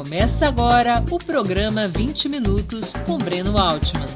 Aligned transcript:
Começa 0.00 0.48
agora 0.48 1.04
o 1.12 1.18
programa 1.18 1.86
20 1.86 2.30
Minutos 2.30 2.94
com 3.04 3.18
Breno 3.18 3.58
Altman. 3.58 4.08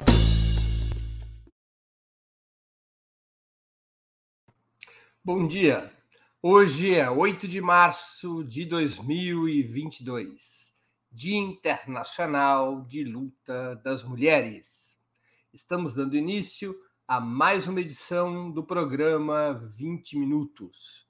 Bom 5.23 5.47
dia. 5.47 5.93
Hoje 6.41 6.95
é 6.95 7.11
8 7.11 7.47
de 7.47 7.61
março 7.61 8.43
de 8.45 8.65
2022, 8.65 10.75
Dia 11.13 11.37
Internacional 11.37 12.81
de 12.87 13.05
Luta 13.05 13.77
das 13.85 14.03
Mulheres. 14.03 14.97
Estamos 15.53 15.93
dando 15.93 16.17
início 16.17 16.75
a 17.07 17.21
mais 17.21 17.69
uma 17.69 17.83
edição 17.83 18.51
do 18.51 18.65
programa 18.65 19.53
20 19.53 20.17
Minutos. 20.17 21.07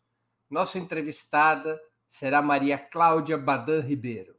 Nossa 0.51 0.81
entrevistada 0.81 1.81
será 2.09 2.43
Maria 2.43 2.77
Cláudia 2.77 3.39
Badan 3.39 3.81
Ribeiro, 3.81 4.35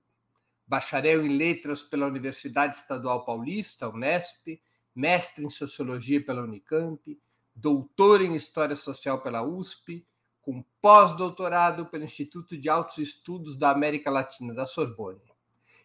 bacharel 0.68 1.26
em 1.26 1.38
Letras 1.38 1.82
pela 1.82 2.08
Universidade 2.08 2.76
Estadual 2.76 3.24
Paulista, 3.24 3.90
Unesp, 3.90 4.62
mestre 4.96 5.46
em 5.46 5.50
Sociologia 5.50 6.24
pela 6.24 6.42
Unicamp, 6.42 7.20
doutor 7.54 8.22
em 8.22 8.36
História 8.36 8.76
Social 8.76 9.22
pela 9.22 9.44
USP, 9.44 10.06
com 10.42 10.64
pós-doutorado 10.82 11.88
pelo 11.88 12.04
Instituto 12.04 12.58
de 12.58 12.70
Altos 12.70 12.98
Estudos 13.00 13.58
da 13.58 13.72
América 13.72 14.12
Latina 14.12 14.54
da 14.54 14.66
Sorbonne. 14.66 15.22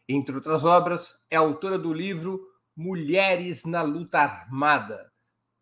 Entre 0.08 0.34
outras 0.34 0.64
obras, 0.64 1.18
é 1.30 1.36
autora 1.36 1.78
do 1.78 1.92
livro 1.92 2.46
Mulheres 2.76 3.64
na 3.64 3.82
Luta 3.82 4.18
Armada, 4.18 5.12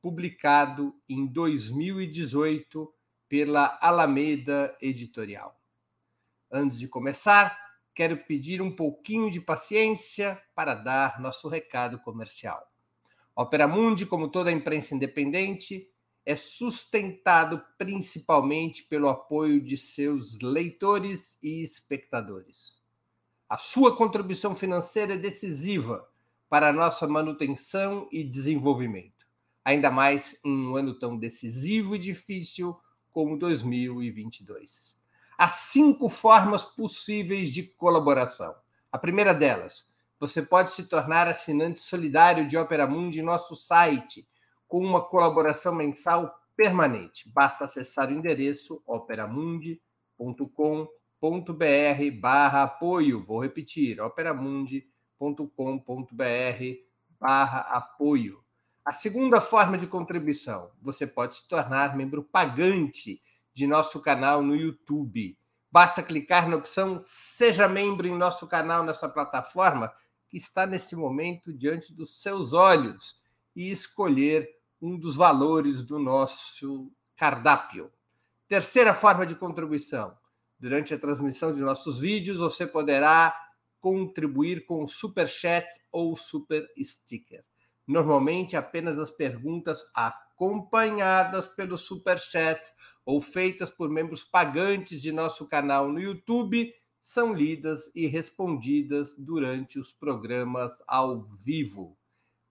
publicado 0.00 0.95
em 1.09 1.26
2018 1.26 2.92
pela 3.28 3.78
Alameda 3.80 4.76
Editorial. 4.80 5.54
Antes 6.50 6.78
de 6.78 6.88
começar, 6.88 7.67
quero 7.98 8.16
pedir 8.16 8.62
um 8.62 8.70
pouquinho 8.70 9.29
de 9.29 9.41
paciência 9.41 10.41
para 10.54 10.73
dar 10.73 11.21
nosso 11.21 11.49
recado 11.49 11.99
comercial. 11.99 12.65
Opera 13.35 13.66
Mundi, 13.66 14.07
como 14.07 14.29
toda 14.29 14.51
a 14.51 14.52
imprensa 14.52 14.95
independente, 14.95 15.90
é 16.24 16.37
sustentado 16.37 17.60
principalmente 17.77 18.85
pelo 18.85 19.09
apoio 19.09 19.60
de 19.60 19.77
seus 19.77 20.38
leitores 20.38 21.43
e 21.43 21.60
espectadores. 21.60 22.80
A 23.49 23.57
sua 23.57 23.96
contribuição 23.96 24.55
financeira 24.55 25.15
é 25.15 25.18
decisiva 25.18 26.09
para 26.49 26.68
a 26.68 26.73
nossa 26.73 27.05
manutenção 27.09 28.09
e 28.12 28.23
desenvolvimento, 28.23 29.27
ainda 29.65 29.90
mais 29.90 30.38
em 30.45 30.68
um 30.68 30.77
ano 30.77 30.96
tão 30.96 31.18
decisivo 31.18 31.96
e 31.96 31.99
difícil 31.99 32.79
como 33.10 33.37
2022. 33.37 34.98
Há 35.38 35.46
cinco 35.46 36.08
formas 36.08 36.64
possíveis 36.64 37.50
de 37.50 37.62
colaboração. 37.62 38.56
A 38.90 38.98
primeira 38.98 39.32
delas, 39.32 39.86
você 40.18 40.42
pode 40.42 40.72
se 40.72 40.86
tornar 40.86 41.28
assinante 41.28 41.78
solidário 41.78 42.48
de 42.48 42.58
Opera 42.58 42.88
Mundi 42.88 43.20
em 43.20 43.22
nosso 43.22 43.54
site 43.54 44.28
com 44.66 44.84
uma 44.84 45.00
colaboração 45.00 45.72
mensal 45.72 46.36
permanente. 46.56 47.30
Basta 47.32 47.66
acessar 47.66 48.09
o 48.09 48.12
endereço 48.12 48.82
operamundi.com.br 48.84 49.80
barra 52.20 52.64
apoio. 52.64 53.24
Vou 53.24 53.40
repetir, 53.40 54.00
operamundi.com.br 54.00 56.88
barra 57.20 57.60
apoio. 57.60 58.42
A 58.84 58.92
segunda 58.92 59.40
forma 59.40 59.78
de 59.78 59.86
contribuição, 59.86 60.72
você 60.82 61.06
pode 61.06 61.36
se 61.36 61.46
tornar 61.46 61.96
membro 61.96 62.24
pagante 62.24 63.22
de 63.59 63.66
nosso 63.66 64.00
canal 64.00 64.41
no 64.41 64.54
YouTube. 64.54 65.37
Basta 65.69 66.00
clicar 66.00 66.48
na 66.48 66.54
opção 66.54 67.00
Seja 67.03 67.66
Membro 67.66 68.06
em 68.06 68.16
nosso 68.16 68.47
canal 68.47 68.84
nessa 68.84 69.09
plataforma 69.09 69.92
que 70.28 70.37
está 70.37 70.65
nesse 70.65 70.94
momento 70.94 71.53
diante 71.53 71.92
dos 71.92 72.22
seus 72.22 72.53
olhos 72.53 73.16
e 73.56 73.69
escolher 73.69 74.49
um 74.81 74.97
dos 74.97 75.16
valores 75.16 75.83
do 75.83 75.99
nosso 75.99 76.93
cardápio. 77.16 77.91
Terceira 78.47 78.94
forma 78.94 79.27
de 79.27 79.34
contribuição. 79.34 80.16
Durante 80.56 80.94
a 80.94 80.99
transmissão 80.99 81.53
de 81.53 81.60
nossos 81.60 81.99
vídeos, 81.99 82.38
você 82.38 82.65
poderá 82.65 83.37
contribuir 83.81 84.66
com 84.66 84.87
super 84.87 85.27
chat 85.27 85.66
ou 85.91 86.15
super 86.15 86.65
sticker. 86.81 87.44
Normalmente 87.84 88.56
apenas 88.56 89.00
as 89.00 89.10
perguntas 89.10 89.84
acompanhadas 90.38 91.49
pelos 91.49 91.81
super 91.81 92.16
chats 92.16 92.72
ou 93.04 93.21
feitas 93.21 93.71
por 93.71 93.91
membros 93.91 94.22
pagantes 94.22 95.03
de 95.03 95.10
nosso 95.10 95.49
canal 95.49 95.91
no 95.91 95.99
YouTube 95.99 96.72
são 97.00 97.34
lidas 97.34 97.91
e 97.93 98.06
respondidas 98.06 99.16
durante 99.19 99.81
os 99.81 99.93
programas 99.93 100.81
ao 100.87 101.22
vivo. 101.22 101.98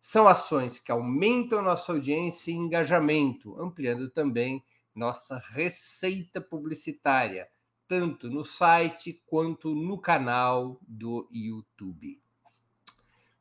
São 0.00 0.28
ações 0.28 0.78
que 0.78 0.92
aumentam 0.92 1.60
nossa 1.60 1.90
audiência 1.90 2.52
e 2.52 2.54
engajamento, 2.54 3.60
ampliando 3.60 4.08
também 4.08 4.64
nossa 4.94 5.42
receita 5.50 6.40
publicitária, 6.40 7.48
tanto 7.88 8.30
no 8.30 8.44
site 8.44 9.20
quanto 9.26 9.74
no 9.74 9.98
canal 9.98 10.78
do 10.86 11.28
YouTube. 11.32 12.20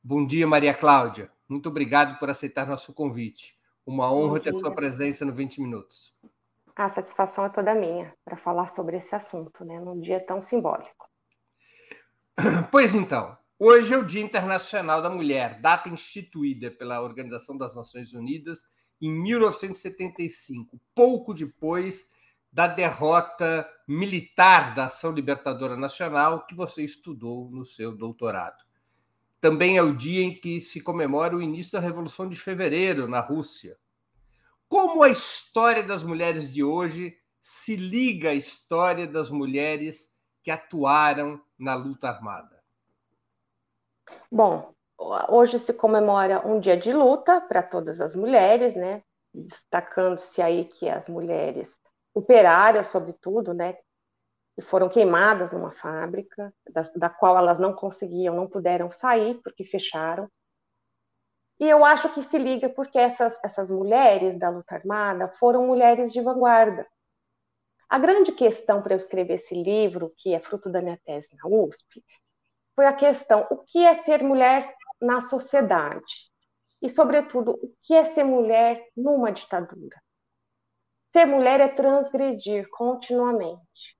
Bom 0.03 0.25
dia, 0.25 0.47
Maria 0.47 0.73
Cláudia. 0.73 1.31
Muito 1.47 1.69
obrigado 1.69 2.17
por 2.17 2.31
aceitar 2.31 2.67
nosso 2.67 2.93
convite. 2.93 3.55
Uma 3.85 4.11
honra 4.11 4.39
ter 4.39 4.57
sua 4.59 4.73
presença 4.73 5.23
no 5.23 5.33
20 5.33 5.61
Minutos. 5.61 6.13
A 6.75 6.89
satisfação 6.89 7.45
é 7.45 7.49
toda 7.49 7.75
minha 7.75 8.13
para 8.25 8.35
falar 8.35 8.69
sobre 8.69 8.97
esse 8.97 9.15
assunto, 9.15 9.63
né, 9.63 9.79
num 9.79 9.99
dia 9.99 10.19
tão 10.19 10.41
simbólico. 10.41 11.07
Pois 12.71 12.93
então, 12.93 13.37
Hoje 13.57 13.93
é 13.93 13.97
o 13.97 14.03
Dia 14.03 14.21
Internacional 14.21 15.01
da 15.01 15.09
Mulher, 15.09 15.61
data 15.61 15.87
instituída 15.87 16.69
pela 16.69 17.01
Organização 17.01 17.57
das 17.57 17.73
Nações 17.73 18.11
Unidas 18.11 18.65
em 19.01 19.09
1975, 19.09 20.77
pouco 20.93 21.33
depois 21.33 22.11
da 22.51 22.67
derrota 22.67 23.65
militar 23.87 24.75
da 24.75 24.85
Ação 24.87 25.13
Libertadora 25.13 25.77
Nacional 25.77 26.45
que 26.45 26.53
você 26.53 26.83
estudou 26.83 27.49
no 27.49 27.63
seu 27.63 27.95
doutorado. 27.95 28.61
Também 29.45 29.77
é 29.77 29.83
o 29.83 29.95
dia 29.95 30.23
em 30.23 30.33
que 30.33 30.59
se 30.59 30.81
comemora 30.81 31.35
o 31.35 31.41
início 31.41 31.73
da 31.73 31.79
Revolução 31.79 32.27
de 32.27 32.35
Fevereiro 32.35 33.07
na 33.07 33.19
Rússia. 33.19 33.77
Como 34.67 35.03
a 35.03 35.09
história 35.09 35.83
das 35.83 36.03
mulheres 36.03 36.51
de 36.51 36.63
hoje 36.63 37.15
se 37.43 37.75
liga 37.75 38.31
à 38.31 38.33
história 38.33 39.05
das 39.05 39.29
mulheres 39.29 40.11
que 40.41 40.49
atuaram 40.49 41.39
na 41.59 41.75
luta 41.75 42.09
armada? 42.09 42.59
Bom, 44.31 44.73
hoje 45.29 45.59
se 45.59 45.71
comemora 45.73 46.41
um 46.43 46.59
dia 46.59 46.75
de 46.75 46.91
luta 46.91 47.39
para 47.39 47.61
todas 47.61 48.01
as 48.01 48.15
mulheres, 48.15 48.75
né? 48.75 49.03
Destacando-se 49.31 50.41
aí 50.41 50.65
que 50.65 50.89
as 50.89 51.07
mulheres 51.07 51.71
operárias, 52.15 52.87
sobretudo, 52.87 53.53
né? 53.53 53.77
Que 54.55 54.61
foram 54.61 54.89
queimadas 54.89 55.51
numa 55.51 55.71
fábrica, 55.71 56.53
da, 56.71 56.83
da 56.95 57.09
qual 57.09 57.37
elas 57.37 57.59
não 57.59 57.73
conseguiam, 57.73 58.35
não 58.35 58.47
puderam 58.47 58.89
sair 58.89 59.39
porque 59.43 59.63
fecharam. 59.63 60.29
E 61.59 61.69
eu 61.69 61.83
acho 61.85 62.13
que 62.13 62.23
se 62.23 62.37
liga 62.37 62.69
porque 62.69 62.97
essas, 62.97 63.37
essas 63.43 63.69
mulheres 63.69 64.37
da 64.39 64.49
luta 64.49 64.75
armada 64.75 65.27
foram 65.39 65.67
mulheres 65.67 66.11
de 66.11 66.21
vanguarda. 66.21 66.87
A 67.89 67.99
grande 67.99 68.31
questão 68.31 68.81
para 68.81 68.93
eu 68.93 68.97
escrever 68.97 69.35
esse 69.35 69.53
livro, 69.53 70.13
que 70.17 70.33
é 70.33 70.39
fruto 70.39 70.69
da 70.69 70.81
minha 70.81 70.99
tese 71.05 71.35
na 71.35 71.47
USP, 71.49 72.03
foi 72.75 72.85
a 72.85 72.93
questão: 72.93 73.45
o 73.49 73.57
que 73.57 73.85
é 73.85 74.01
ser 74.03 74.23
mulher 74.23 74.63
na 74.99 75.21
sociedade? 75.21 76.03
e, 76.85 76.89
sobretudo, 76.89 77.51
o 77.51 77.75
que 77.81 77.95
é 77.95 78.05
ser 78.05 78.23
mulher 78.23 78.79
numa 78.95 79.31
ditadura. 79.31 79.99
Ser 81.11 81.25
mulher 81.25 81.59
é 81.59 81.67
transgredir 81.67 82.69
continuamente. 82.69 83.97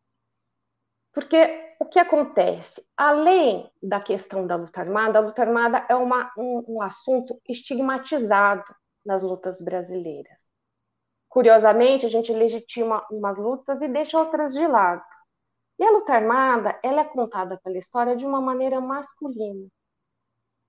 Porque 1.15 1.73
o 1.79 1.85
que 1.85 1.97
acontece? 1.97 2.85
Além 2.97 3.71
da 3.81 4.01
questão 4.01 4.45
da 4.45 4.57
luta 4.57 4.81
armada, 4.81 5.17
a 5.17 5.21
luta 5.21 5.41
armada 5.41 5.85
é 5.87 5.95
uma, 5.95 6.29
um, 6.37 6.75
um 6.75 6.81
assunto 6.81 7.41
estigmatizado 7.47 8.65
nas 9.05 9.23
lutas 9.23 9.61
brasileiras. 9.61 10.37
Curiosamente, 11.29 12.05
a 12.05 12.09
gente 12.09 12.33
legitima 12.33 13.05
umas 13.09 13.37
lutas 13.37 13.81
e 13.81 13.87
deixa 13.87 14.19
outras 14.19 14.53
de 14.53 14.67
lado. 14.67 15.01
E 15.79 15.85
a 15.85 15.91
luta 15.91 16.11
armada, 16.13 16.77
ela 16.83 17.01
é 17.01 17.05
contada 17.05 17.57
pela 17.63 17.77
história 17.77 18.17
de 18.17 18.25
uma 18.25 18.41
maneira 18.41 18.81
masculina. 18.81 19.69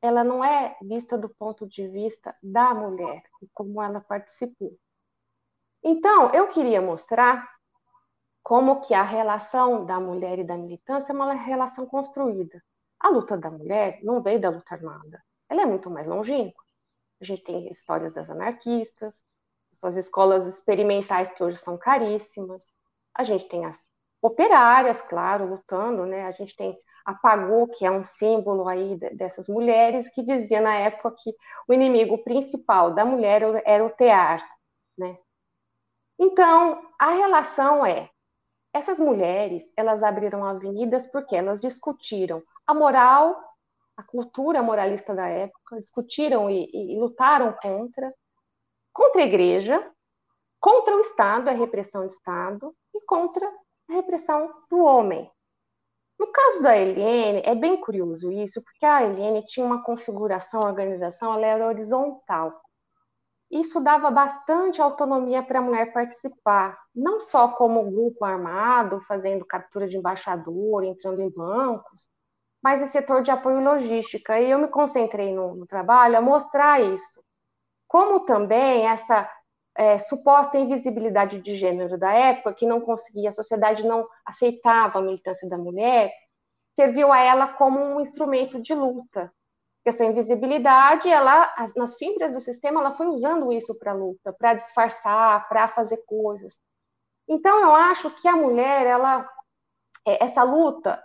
Ela 0.00 0.22
não 0.22 0.44
é 0.44 0.76
vista 0.81 1.19
do 1.19 1.28
ponto 1.28 1.66
de 1.66 1.88
vista 1.88 2.32
da 2.40 2.72
mulher, 2.72 3.20
como 3.52 3.82
ela 3.82 4.00
participou. 4.00 4.78
Então, 5.82 6.31
eu 6.32 6.48
queria 6.48 6.81
mostrar 6.81 7.56
como 8.46 8.81
que 8.81 8.94
a 8.94 9.02
relação 9.02 9.84
da 9.84 9.98
mulher 9.98 10.38
e 10.38 10.44
da 10.44 10.56
militância 10.56 11.10
é 11.10 11.16
uma 11.16 11.34
relação 11.34 11.84
construída. 11.84 12.62
A 13.00 13.08
luta 13.08 13.37
da 13.37 13.50
mulher 13.50 13.98
não 14.04 14.22
veio 14.22 14.40
da 14.40 14.50
luta 14.50 14.72
armada. 14.72 15.20
Ela 15.48 15.62
é 15.62 15.66
muito 15.66 15.90
mais 15.90 16.06
longínqua. 16.06 16.62
A 17.20 17.25
gente 17.25 17.43
tem 17.43 17.66
histórias 17.72 18.12
das 18.12 18.31
anarquistas, 18.31 19.20
suas 19.72 19.96
escolas 19.96 20.46
experimentais 20.46 21.34
que 21.34 21.43
hoje 21.43 21.56
são 21.56 21.76
caríssimas. 21.76 22.62
A 23.12 23.25
gente 23.25 23.48
tem 23.48 23.64
as 23.64 23.84
operárias, 24.22 25.02
claro, 25.02 25.48
lutando, 25.48 26.06
né? 26.06 26.25
A 26.26 26.31
gente 26.31 26.54
tem 26.54 26.78
a 27.04 27.14
Pagou, 27.14 27.66
que 27.66 27.84
é 27.84 27.90
um 27.90 28.04
símbolo 28.04 28.69
aí 28.69 28.96
dessas 29.16 29.48
mulheres, 29.48 30.08
que 30.08 30.22
dizia 30.22 30.60
na 30.60 30.76
época 30.76 31.16
que 31.19 31.34
o 31.66 31.75
inimigo 31.75 32.22
principal 32.22 32.94
da 32.94 33.04
mulher 33.04 33.43
era 33.64 33.84
o 33.84 33.90
teatro, 33.90 34.46
né? 34.96 35.19
Então, 36.16 36.88
a 36.96 37.10
relação 37.10 37.84
é: 37.84 38.08
essas 38.76 38.99
mulheres, 38.99 39.73
elas 39.76 40.02
abriram 40.02 40.44
avenidas 40.44 41.06
porque 41.06 41.34
elas 41.34 41.61
discutiram 41.61 42.43
a 42.67 42.75
moral, 42.75 43.40
a 43.96 44.02
cultura 44.02 44.62
moralista 44.62 45.14
da 45.14 45.26
época, 45.26 45.81
discutiram 45.81 46.50
e, 46.50 46.69
e, 46.73 46.94
e 46.94 46.99
lutaram 46.99 47.55
contra, 47.62 48.12
contra 48.93 49.23
a 49.23 49.25
igreja, 49.25 49.90
contra 50.61 50.94
o 50.94 51.00
Estado, 51.00 51.49
a 51.49 51.52
repressão 51.52 52.02
do 52.02 52.08
Estado, 52.08 52.75
e 52.94 53.00
contra 53.06 53.46
a 53.88 53.93
repressão 53.94 54.52
do 54.69 54.79
homem. 54.79 55.31
No 56.19 56.26
caso 56.29 56.62
da 56.62 56.76
Eliane, 56.76 57.43
é 57.44 57.55
bem 57.55 57.81
curioso 57.81 58.31
isso, 58.31 58.62
porque 58.62 58.84
a 58.84 59.02
Eliane 59.02 59.46
tinha 59.46 59.64
uma 59.64 59.82
configuração, 59.82 60.61
organização, 60.61 61.34
ela 61.34 61.46
era 61.46 61.67
horizontal. 61.67 62.61
Isso 63.50 63.81
dava 63.81 64.11
bastante 64.11 64.82
autonomia 64.82 65.43
para 65.43 65.61
a 65.61 65.62
mulher 65.62 65.93
participar, 65.93 66.79
não 66.96 67.20
só 67.20 67.48
como 67.48 67.90
grupo 67.90 68.25
armado, 68.25 69.00
fazendo 69.02 69.44
captura 69.44 69.87
de 69.87 69.96
embaixador, 69.96 70.82
entrando 70.82 71.20
em 71.20 71.31
bancos, 71.31 72.08
mas 72.62 72.82
em 72.82 72.87
setor 72.87 73.22
de 73.22 73.31
apoio 73.31 73.60
logística. 73.62 74.40
E 74.40 74.50
eu 74.50 74.58
me 74.58 74.69
concentrei 74.69 75.34
no, 75.34 75.54
no 75.54 75.66
trabalho 75.66 76.16
a 76.16 76.22
mostrar 76.22 76.81
isso. 76.81 77.22
Como 77.87 78.20
também 78.20 78.87
essa 78.88 79.31
é, 79.76 79.98
suposta 79.98 80.58
invisibilidade 80.58 81.40
de 81.40 81.54
gênero 81.54 81.98
da 81.98 82.12
época, 82.12 82.54
que 82.54 82.66
não 82.66 82.81
conseguia, 82.81 83.28
a 83.28 83.32
sociedade 83.32 83.87
não 83.87 84.08
aceitava 84.25 84.98
a 84.98 85.02
militância 85.02 85.48
da 85.48 85.58
mulher, 85.58 86.10
serviu 86.75 87.12
a 87.12 87.20
ela 87.20 87.48
como 87.48 87.78
um 87.78 88.00
instrumento 88.00 88.60
de 88.60 88.75
luta, 88.75 89.32
essa 89.88 90.04
invisibilidade, 90.04 91.08
ela, 91.08 91.54
nas 91.76 91.94
fibras 91.94 92.34
do 92.34 92.40
sistema, 92.40 92.81
ela 92.81 92.94
foi 92.94 93.06
usando 93.06 93.52
isso 93.52 93.78
para 93.78 93.93
luta, 93.93 94.32
para 94.32 94.54
disfarçar, 94.54 95.48
para 95.48 95.69
fazer 95.69 95.98
coisas. 96.06 96.58
Então, 97.28 97.61
eu 97.61 97.75
acho 97.75 98.11
que 98.17 98.28
a 98.28 98.37
mulher, 98.37 98.87
ela, 98.87 99.28
é, 100.06 100.25
essa 100.25 100.43
luta 100.43 101.02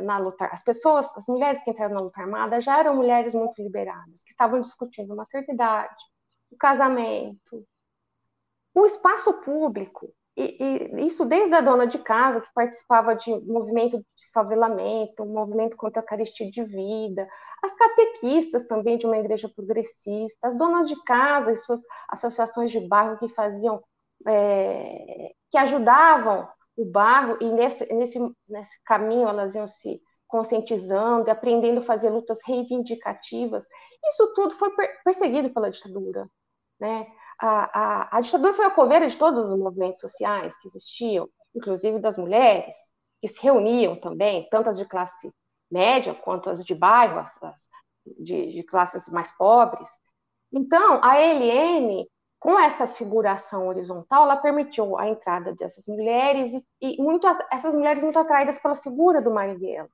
na 0.00 0.18
luta, 0.18 0.46
as 0.46 0.62
pessoas, 0.62 1.14
as 1.16 1.26
mulheres 1.26 1.62
que 1.62 1.70
entraram 1.70 1.94
na 1.94 2.00
luta 2.00 2.20
armada 2.20 2.60
já 2.60 2.78
eram 2.78 2.94
mulheres 2.94 3.34
muito 3.34 3.60
liberadas, 3.62 4.22
que 4.22 4.30
estavam 4.30 4.60
discutindo 4.60 5.16
maternidade, 5.16 6.02
o 6.50 6.56
casamento, 6.56 7.66
o 8.74 8.86
espaço 8.86 9.32
público, 9.40 10.12
e, 10.36 10.56
e, 10.98 11.06
isso 11.06 11.24
desde 11.26 11.54
a 11.54 11.60
dona 11.60 11.86
de 11.86 11.98
casa, 11.98 12.40
que 12.40 12.48
participava 12.54 13.14
de 13.14 13.30
movimento 13.40 13.98
de 13.98 14.06
desfavelamento, 14.16 15.26
movimento 15.26 15.76
contra 15.76 16.00
a 16.00 16.04
carestia 16.04 16.50
de 16.50 16.64
vida, 16.64 17.28
as 17.62 17.74
catequistas 17.74 18.64
também 18.64 18.96
de 18.96 19.06
uma 19.06 19.18
igreja 19.18 19.48
progressista, 19.54 20.48
as 20.48 20.56
donas 20.56 20.88
de 20.88 20.96
casa 21.04 21.52
e 21.52 21.56
suas 21.56 21.82
associações 22.08 22.70
de 22.70 22.80
bairro 22.80 23.18
que 23.18 23.28
faziam, 23.28 23.82
é, 24.26 25.34
que 25.50 25.58
ajudavam 25.58 26.48
o 26.76 26.84
bairro, 26.84 27.36
e 27.40 27.50
nesse, 27.50 27.84
nesse, 27.92 28.18
nesse 28.48 28.82
caminho 28.84 29.28
elas 29.28 29.54
iam 29.54 29.66
se 29.66 30.00
conscientizando 30.26 31.28
aprendendo 31.30 31.80
a 31.80 31.84
fazer 31.84 32.08
lutas 32.08 32.38
reivindicativas. 32.44 33.66
Isso 34.10 34.32
tudo 34.34 34.54
foi 34.54 34.70
perseguido 35.04 35.50
pela 35.50 35.70
ditadura. 35.70 36.28
Né? 36.78 37.06
a, 37.40 37.80
a, 37.80 38.18
a 38.18 38.20
ditadura 38.20 38.52
foi 38.52 38.66
a 38.66 38.70
coveira 38.70 39.08
de 39.08 39.16
todos 39.16 39.50
os 39.50 39.58
movimentos 39.58 40.00
sociais 40.00 40.54
que 40.58 40.68
existiam, 40.68 41.28
inclusive 41.54 41.98
das 41.98 42.18
mulheres, 42.18 42.74
que 43.20 43.28
se 43.28 43.40
reuniam 43.40 43.96
também, 43.96 44.46
tanto 44.50 44.68
as 44.68 44.76
de 44.76 44.84
classe 44.84 45.32
média 45.70 46.14
quanto 46.14 46.50
as 46.50 46.64
de 46.64 46.74
bairro, 46.74 47.18
as, 47.18 47.42
as 47.42 47.60
de, 48.18 48.52
de, 48.52 48.62
classes 48.62 49.08
mais 49.08 49.32
pobres. 49.32 49.88
Então, 50.52 51.00
a 51.02 51.18
ELN, 51.18 52.06
com 52.40 52.58
essa 52.58 52.88
figuração 52.88 53.68
horizontal, 53.68 54.24
ela 54.24 54.36
permitiu 54.36 54.98
a 54.98 55.06
entrada 55.06 55.54
dessas 55.54 55.86
mulheres 55.86 56.54
e, 56.54 56.96
e 56.96 57.02
muito, 57.02 57.26
essas 57.52 57.74
mulheres 57.74 58.02
muito 58.02 58.18
atraídas 58.18 58.58
pela 58.58 58.74
figura 58.74 59.20
do 59.20 59.30
Marighella. 59.30 59.90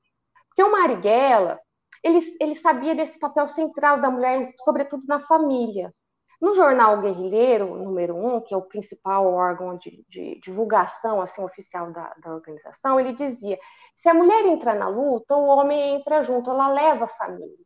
Porque 0.49 0.63
o 0.63 0.71
Marighella, 0.71 1.61
ele, 2.05 2.21
ele 2.41 2.55
sabia 2.55 2.95
desse 2.95 3.19
papel 3.19 3.49
central 3.49 4.01
da 4.01 4.09
mulher, 4.09 4.55
sobretudo 4.65 5.05
na 5.09 5.19
família. 5.19 5.93
No 6.41 6.55
jornal 6.55 7.01
Guerrilheiro, 7.01 7.77
número 7.77 8.15
1, 8.15 8.37
um, 8.37 8.41
que 8.41 8.55
é 8.55 8.57
o 8.57 8.63
principal 8.63 9.27
órgão 9.27 9.77
de, 9.77 10.05
de 10.09 10.39
divulgação 10.41 11.21
assim, 11.21 11.43
oficial 11.43 11.91
da, 11.91 12.15
da, 12.23 12.33
organização, 12.33 13.01
ele 13.01 13.15
dizia: 13.15 13.59
se 13.95 14.09
a 14.09 14.15
mulher 14.15 14.47
entra 14.47 14.75
na 14.75 14.87
luta, 14.87 15.35
o 15.35 15.47
homem 15.47 15.97
entra 15.97 16.23
junto, 16.23 16.51
ela 16.51 16.69
leva 16.69 17.07
a 17.07 17.09
família. 17.09 17.66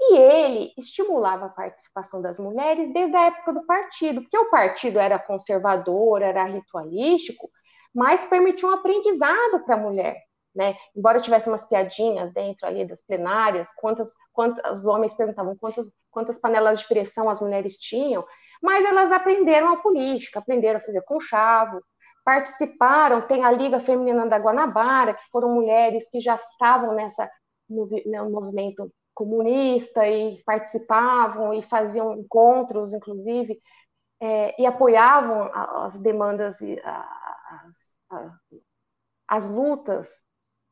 E 0.00 0.16
ele 0.16 0.72
estimulava 0.76 1.46
a 1.46 1.50
participação 1.50 2.20
das 2.20 2.38
mulheres 2.38 2.92
desde 2.92 3.16
a 3.16 3.26
época 3.26 3.52
do 3.52 3.64
partido, 3.64 4.22
porque 4.22 4.36
o 4.38 4.50
partido 4.50 4.98
era 4.98 5.18
conservador, 5.18 6.20
era 6.20 6.44
ritualístico, 6.44 7.50
mas 7.94 8.24
permitia 8.24 8.68
um 8.68 8.72
aprendizado 8.72 9.64
para 9.64 9.76
a 9.76 9.78
mulher. 9.78 10.16
Né? 10.54 10.76
Embora 10.94 11.20
tivesse 11.20 11.48
umas 11.48 11.64
piadinhas 11.64 12.32
dentro 12.32 12.66
ali 12.66 12.84
das 12.86 13.02
plenárias, 13.02 13.68
quantas, 13.76 14.12
quantas 14.32 14.80
os 14.80 14.86
homens 14.86 15.12
perguntavam 15.14 15.56
quantas, 15.56 15.86
quantas 16.10 16.38
panelas 16.38 16.80
de 16.80 16.86
pressão 16.86 17.28
as 17.28 17.40
mulheres 17.40 17.76
tinham, 17.76 18.24
mas 18.62 18.84
elas 18.84 19.10
aprenderam 19.10 19.72
a 19.72 19.76
política, 19.78 20.38
aprenderam 20.38 20.78
a 20.78 20.82
fazer 20.82 21.02
conchavo, 21.02 21.82
participaram, 22.24 23.22
tem 23.22 23.44
a 23.44 23.50
Liga 23.50 23.80
Feminina 23.80 24.26
da 24.26 24.38
Guanabara, 24.38 25.14
que 25.14 25.24
foram 25.30 25.50
mulheres 25.50 26.08
que 26.08 26.20
já 26.20 26.36
estavam 26.36 26.94
nessa 26.94 27.28
no, 27.68 27.88
no 28.06 28.30
movimento 28.30 28.90
comunista 29.14 30.06
e 30.06 30.42
participavam 30.44 31.54
e 31.54 31.62
faziam 31.62 32.18
encontros, 32.18 32.92
inclusive, 32.92 33.58
é, 34.20 34.60
e 34.60 34.66
apoiavam 34.66 35.50
as 35.52 35.98
demandas 35.98 36.60
e 36.60 36.78
as, 36.82 37.76
as, 38.10 38.32
as 39.28 39.50
lutas 39.50 40.08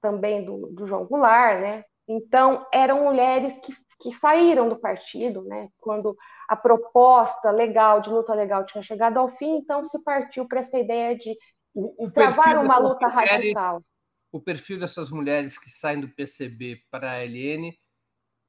também 0.00 0.44
do, 0.44 0.66
do 0.68 0.86
João 0.86 1.06
Goulart, 1.06 1.60
né? 1.60 1.84
Então, 2.08 2.66
eram 2.72 3.04
mulheres 3.04 3.58
que, 3.58 3.72
que 4.00 4.12
saíram 4.12 4.68
do 4.68 4.78
partido, 4.78 5.42
né? 5.44 5.68
Quando 5.78 6.16
a 6.48 6.56
proposta 6.56 7.50
legal, 7.50 8.00
de 8.00 8.10
luta 8.10 8.34
legal, 8.34 8.66
tinha 8.66 8.82
chegado 8.82 9.18
ao 9.18 9.28
fim, 9.28 9.58
então 9.58 9.84
se 9.84 10.02
partiu 10.02 10.46
para 10.46 10.60
essa 10.60 10.78
ideia 10.78 11.16
de 11.16 11.36
o, 11.74 12.06
o 12.06 12.10
travar 12.10 12.62
uma 12.62 12.78
luta 12.78 13.06
radical. 13.06 13.82
O 14.30 14.40
perfil 14.40 14.78
dessas 14.80 15.10
mulheres 15.10 15.58
que 15.58 15.70
saem 15.70 16.00
do 16.00 16.08
PCB 16.08 16.82
para 16.90 17.12
a 17.12 17.24
LN 17.24 17.72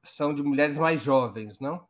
são 0.04 0.34
de 0.34 0.44
mulheres 0.44 0.78
mais 0.78 1.02
jovens, 1.02 1.60
não? 1.60 1.88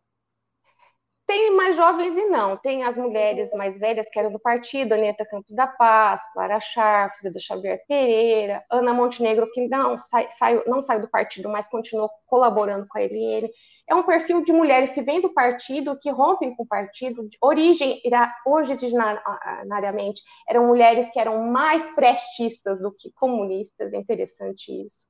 Tem 1.26 1.56
mais 1.56 1.76
jovens 1.76 2.16
e 2.18 2.26
não. 2.26 2.58
Tem 2.58 2.84
as 2.84 2.98
mulheres 2.98 3.52
mais 3.54 3.80
velhas 3.80 4.10
que 4.10 4.20
eram 4.20 4.32
do 4.32 4.40
partido, 4.40 4.94
Anieta 4.94 5.26
Campos 5.26 5.56
da 5.56 5.66
Paz, 5.66 6.22
Clara 6.34 6.60
Sharp, 6.60 7.16
Zé 7.16 7.32
Xavier 7.40 7.82
Pereira, 7.88 8.64
Ana 8.70 8.94
Montenegro, 8.94 9.50
que 9.52 9.68
não, 9.68 9.98
sai, 9.98 10.30
saiu, 10.32 10.64
não 10.68 10.82
saiu 10.82 11.02
do 11.02 11.10
partido, 11.10 11.50
mas 11.50 11.70
continuou 11.70 12.10
colaborando 12.28 12.86
com 12.88 12.98
a 12.98 13.02
LN. 13.02 13.50
É 13.90 13.96
um 13.96 14.04
perfil 14.04 14.44
de 14.44 14.52
mulheres 14.52 14.92
que 14.92 15.02
vêm 15.02 15.22
do 15.22 15.34
partido, 15.34 15.98
que 16.00 16.10
rompem 16.12 16.56
com 16.56 16.64
o 16.64 16.68
partido, 16.68 17.28
de 17.28 17.38
origem, 17.42 18.02
originariamente, 18.46 20.22
eram 20.48 20.68
mulheres 20.68 21.10
que 21.10 21.20
eram 21.20 21.48
mais 21.48 21.86
prestistas 21.96 22.80
do 22.80 22.94
que 22.94 23.12
comunistas, 23.14 23.94
é 23.94 23.98
interessante 23.98 24.72
isso. 24.86 25.06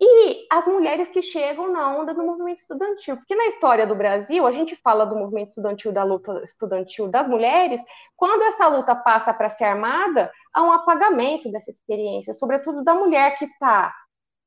E 0.00 0.46
as 0.50 0.66
mulheres 0.66 1.08
que 1.08 1.20
chegam 1.20 1.70
na 1.70 1.94
onda 1.94 2.14
do 2.14 2.24
movimento 2.24 2.58
estudantil, 2.58 3.16
porque 3.16 3.36
na 3.36 3.46
história 3.46 3.86
do 3.86 3.94
Brasil, 3.94 4.46
a 4.46 4.52
gente 4.52 4.74
fala 4.76 5.04
do 5.04 5.14
movimento 5.14 5.48
estudantil, 5.48 5.92
da 5.92 6.02
luta 6.02 6.42
estudantil 6.42 7.08
das 7.08 7.28
mulheres, 7.28 7.82
quando 8.16 8.42
essa 8.42 8.66
luta 8.68 8.96
passa 8.96 9.32
para 9.32 9.50
ser 9.50 9.64
armada, 9.64 10.32
há 10.54 10.62
um 10.62 10.72
apagamento 10.72 11.50
dessa 11.50 11.70
experiência, 11.70 12.32
sobretudo 12.34 12.82
da 12.82 12.94
mulher 12.94 13.36
que 13.36 13.44
está 13.44 13.94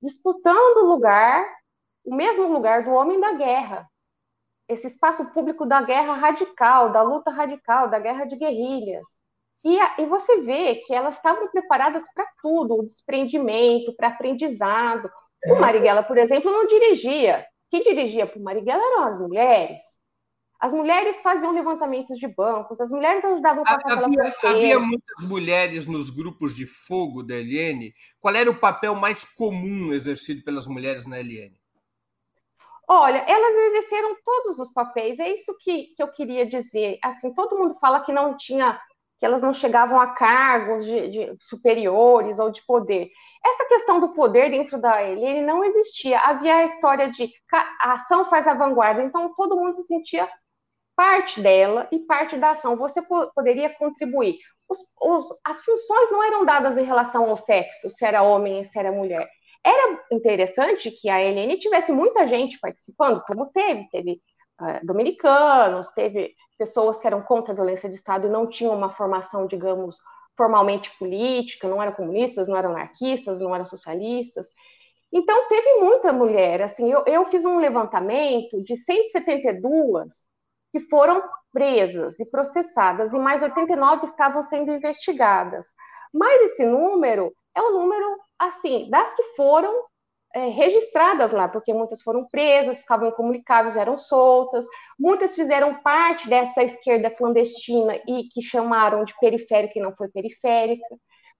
disputando 0.01 0.84
o 0.84 0.88
lugar, 0.88 1.46
o 2.03 2.15
mesmo 2.15 2.51
lugar 2.51 2.84
do 2.84 2.92
homem 2.92 3.20
da 3.20 3.34
guerra, 3.34 3.88
esse 4.68 4.88
espaço 4.88 5.25
público 5.34 5.65
da 5.65 5.82
guerra 5.82 6.13
radical, 6.13 6.92
da 6.92 7.01
luta 7.01 7.32
radical, 7.32 7.89
da 7.89 8.00
guerra 8.00 8.25
de 8.25 8.36
guerrilhas. 8.36 9.08
E, 9.63 9.77
e 10.01 10.05
você 10.05 10.41
vê 10.41 10.75
que 10.75 10.93
elas 10.93 11.15
estavam 11.15 11.48
preparadas 11.50 12.03
para 12.13 12.25
tudo, 12.41 12.79
o 12.79 12.86
desprendimento, 12.86 13.96
para 13.96 14.10
aprendizado. 14.10 15.10
O 15.48 15.60
Marighella, 15.60 16.03
por 16.03 16.17
exemplo, 16.17 16.51
não 16.51 16.67
dirigia. 16.67 17.46
Quem 17.70 17.82
dirigia 17.82 18.27
para 18.27 18.39
o 18.39 18.43
Marighella 18.43 18.84
eram 18.84 19.03
as 19.05 19.20
mulheres. 19.20 19.82
As 20.60 20.72
mulheres 20.72 21.17
faziam 21.17 21.51
levantamentos 21.51 22.17
de 22.17 22.25
bancos, 22.25 22.79
as 22.79 22.89
mulheres 22.89 23.25
ajudavam 23.25 23.63
a 23.63 23.65
passar 23.65 24.03
havia, 24.03 24.34
pela 24.39 24.53
Havia 24.53 24.79
muitas 24.79 25.27
mulheres 25.27 25.86
nos 25.86 26.10
grupos 26.10 26.55
de 26.55 26.65
fogo 26.65 27.22
da 27.22 27.36
LN. 27.36 27.93
Qual 28.22 28.34
era 28.34 28.50
o 28.50 28.58
papel 28.58 28.96
mais 28.96 29.25
comum 29.25 29.91
exercido 29.91 30.41
pelas 30.41 30.65
mulheres 30.65 31.05
na 31.05 31.17
LN? 31.17 31.53
Olha, 32.88 33.25
elas 33.27 33.55
exerceram 33.55 34.15
todos 34.24 34.60
os 34.60 34.72
papéis, 34.72 35.20
é 35.20 35.34
isso 35.34 35.53
que, 35.60 35.88
que 35.96 36.03
eu 36.03 36.08
queria 36.10 36.46
dizer. 36.46 36.98
Assim, 37.03 37.34
todo 37.34 37.58
mundo 37.58 37.75
fala 37.82 38.00
que 38.00 38.13
não 38.13 38.38
tinha, 38.38 38.79
que 39.24 39.25
elas 39.25 39.42
não 39.42 39.53
chegavam 39.53 40.01
a 40.01 40.08
cargos 40.08 40.84
de, 40.84 41.08
de 41.08 41.38
superiores 41.39 42.39
ou 42.39 42.51
de 42.51 42.62
poder. 42.65 43.10
Essa 43.42 43.65
questão 43.70 43.98
do 43.98 44.10
poder 44.10 44.50
dentro 44.50 44.77
da 44.77 45.01
ele 45.01 45.42
não 45.42 45.63
existia. 45.63 46.20
Havia 46.20 46.58
a 46.58 46.65
história 46.65 47.10
de 47.10 47.32
a 47.82 47.94
ação 47.94 48.30
faz 48.30 48.46
a 48.46 48.53
vanguarda, 48.53 49.01
então 49.01 49.34
todo 49.34 49.56
mundo 49.56 49.72
se 49.75 49.86
sentia 49.86 50.30
parte 50.94 51.39
dela 51.39 51.88
e 51.89 52.00
parte 52.00 52.36
da 52.36 52.50
ação. 52.50 52.75
Você 52.75 53.01
poderia 53.34 53.70
contribuir. 53.70 54.39
Os, 54.68 54.80
os, 55.01 55.39
as 55.46 55.63
funções 55.63 56.12
não 56.12 56.22
eram 56.22 56.44
dadas 56.44 56.77
em 56.77 56.84
relação 56.84 57.30
ao 57.30 57.38
sexo, 57.38 57.89
se 57.89 58.03
era 58.03 58.24
homem 58.24 58.60
e 58.60 58.65
se 58.65 58.77
era 58.77 58.92
mulher. 58.92 59.30
Era 59.65 60.03
interessante 60.12 60.92
que 60.92 61.08
a 61.08 61.18
LN 61.18 61.58
tivesse 61.60 61.94
muita 61.94 62.27
gente 62.27 62.60
participando, 62.60 63.24
como 63.25 63.46
teve, 63.53 63.88
teve 63.89 64.22
uh, 64.60 64.86
dominicanos, 64.86 65.94
teve 65.94 66.36
pessoas 66.57 66.98
que 66.98 67.07
eram 67.07 67.22
contra 67.22 67.51
a 67.51 67.55
violência 67.55 67.89
de 67.89 67.95
Estado 67.95 68.27
e 68.27 68.31
não 68.31 68.48
tinham 68.48 68.75
uma 68.75 68.89
formação, 68.93 69.48
digamos, 69.48 69.98
formalmente 70.38 70.91
política, 70.98 71.67
não 71.67 71.81
eram 71.81 71.93
comunistas, 71.93 72.48
não 72.48 72.57
eram 72.57 72.72
anarquistas, 72.72 73.39
não 73.39 73.53
eram 73.53 73.65
socialistas. 73.65 74.48
Então, 75.12 75.48
teve 75.48 75.75
muita 75.75 76.12
mulher. 76.12 76.62
Assim, 76.62 76.91
eu, 76.91 77.03
eu 77.05 77.25
fiz 77.25 77.45
um 77.45 77.57
levantamento 77.57 78.62
de 78.63 78.75
172 78.75 80.12
que 80.72 80.79
foram 80.79 81.22
presas 81.51 82.19
e 82.19 82.25
processadas, 82.25 83.13
e 83.13 83.19
mais 83.19 83.43
89 83.43 84.07
estavam 84.07 84.41
sendo 84.41 84.72
investigadas. 84.72 85.63
Mas 86.12 86.41
esse 86.51 86.65
número 86.65 87.31
é 87.55 87.62
um 87.62 87.74
número, 87.74 88.17
assim, 88.39 88.89
das 88.89 89.13
que 89.13 89.22
foram 89.36 89.72
é, 90.34 90.50
registradas 90.50 91.32
lá, 91.32 91.48
porque 91.48 91.74
muitas 91.74 92.02
foram 92.02 92.28
presas, 92.28 92.80
ficavam 92.80 93.10
incomunicáveis, 93.10 93.75
eram 93.75 93.98
soltas, 93.98 94.66
muitas 94.98 95.36
fizeram 95.36 95.75
parte 95.75 96.28
dessa 96.28 96.63
esquerda 96.63 97.12
clandestina 97.12 97.96
e 98.08 98.24
que 98.32 98.42
chamaram 98.42 99.06
de 99.06 99.13
periférica 99.20 99.78
e 99.78 99.82
não 99.82 99.96
foi 99.96 100.10
periférica. 100.10 100.86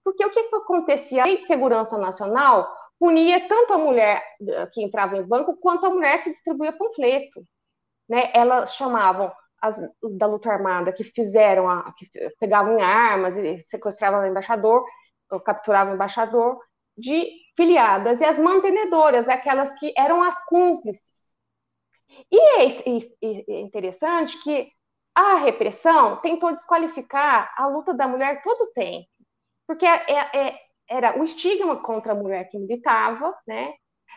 Porque 0.04 0.24
o 0.24 0.30
que, 0.30 0.44
que 0.44 0.56
acontecia? 0.56 1.22
A 1.22 1.26
lei 1.26 1.38
de 1.38 1.46
segurança 1.46 1.98
nacional 1.98 2.70
punia 2.98 3.48
tanto 3.48 3.72
a 3.72 3.78
mulher 3.78 4.22
eh, 4.48 4.66
que 4.72 4.82
entrava 4.82 5.16
em 5.16 5.22
banco 5.22 5.56
quanto 5.56 5.86
a 5.86 5.90
mulher 5.90 6.22
que 6.22 6.30
distribuía 6.30 6.72
panfleto. 6.72 7.42
Né? 8.08 8.30
Elas 8.32 8.74
chamavam 8.74 9.32
as, 9.60 9.76
da 10.18 10.26
luta 10.26 10.50
armada 10.50 10.92
que 10.92 11.02
fizeram, 11.02 11.68
a, 11.68 11.92
que 11.96 12.08
pegavam 12.38 12.78
armas 12.82 13.36
e 13.38 13.62
sequestravam 13.62 14.20
o 14.20 14.26
embaixador, 14.26 14.84
capturava 15.44 15.90
o 15.90 15.94
embaixador, 15.94 16.60
de 16.96 17.30
filiadas, 17.56 18.20
e 18.20 18.24
as 18.24 18.38
mantenedoras, 18.38 19.28
aquelas 19.28 19.72
que 19.78 19.92
eram 19.96 20.22
as 20.22 20.44
cúmplices. 20.46 21.34
E 22.30 22.38
é, 22.38 22.66
é 23.48 23.60
interessante 23.60 24.40
que 24.42 24.70
a 25.14 25.36
repressão 25.36 26.16
tentou 26.16 26.52
desqualificar 26.52 27.52
a 27.56 27.66
luta 27.66 27.94
da 27.94 28.08
mulher 28.08 28.42
todo 28.42 28.62
o 28.62 28.72
tempo, 28.72 29.08
porque 29.66 29.86
é, 29.86 30.02
é, 30.34 30.58
era 30.88 31.18
o 31.18 31.24
estigma 31.24 31.76
contra 31.76 32.12
a 32.12 32.16
mulher 32.16 32.48
que 32.48 32.58
militava, 32.58 33.34
né? 33.46 33.74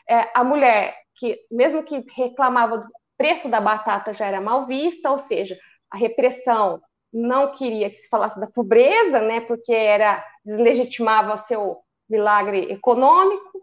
É, 0.09 0.31
a 0.33 0.43
mulher 0.43 0.95
que, 1.15 1.39
mesmo 1.51 1.83
que 1.83 2.03
reclamava 2.15 2.79
do 2.79 2.87
preço 3.17 3.49
da 3.49 3.59
batata, 3.59 4.13
já 4.13 4.25
era 4.25 4.41
mal 4.41 4.65
vista, 4.65 5.11
ou 5.11 5.17
seja, 5.17 5.57
a 5.89 5.97
repressão 5.97 6.81
não 7.11 7.51
queria 7.51 7.89
que 7.89 7.97
se 7.97 8.09
falasse 8.09 8.39
da 8.39 8.47
pobreza, 8.47 9.21
né, 9.21 9.41
porque 9.41 9.73
era 9.73 10.23
deslegitimava 10.45 11.37
seu 11.37 11.81
milagre 12.09 12.71
econômico. 12.71 13.61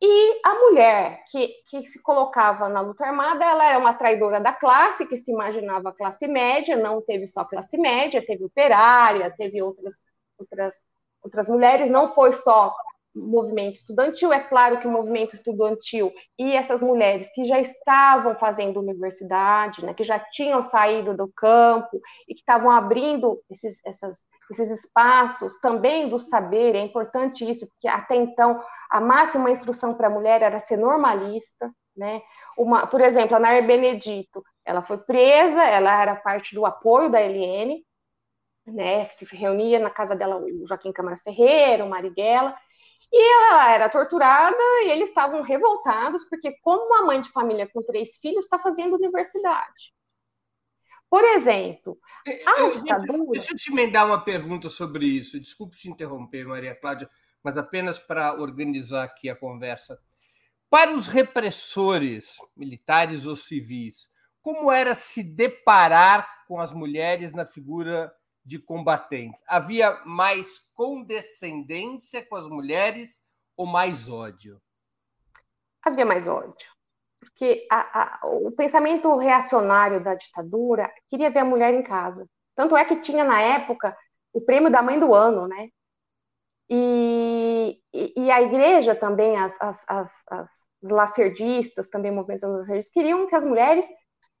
E 0.00 0.40
a 0.44 0.54
mulher 0.54 1.24
que, 1.30 1.48
que 1.68 1.82
se 1.82 2.02
colocava 2.02 2.68
na 2.68 2.80
luta 2.80 3.06
armada, 3.06 3.44
ela 3.44 3.66
era 3.66 3.78
uma 3.78 3.94
traidora 3.94 4.40
da 4.40 4.52
classe, 4.52 5.06
que 5.06 5.16
se 5.16 5.30
imaginava 5.30 5.92
classe 5.92 6.28
média, 6.28 6.76
não 6.76 7.00
teve 7.00 7.26
só 7.26 7.44
classe 7.44 7.78
média, 7.78 8.24
teve 8.24 8.44
operária, 8.44 9.34
teve 9.36 9.62
outras, 9.62 9.94
outras, 10.38 10.74
outras 11.22 11.48
mulheres, 11.48 11.90
não 11.90 12.12
foi 12.14 12.34
só 12.34 12.74
movimento 13.16 13.76
estudantil. 13.76 14.32
É 14.32 14.40
claro 14.40 14.78
que 14.78 14.86
o 14.86 14.90
movimento 14.90 15.34
estudantil 15.34 16.12
e 16.38 16.52
essas 16.52 16.82
mulheres 16.82 17.30
que 17.34 17.44
já 17.44 17.58
estavam 17.58 18.34
fazendo 18.36 18.80
universidade, 18.80 19.84
né, 19.84 19.94
que 19.94 20.04
já 20.04 20.18
tinham 20.18 20.62
saído 20.62 21.16
do 21.16 21.28
campo 21.28 22.00
e 22.28 22.34
que 22.34 22.40
estavam 22.40 22.70
abrindo 22.70 23.40
esses, 23.50 23.80
essas, 23.84 24.16
esses 24.50 24.70
espaços 24.70 25.58
também 25.60 26.08
do 26.08 26.18
saber, 26.18 26.74
é 26.74 26.80
importante 26.80 27.48
isso, 27.48 27.66
porque 27.68 27.88
até 27.88 28.14
então 28.14 28.62
a 28.90 29.00
máxima 29.00 29.50
instrução 29.50 29.94
para 29.94 30.08
a 30.08 30.10
mulher 30.10 30.42
era 30.42 30.60
ser 30.60 30.76
normalista. 30.76 31.70
Né? 31.96 32.20
Uma, 32.58 32.86
por 32.86 33.00
exemplo, 33.00 33.36
a 33.36 33.40
Nair 33.40 33.66
Benedito, 33.66 34.44
ela 34.66 34.82
foi 34.82 34.98
presa, 34.98 35.64
ela 35.64 36.02
era 36.02 36.14
parte 36.14 36.54
do 36.54 36.66
apoio 36.66 37.10
da 37.10 37.20
LN, 37.20 37.82
né, 38.66 39.08
se 39.08 39.24
reunia 39.34 39.78
na 39.78 39.90
casa 39.90 40.14
dela 40.14 40.36
o 40.38 40.66
Joaquim 40.66 40.92
Câmara 40.92 41.20
Ferreira, 41.22 41.84
o 41.84 41.88
Marighella, 41.88 42.54
e 43.12 43.50
ela 43.50 43.72
era 43.72 43.88
torturada 43.88 44.56
e 44.84 44.90
eles 44.90 45.08
estavam 45.08 45.42
revoltados, 45.42 46.24
porque, 46.24 46.52
como 46.62 46.86
uma 46.86 47.06
mãe 47.06 47.20
de 47.20 47.30
família 47.30 47.68
com 47.72 47.82
três 47.82 48.16
filhos, 48.16 48.44
está 48.44 48.58
fazendo 48.58 48.96
universidade. 48.96 49.94
Por 51.08 51.24
exemplo, 51.24 51.98
a 52.46 52.60
eu, 52.60 52.76
ditadura. 52.76 53.30
Deixa 53.32 53.52
eu 53.52 53.56
te 53.56 53.70
emendar 53.70 54.06
uma 54.06 54.20
pergunta 54.20 54.68
sobre 54.68 55.06
isso. 55.06 55.38
Desculpe 55.38 55.76
te 55.76 55.88
interromper, 55.88 56.46
Maria 56.46 56.74
Cláudia, 56.74 57.08
mas 57.42 57.56
apenas 57.56 57.98
para 57.98 58.34
organizar 58.34 59.04
aqui 59.04 59.30
a 59.30 59.36
conversa. 59.36 59.98
Para 60.68 60.90
os 60.90 61.06
repressores, 61.06 62.36
militares 62.56 63.24
ou 63.24 63.36
civis, 63.36 64.10
como 64.42 64.70
era 64.70 64.94
se 64.96 65.22
deparar 65.22 66.44
com 66.48 66.60
as 66.60 66.72
mulheres 66.72 67.32
na 67.32 67.46
figura 67.46 68.12
de 68.46 68.60
combatentes? 68.60 69.42
Havia 69.48 70.00
mais 70.06 70.60
condescendência 70.72 72.24
com 72.24 72.36
as 72.36 72.46
mulheres 72.46 73.22
ou 73.56 73.66
mais 73.66 74.08
ódio? 74.08 74.62
Havia 75.82 76.06
mais 76.06 76.28
ódio. 76.28 76.68
Porque 77.18 77.66
a, 77.70 78.02
a, 78.02 78.26
o 78.26 78.52
pensamento 78.52 79.16
reacionário 79.16 80.02
da 80.02 80.14
ditadura 80.14 80.90
queria 81.08 81.30
ver 81.30 81.40
a 81.40 81.44
mulher 81.44 81.74
em 81.74 81.82
casa. 81.82 82.26
Tanto 82.54 82.76
é 82.76 82.84
que 82.84 83.00
tinha, 83.02 83.24
na 83.24 83.40
época, 83.40 83.96
o 84.32 84.40
prêmio 84.40 84.70
da 84.70 84.82
mãe 84.82 84.98
do 84.98 85.14
ano, 85.14 85.48
né? 85.48 85.68
E, 86.68 87.80
e, 87.92 88.30
a 88.30 88.42
igreja 88.42 88.94
também, 88.94 89.36
as, 89.36 89.56
as, 89.60 89.84
as, 89.86 90.12
as 90.30 90.48
lacerdistas, 90.82 91.88
também 91.88 92.10
o 92.10 92.14
movimento 92.14 92.46
lacerdistas, 92.46 92.92
queriam 92.92 93.26
que 93.28 93.34
as 93.34 93.44
mulheres 93.44 93.86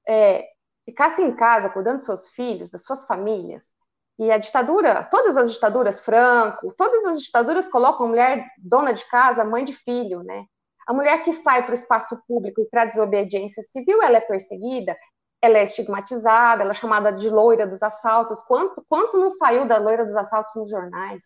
é, 0.08 0.44
ficassem 0.84 1.26
em 1.26 1.36
casa 1.36 1.70
cuidando 1.70 1.96
dos 1.96 2.04
seus 2.04 2.28
filhos, 2.28 2.70
das 2.70 2.82
suas 2.82 3.04
famílias, 3.04 3.75
e 4.18 4.30
a 4.30 4.38
ditadura, 4.38 5.04
todas 5.10 5.36
as 5.36 5.52
ditaduras, 5.52 6.00
Franco, 6.00 6.72
todas 6.74 7.04
as 7.04 7.20
ditaduras 7.20 7.68
colocam 7.68 8.06
a 8.06 8.08
mulher 8.08 8.46
dona 8.58 8.92
de 8.92 9.04
casa, 9.08 9.44
mãe 9.44 9.64
de 9.64 9.74
filho, 9.74 10.22
né? 10.22 10.46
A 10.86 10.92
mulher 10.92 11.22
que 11.22 11.32
sai 11.32 11.62
para 11.64 11.72
o 11.72 11.74
espaço 11.74 12.16
público 12.26 12.60
e 12.60 12.68
para 12.68 12.82
a 12.82 12.86
desobediência 12.86 13.62
civil, 13.64 14.02
ela 14.02 14.16
é 14.16 14.20
perseguida, 14.20 14.96
ela 15.42 15.58
é 15.58 15.64
estigmatizada, 15.64 16.62
ela 16.62 16.70
é 16.70 16.74
chamada 16.74 17.12
de 17.12 17.28
loira 17.28 17.66
dos 17.66 17.82
assaltos. 17.82 18.40
Quanto, 18.42 18.84
quanto 18.88 19.18
não 19.18 19.28
saiu 19.30 19.66
da 19.66 19.78
loira 19.78 20.04
dos 20.04 20.16
assaltos 20.16 20.54
nos 20.54 20.70
jornais? 20.70 21.24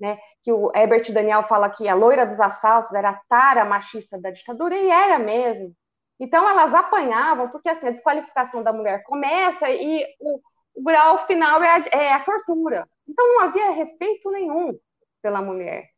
Né? 0.00 0.18
Que 0.42 0.50
o 0.52 0.70
Herbert 0.74 1.12
Daniel 1.12 1.42
fala 1.42 1.68
que 1.68 1.88
a 1.88 1.94
loira 1.94 2.24
dos 2.24 2.40
assaltos 2.40 2.94
era 2.94 3.10
a 3.10 3.20
tara 3.28 3.64
machista 3.66 4.18
da 4.18 4.30
ditadura, 4.30 4.74
e 4.74 4.88
era 4.88 5.18
mesmo. 5.18 5.74
Então, 6.18 6.48
elas 6.48 6.72
apanhavam, 6.72 7.48
porque 7.48 7.68
assim, 7.68 7.88
a 7.88 7.90
desqualificação 7.90 8.62
da 8.62 8.72
mulher 8.72 9.02
começa 9.04 9.68
e 9.70 10.06
o, 10.20 10.40
o 10.74 10.82
grau 10.82 11.26
final 11.26 11.62
é 11.62 11.70
a, 11.70 11.84
é 11.98 12.12
a 12.12 12.20
tortura. 12.20 12.88
Então 13.08 13.26
não 13.26 13.40
havia 13.40 13.70
respeito 13.70 14.30
nenhum 14.30 14.78
pela 15.22 15.42
mulher, 15.42 15.88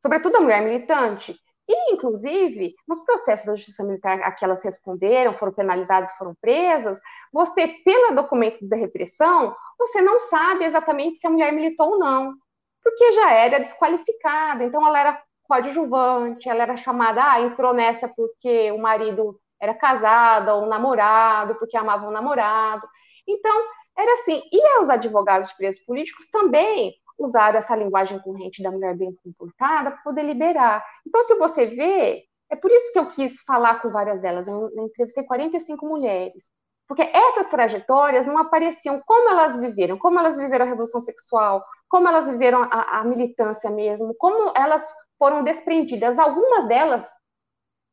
sobretudo 0.00 0.36
a 0.36 0.40
mulher 0.40 0.62
militante. 0.62 1.36
E, 1.68 1.94
inclusive, 1.94 2.74
nos 2.88 3.00
processos 3.04 3.46
da 3.46 3.54
justiça 3.54 3.84
militar 3.84 4.20
a 4.22 4.32
que 4.32 4.44
elas 4.44 4.62
responderam, 4.64 5.34
foram 5.34 5.52
penalizadas, 5.52 6.10
foram 6.12 6.34
presas, 6.40 7.00
você, 7.32 7.68
pelo 7.84 8.14
documento 8.14 8.66
da 8.68 8.76
repressão, 8.76 9.54
você 9.78 10.02
não 10.02 10.18
sabe 10.20 10.64
exatamente 10.64 11.18
se 11.18 11.26
a 11.26 11.30
mulher 11.30 11.52
militou 11.52 11.92
ou 11.92 11.98
não, 11.98 12.34
porque 12.82 13.12
já 13.12 13.30
era 13.30 13.60
desqualificada, 13.60 14.64
então 14.64 14.84
ela 14.86 15.00
era 15.00 15.22
coadjuvante, 15.44 16.48
ela 16.48 16.62
era 16.62 16.76
chamada, 16.76 17.32
ah, 17.32 17.40
entrou 17.40 17.72
nessa 17.72 18.08
porque 18.08 18.72
o 18.72 18.78
marido 18.78 19.38
era 19.60 19.74
casado 19.74 20.48
ou 20.50 20.66
namorado, 20.66 21.54
porque 21.56 21.76
amava 21.76 22.06
o 22.06 22.10
namorado. 22.10 22.86
Então, 23.26 23.64
era 23.96 24.14
assim. 24.14 24.42
E 24.52 24.80
os 24.80 24.90
advogados 24.90 25.48
de 25.48 25.56
presos 25.56 25.84
políticos 25.84 26.30
também 26.30 26.94
usaram 27.18 27.58
essa 27.58 27.76
linguagem 27.76 28.18
corrente 28.20 28.62
da 28.62 28.70
mulher 28.70 28.96
bem 28.96 29.14
comportada 29.22 29.90
para 29.90 30.02
poder 30.02 30.22
liberar. 30.22 30.84
Então, 31.06 31.22
se 31.22 31.34
você 31.36 31.66
vê, 31.66 32.24
é 32.50 32.56
por 32.56 32.70
isso 32.70 32.92
que 32.92 32.98
eu 32.98 33.08
quis 33.10 33.40
falar 33.42 33.80
com 33.80 33.90
várias 33.90 34.20
delas. 34.20 34.48
Eu 34.48 34.70
entrevistei 34.84 35.24
45 35.24 35.86
mulheres. 35.86 36.44
Porque 36.88 37.02
essas 37.02 37.46
trajetórias 37.48 38.26
não 38.26 38.36
apareciam 38.36 39.00
como 39.06 39.30
elas 39.30 39.56
viveram, 39.56 39.96
como 39.96 40.18
elas 40.18 40.36
viveram 40.36 40.66
a 40.66 40.68
revolução 40.68 41.00
sexual, 41.00 41.64
como 41.88 42.08
elas 42.08 42.28
viveram 42.28 42.64
a, 42.64 43.00
a 43.00 43.04
militância 43.04 43.70
mesmo, 43.70 44.14
como 44.18 44.52
elas 44.54 44.86
foram 45.18 45.42
desprendidas. 45.42 46.18
Algumas 46.18 46.68
delas 46.68 47.08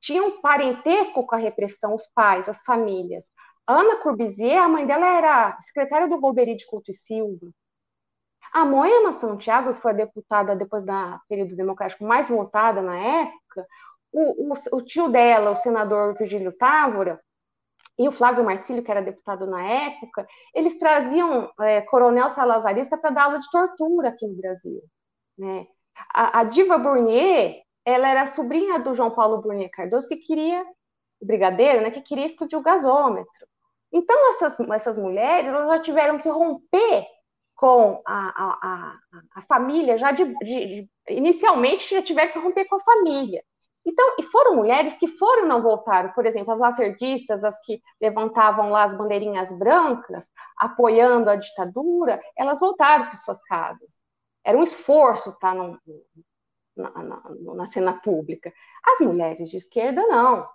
tinham 0.02 0.42
parentesco 0.42 1.26
com 1.26 1.36
a 1.36 1.38
repressão, 1.38 1.94
os 1.94 2.08
pais, 2.08 2.50
as 2.50 2.62
famílias. 2.64 3.26
Ana 3.72 3.98
Corbusier, 3.98 4.64
a 4.64 4.68
mãe 4.68 4.88
dela 4.88 5.06
era 5.06 5.58
secretária 5.62 6.08
do 6.08 6.20
Golbery 6.20 6.56
de 6.56 6.66
Couto 6.66 6.90
e 6.90 6.94
Silva. 6.96 7.52
A 8.52 8.66
Moema 8.66 9.14
Santiago, 9.14 9.76
que 9.76 9.82
foi 9.82 9.92
a 9.92 9.96
deputada 9.96 10.56
depois 10.56 10.84
da 10.84 11.22
período 11.30 11.56
democrático 11.56 12.04
mais 12.04 12.28
votada 12.28 12.82
na 12.82 12.98
época, 12.98 13.68
o, 14.12 14.52
o, 14.52 14.54
o 14.74 14.82
tio 14.82 15.08
dela, 15.08 15.52
o 15.52 15.56
senador 15.56 16.18
Virgílio 16.18 16.52
Távora, 16.52 17.22
e 18.00 18.08
o 18.08 18.12
Flávio 18.12 18.44
Marcílio, 18.44 18.82
que 18.82 18.90
era 18.90 19.04
deputado 19.04 19.46
na 19.46 19.62
época, 19.62 20.26
eles 20.56 20.80
traziam 20.80 21.52
é, 21.60 21.82
coronel 21.82 22.32
salazarista 22.32 22.98
para 22.98 23.12
dar 23.12 23.26
aula 23.26 23.40
de 23.40 23.52
tortura 23.52 24.10
aqui 24.10 24.26
no 24.26 24.36
Brasil. 24.36 24.82
Né? 25.38 25.68
A, 26.12 26.40
a 26.40 26.44
Diva 26.44 26.80
Burnier, 26.80 27.62
ela 27.86 28.10
era 28.10 28.26
sobrinha 28.26 28.80
do 28.80 28.96
João 28.96 29.12
Paulo 29.12 29.44
Burnier 29.44 29.70
Cardoso, 29.70 30.08
que 30.08 30.18
queria, 30.18 30.66
o 31.22 31.26
brigadeiro, 31.26 31.82
né, 31.82 31.92
que 31.92 32.02
queria 32.02 32.26
explodir 32.26 32.58
o 32.58 32.64
gasômetro. 32.64 33.48
Então, 33.92 34.30
essas, 34.32 34.60
essas 34.60 34.98
mulheres 34.98 35.48
elas 35.48 35.68
já 35.68 35.80
tiveram 35.80 36.20
que 36.20 36.30
romper 36.30 37.08
com 37.56 38.02
a, 38.06 38.30
a, 38.30 38.60
a, 38.62 39.00
a 39.36 39.42
família, 39.42 39.98
já 39.98 40.12
de, 40.12 40.24
de, 40.26 40.36
de, 40.44 40.90
inicialmente 41.10 41.94
já 41.94 42.02
tiveram 42.02 42.32
que 42.32 42.40
romper 42.40 42.66
com 42.66 42.76
a 42.76 42.80
família. 42.80 43.44
Então, 43.86 44.16
e 44.20 44.24
foram 44.24 44.56
mulheres 44.56 44.98
que 44.98 45.08
foram 45.08 45.48
não 45.48 45.62
voltaram, 45.62 46.12
por 46.14 46.26
exemplo, 46.26 46.54
as 46.54 46.60
lacerdistas, 46.60 47.44
as 47.44 47.60
que 47.62 47.82
levantavam 48.02 48.70
lá 48.70 48.84
as 48.84 48.96
bandeirinhas 48.96 49.52
brancas, 49.52 50.30
apoiando 50.58 51.30
a 51.30 51.36
ditadura, 51.36 52.22
elas 52.38 52.60
voltaram 52.60 53.06
para 53.06 53.16
suas 53.16 53.42
casas. 53.44 53.90
Era 54.44 54.58
um 54.58 54.64
esforço 54.64 55.32
estar 55.32 55.56
no, 55.56 55.80
na, 56.76 56.90
na, 57.04 57.24
na 57.56 57.68
cena 57.68 57.94
pública. 57.94 58.54
As 58.86 59.06
mulheres 59.06 59.50
de 59.50 59.58
esquerda, 59.58 60.06
não. 60.08 60.48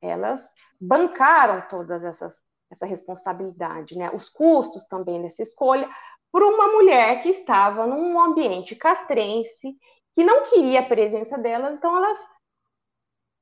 Elas 0.00 0.50
bancaram 0.80 1.66
todas 1.68 2.02
essas 2.04 2.36
essa 2.72 2.86
responsabilidade, 2.86 3.96
né? 3.96 4.10
Os 4.12 4.28
custos 4.28 4.86
também 4.86 5.22
dessa 5.22 5.42
escolha 5.42 5.88
por 6.32 6.42
uma 6.42 6.68
mulher 6.68 7.22
que 7.22 7.28
estava 7.28 7.86
num 7.86 8.18
ambiente 8.18 8.74
castrense, 8.74 9.76
que 10.14 10.24
não 10.24 10.44
queria 10.44 10.80
a 10.80 10.86
presença 10.86 11.36
delas, 11.36 11.74
então 11.74 11.94
elas 11.94 12.18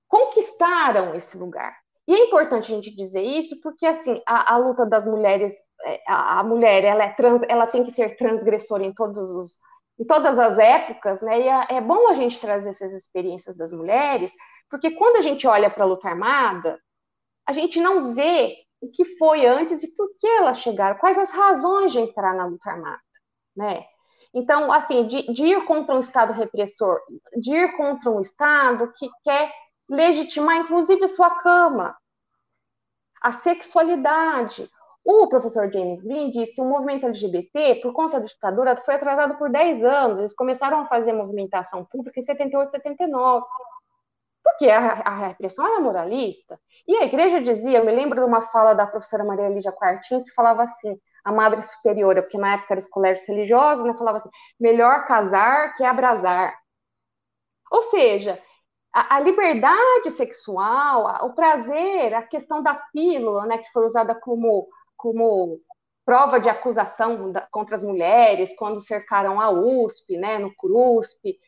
conquistaram 0.09 1.15
esse 1.15 1.39
lugar. 1.39 1.79
E 2.09 2.13
é 2.13 2.27
importante 2.27 2.73
a 2.73 2.75
gente 2.75 2.95
dizer 2.95 3.23
isso 3.23 3.61
porque 3.63 3.87
assim 3.87 4.21
a, 4.27 4.55
a 4.55 4.57
luta 4.57 4.85
das 4.85 5.07
mulheres, 5.07 5.55
é, 5.85 6.03
a, 6.09 6.41
a 6.41 6.43
mulher 6.43 6.83
ela, 6.83 7.05
é 7.05 7.11
trans, 7.11 7.43
ela 7.49 7.69
tem 7.69 7.85
que 7.85 7.95
ser 7.95 8.17
transgressora 8.17 8.85
em 8.85 8.93
todos 8.93 9.31
os 9.31 9.59
em 9.99 10.05
todas 10.07 10.39
as 10.39 10.57
épocas, 10.57 11.21
né? 11.21 11.41
E 11.41 11.49
é, 11.49 11.77
é 11.77 11.81
bom 11.81 12.09
a 12.09 12.15
gente 12.15 12.41
trazer 12.41 12.71
essas 12.71 12.95
experiências 12.95 13.55
das 13.55 13.71
mulheres, 13.71 14.33
porque 14.71 14.93
quando 14.93 15.17
a 15.17 15.21
gente 15.21 15.47
olha 15.47 15.69
para 15.69 15.85
a 15.85 15.87
luta 15.87 16.09
armada, 16.09 16.81
a 17.47 17.53
gente 17.53 17.79
não 17.79 18.15
vê 18.15 18.57
o 18.81 18.91
que 18.91 19.05
foi 19.17 19.47
antes 19.47 19.83
e 19.83 19.95
por 19.95 20.09
que 20.19 20.27
elas 20.27 20.59
chegaram, 20.59 20.99
quais 20.99 21.19
as 21.19 21.31
razões 21.31 21.93
de 21.93 21.99
entrar 21.99 22.35
na 22.35 22.47
luta 22.47 22.71
armada, 22.71 23.01
né? 23.57 23.85
Então, 24.33 24.73
assim, 24.73 25.07
de, 25.07 25.33
de, 25.33 25.45
ir 25.45 25.65
contra 25.67 25.95
um 25.95 26.01
Estado 26.01 26.33
repressor, 26.33 27.01
de 27.37 27.53
ir 27.53 27.77
contra 27.77 28.11
um 28.11 28.21
Estado 28.21 28.93
que 28.97 29.09
quer 29.25 29.53
legitimar, 29.89 30.59
inclusive, 30.59 31.09
sua 31.09 31.31
cama, 31.31 31.97
a 33.21 33.33
sexualidade. 33.33 34.71
O 35.05 35.27
professor 35.29 35.73
James 35.73 36.01
Green 36.03 36.31
disse 36.31 36.55
que 36.55 36.61
o 36.61 36.65
movimento 36.65 37.07
LGBT, 37.07 37.77
por 37.77 37.93
conta 37.93 38.21
da 38.21 38.27
ditadura, 38.27 38.77
foi 38.77 38.95
atrasado 38.95 39.37
por 39.37 39.51
10 39.51 39.83
anos. 39.83 40.19
Eles 40.19 40.35
começaram 40.35 40.81
a 40.81 40.87
fazer 40.87 41.13
movimentação 41.13 41.85
pública 41.85 42.21
em 42.21 42.23
78, 42.23 42.71
79 42.71 43.47
porque 44.61 44.71
a, 44.71 44.93
a 45.07 45.29
repressão 45.29 45.67
era 45.67 45.81
moralista. 45.81 46.61
E 46.87 46.95
a 46.99 47.05
igreja 47.05 47.41
dizia, 47.41 47.79
eu 47.79 47.85
me 47.85 47.93
lembro 47.93 48.21
de 48.21 48.27
uma 48.27 48.43
fala 48.43 48.75
da 48.75 48.87
professora 48.87 49.25
Maria 49.25 49.49
Lídia 49.49 49.73
Quartinho, 49.73 50.23
que 50.23 50.35
falava 50.35 50.63
assim, 50.65 51.01
a 51.25 51.33
Madre 51.33 51.63
Superiora, 51.63 52.21
porque 52.21 52.37
na 52.37 52.55
época 52.55 52.75
era 52.75 52.79
os 52.79 52.87
colégios 52.87 53.27
religiosos, 53.27 53.87
né, 53.87 53.95
falava 53.97 54.19
assim, 54.19 54.29
melhor 54.61 55.07
casar 55.07 55.75
que 55.75 55.83
abrasar. 55.83 56.55
Ou 57.71 57.83
seja, 57.85 58.39
a, 58.93 59.17
a 59.17 59.21
liberdade 59.21 60.11
sexual, 60.11 61.07
a, 61.07 61.25
o 61.25 61.35
prazer, 61.35 62.13
a 62.13 62.23
questão 62.23 62.63
da 62.63 62.75
pílula, 62.93 63.47
né, 63.47 63.57
que 63.59 63.71
foi 63.73 63.87
usada 63.87 64.15
como, 64.15 64.69
como 64.95 65.59
prova 66.05 66.39
de 66.39 66.51
acusação 66.51 67.33
da, 67.33 67.49
contra 67.51 67.77
as 67.77 67.83
mulheres, 67.83 68.55
quando 68.57 68.83
cercaram 68.83 69.41
a 69.41 69.49
USP, 69.51 70.19
né, 70.19 70.39
no 70.39 70.55
CRUSP, 70.55 71.39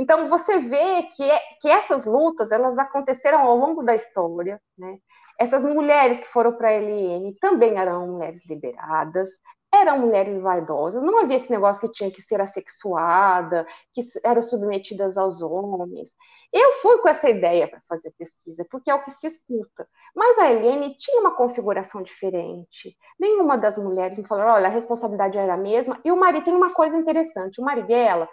então 0.00 0.30
você 0.30 0.58
vê 0.60 1.02
que, 1.14 1.22
é, 1.22 1.38
que 1.60 1.68
essas 1.68 2.06
lutas 2.06 2.50
elas 2.50 2.78
aconteceram 2.78 3.40
ao 3.40 3.54
longo 3.54 3.82
da 3.82 3.94
história, 3.94 4.58
né? 4.78 4.96
Essas 5.38 5.62
mulheres 5.62 6.18
que 6.20 6.28
foram 6.28 6.56
para 6.56 6.68
a 6.68 6.72
LN 6.72 7.34
também 7.38 7.76
eram 7.76 8.06
mulheres 8.06 8.48
liberadas, 8.48 9.28
eram 9.70 9.98
mulheres 9.98 10.40
vaidosas, 10.40 11.02
não 11.02 11.20
havia 11.20 11.36
esse 11.36 11.50
negócio 11.50 11.82
que 11.82 11.92
tinha 11.92 12.10
que 12.10 12.22
ser 12.22 12.40
assexuada, 12.40 13.66
que 13.92 14.00
eram 14.24 14.42
submetidas 14.42 15.18
aos 15.18 15.42
homens. 15.42 16.10
Eu 16.50 16.72
fui 16.80 16.98
com 16.98 17.08
essa 17.08 17.28
ideia 17.28 17.68
para 17.68 17.80
fazer 17.86 18.10
pesquisa, 18.18 18.66
porque 18.70 18.90
é 18.90 18.94
o 18.94 19.02
que 19.02 19.10
se 19.10 19.26
escuta. 19.26 19.86
Mas 20.16 20.38
a 20.38 20.50
Helene 20.50 20.96
tinha 20.98 21.20
uma 21.20 21.36
configuração 21.36 22.02
diferente. 22.02 22.96
Nenhuma 23.18 23.56
das 23.56 23.78
mulheres 23.78 24.18
me 24.18 24.26
falou, 24.26 24.46
olha, 24.46 24.66
a 24.66 24.70
responsabilidade 24.70 25.38
era 25.38 25.54
a 25.54 25.58
mesma. 25.58 26.00
E 26.04 26.10
o 26.10 26.16
marido 26.16 26.44
tem 26.44 26.54
uma 26.54 26.72
coisa 26.72 26.96
interessante, 26.96 27.60
o 27.60 27.64
Marighella, 27.64 28.28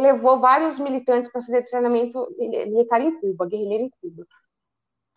levou 0.00 0.40
vários 0.40 0.78
militantes 0.78 1.30
para 1.30 1.42
fazer 1.42 1.62
treinamento 1.62 2.26
militar 2.38 3.00
em 3.00 3.18
Cuba, 3.20 3.46
guerrilheiro 3.46 3.84
em 3.84 3.90
Cuba. 4.00 4.26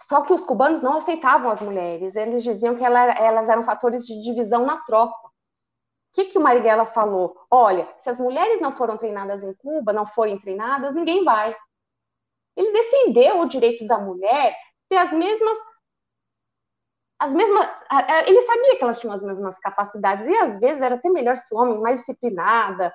Só 0.03 0.21
que 0.21 0.33
os 0.33 0.43
cubanos 0.43 0.81
não 0.81 0.97
aceitavam 0.97 1.49
as 1.49 1.61
mulheres, 1.61 2.15
eles 2.15 2.43
diziam 2.43 2.75
que 2.75 2.83
ela, 2.83 2.99
elas 2.99 3.49
eram 3.49 3.63
fatores 3.63 4.05
de 4.05 4.21
divisão 4.21 4.65
na 4.65 4.77
tropa. 4.81 5.27
O 5.27 5.31
que, 6.13 6.25
que 6.25 6.37
o 6.37 6.41
Marighella 6.41 6.85
falou? 6.85 7.35
Olha, 7.49 7.87
se 7.99 8.09
as 8.09 8.19
mulheres 8.19 8.61
não 8.61 8.71
foram 8.71 8.97
treinadas 8.97 9.43
em 9.43 9.53
Cuba, 9.55 9.91
não 9.93 10.05
forem 10.05 10.39
treinadas, 10.39 10.95
ninguém 10.95 11.23
vai. 11.23 11.55
Ele 12.55 12.71
defendeu 12.71 13.41
o 13.41 13.49
direito 13.49 13.85
da 13.85 13.97
mulher 13.97 14.55
ter 14.89 14.97
as 14.97 15.11
mesmas 15.11 15.57
as 17.19 17.33
mesmas. 17.33 17.67
Ele 18.27 18.41
sabia 18.41 18.77
que 18.77 18.83
elas 18.83 18.99
tinham 18.99 19.13
as 19.13 19.23
mesmas 19.23 19.57
capacidades, 19.59 20.25
e 20.27 20.35
às 20.37 20.59
vezes 20.59 20.81
era 20.81 20.95
até 20.95 21.09
melhor 21.09 21.35
se 21.37 21.45
o 21.51 21.57
homem 21.57 21.79
mais 21.79 21.99
disciplinada, 21.99 22.93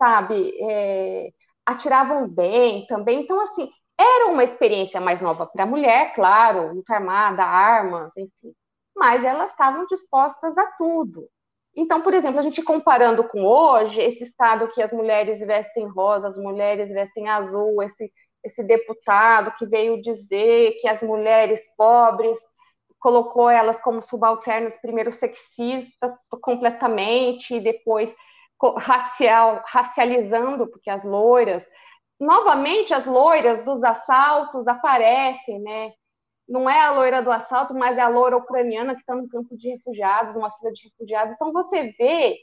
sabe, 0.00 0.54
é, 0.62 1.30
atiravam 1.66 2.26
bem 2.26 2.86
também. 2.86 3.20
Então, 3.20 3.38
assim, 3.40 3.70
era 3.98 4.28
uma 4.28 4.42
experiência 4.42 4.98
mais 4.98 5.20
nova 5.20 5.46
para 5.46 5.64
a 5.64 5.66
mulher, 5.66 6.14
claro, 6.14 6.72
luta 6.72 6.94
armada, 6.94 7.44
armas, 7.44 8.16
enfim, 8.16 8.54
mas 8.96 9.22
elas 9.22 9.50
estavam 9.50 9.84
dispostas 9.86 10.56
a 10.56 10.66
tudo. 10.78 11.28
Então, 11.76 12.00
por 12.00 12.14
exemplo, 12.14 12.40
a 12.40 12.42
gente 12.42 12.62
comparando 12.62 13.28
com 13.28 13.44
hoje, 13.44 14.00
esse 14.00 14.24
estado 14.24 14.68
que 14.68 14.82
as 14.82 14.90
mulheres 14.90 15.40
vestem 15.40 15.86
rosa, 15.86 16.28
as 16.28 16.38
mulheres 16.38 16.90
vestem 16.90 17.28
azul, 17.28 17.82
esse, 17.82 18.10
esse 18.42 18.62
deputado 18.62 19.54
que 19.56 19.66
veio 19.66 20.00
dizer 20.00 20.76
que 20.80 20.88
as 20.88 21.02
mulheres 21.02 21.62
pobres 21.76 22.38
colocou 22.98 23.48
elas 23.48 23.80
como 23.80 24.02
subalternas, 24.02 24.76
primeiro 24.80 25.12
sexista 25.12 26.18
completamente, 26.42 27.54
e 27.54 27.60
depois 27.60 28.14
racial, 28.76 29.62
racializando, 29.66 30.66
porque 30.68 30.90
as 30.90 31.04
loiras, 31.04 31.64
novamente 32.18 32.92
as 32.92 33.06
loiras 33.06 33.64
dos 33.64 33.82
assaltos 33.82 34.66
aparecem, 34.68 35.60
né? 35.60 35.92
Não 36.48 36.68
é 36.68 36.80
a 36.80 36.90
loira 36.90 37.22
do 37.22 37.30
assalto, 37.30 37.74
mas 37.74 37.96
é 37.96 38.00
a 38.00 38.08
loira 38.08 38.36
ucraniana 38.36 38.94
que 38.94 39.00
está 39.00 39.14
no 39.14 39.28
campo 39.28 39.56
de 39.56 39.70
refugiados, 39.70 40.34
numa 40.34 40.50
fila 40.52 40.72
de 40.72 40.88
refugiados. 40.88 41.34
Então 41.34 41.52
você 41.52 41.92
vê 41.98 42.36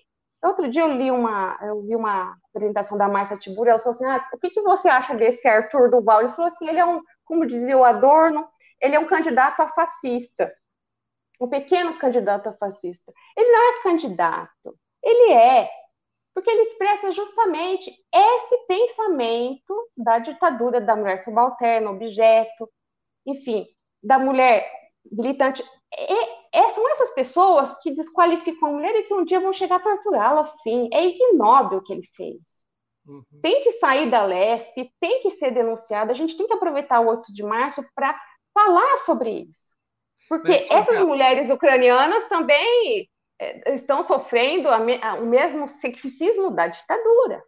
Outro 0.44 0.70
dia 0.70 0.82
eu 0.82 0.92
li 0.92 1.10
uma, 1.10 1.58
eu 1.64 1.82
vi 1.82 1.96
uma 1.96 2.38
apresentação 2.50 2.98
da 2.98 3.08
Marcia 3.08 3.38
Tibura, 3.38 3.72
ela 3.72 3.80
falou 3.80 3.96
assim, 3.96 4.06
ah, 4.06 4.30
o 4.32 4.38
que, 4.38 4.52
que 4.52 4.62
você 4.62 4.88
acha 4.88 5.16
desse 5.16 5.48
Arthur 5.48 5.90
Duval? 5.90 6.22
Ele 6.22 6.34
falou 6.34 6.46
assim, 6.46 6.68
ele 6.68 6.80
é 6.80 6.86
um, 6.86 7.02
como 7.26 7.48
dizia 7.48 7.78
o 7.78 7.84
Adorno, 7.84 8.48
ele 8.80 8.96
é 8.96 9.00
um 9.00 9.08
candidato 9.08 9.60
a 9.62 9.68
fascista, 9.70 10.54
um 11.42 11.48
pequeno 11.48 11.98
candidato 11.98 12.50
a 12.50 12.54
fascista. 12.54 13.12
Ele 13.36 13.52
não 13.52 13.80
é 13.80 13.84
candidato, 13.84 14.78
ele 15.04 15.34
é, 15.34 15.70
porque 16.38 16.52
ele 16.52 16.62
expressa 16.62 17.12
justamente 17.14 17.92
esse 18.14 18.58
pensamento 18.68 19.90
da 19.98 20.20
ditadura 20.20 20.80
da 20.80 20.96
mulher 20.96 21.18
subalterna, 21.18 21.90
objeto, 21.90 22.70
enfim, 23.26 23.66
da 24.04 24.20
mulher 24.20 24.72
militante. 25.12 25.64
E, 25.98 26.72
são 26.76 26.92
essas 26.92 27.10
pessoas 27.16 27.76
que 27.82 27.90
desqualificam 27.90 28.70
a 28.70 28.72
mulher 28.72 28.96
e 28.98 29.04
que 29.06 29.16
um 29.16 29.26
dia 29.26 29.40
vão 29.40 29.52
chegar 29.52 29.78
a 29.78 29.80
torturá-la, 29.80 30.46
sim. 30.62 30.88
É 30.94 31.08
ignóbil 31.08 31.80
o 31.80 31.84
que 31.84 31.92
ele 31.92 32.08
fez. 32.16 32.38
Uhum. 33.08 33.24
Tem 33.42 33.64
que 33.64 33.72
sair 33.80 34.08
da 34.08 34.24
leste, 34.24 34.94
tem 35.02 35.24
que 35.24 35.32
ser 35.32 35.56
denunciado. 35.56 36.12
A 36.12 36.16
gente 36.16 36.38
tem 36.38 36.46
que 36.46 36.54
aproveitar 36.54 37.00
o 37.00 37.08
8 37.08 37.34
de 37.34 37.42
março 37.42 37.84
para 37.96 38.16
falar 38.54 39.00
sobre 39.00 39.32
isso. 39.32 39.76
Porque 40.30 40.52
Bem, 40.52 40.68
essas 40.70 41.00
mulheres 41.00 41.50
ucranianas 41.50 42.30
também 42.30 43.10
estão 43.68 44.04
sofrendo 44.04 44.68
a, 44.68 44.78
a, 45.02 45.16
o 45.16 45.26
mesmo 45.26 45.68
sexismo 45.68 46.52
da 46.52 46.68
ditadura. 46.68 47.44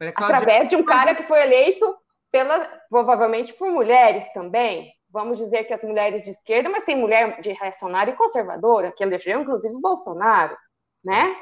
É, 0.00 0.08
através 0.08 0.68
de 0.68 0.76
um 0.76 0.84
cara 0.84 1.14
que 1.14 1.24
foi 1.24 1.42
eleito 1.42 1.96
pela, 2.30 2.66
provavelmente 2.88 3.52
por 3.52 3.70
mulheres 3.70 4.24
também. 4.32 4.92
Vamos 5.10 5.38
dizer 5.38 5.64
que 5.64 5.74
as 5.74 5.82
mulheres 5.82 6.24
de 6.24 6.30
esquerda, 6.30 6.68
mas 6.68 6.84
tem 6.84 6.96
mulher 6.96 7.40
de 7.40 7.52
reacionária 7.52 8.12
e 8.12 8.16
conservadora, 8.16 8.92
que 8.92 9.02
elegeu 9.02 9.40
inclusive 9.40 9.74
o 9.74 9.80
Bolsonaro, 9.80 10.56
né? 11.04 11.36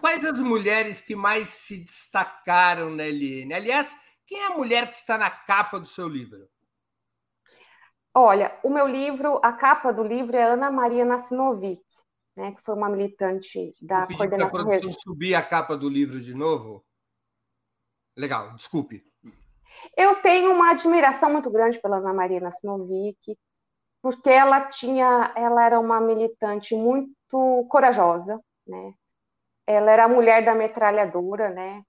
Quais 0.00 0.24
as 0.24 0.40
mulheres 0.40 1.02
que 1.02 1.14
mais 1.14 1.48
se 1.50 1.76
destacaram 1.76 2.88
na 2.88 3.04
LN? 3.04 3.52
Aliás, 3.52 3.94
quem 4.26 4.40
é 4.40 4.46
a 4.46 4.56
mulher 4.56 4.88
que 4.88 4.96
está 4.96 5.18
na 5.18 5.30
capa 5.30 5.78
do 5.78 5.86
seu 5.86 6.08
livro? 6.08 6.48
Olha, 8.14 8.58
o 8.62 8.70
meu 8.70 8.86
livro, 8.86 9.40
a 9.42 9.52
capa 9.52 9.92
do 9.92 10.02
livro 10.02 10.36
é 10.36 10.42
Ana 10.44 10.70
Maria 10.70 11.04
Nassinovic, 11.04 11.82
né, 12.36 12.52
que 12.52 12.62
foi 12.62 12.74
uma 12.74 12.88
militante 12.88 13.72
da 13.80 14.06
Eu 14.10 14.16
coordenação. 14.16 14.50
Para 14.50 14.60
a 14.60 14.64
produção 14.64 15.00
subir 15.00 15.34
a 15.34 15.42
capa 15.42 15.76
do 15.76 15.88
livro 15.88 16.20
de 16.20 16.34
novo. 16.34 16.84
Legal, 18.16 18.54
desculpe. 18.54 19.04
Eu 19.96 20.16
tenho 20.16 20.52
uma 20.52 20.70
admiração 20.70 21.30
muito 21.30 21.50
grande 21.50 21.80
pela 21.80 21.96
Ana 21.96 22.12
Maria 22.12 22.40
Nassinovic, 22.40 23.36
porque 24.00 24.30
ela 24.30 24.66
tinha, 24.66 25.32
ela 25.36 25.64
era 25.64 25.80
uma 25.80 26.00
militante 26.00 26.74
muito 26.74 27.66
corajosa, 27.68 28.40
né? 28.66 28.94
Ela 29.66 29.90
era 29.90 30.04
a 30.04 30.08
mulher 30.08 30.44
da 30.44 30.54
metralhadora, 30.54 31.48
né? 31.48 31.82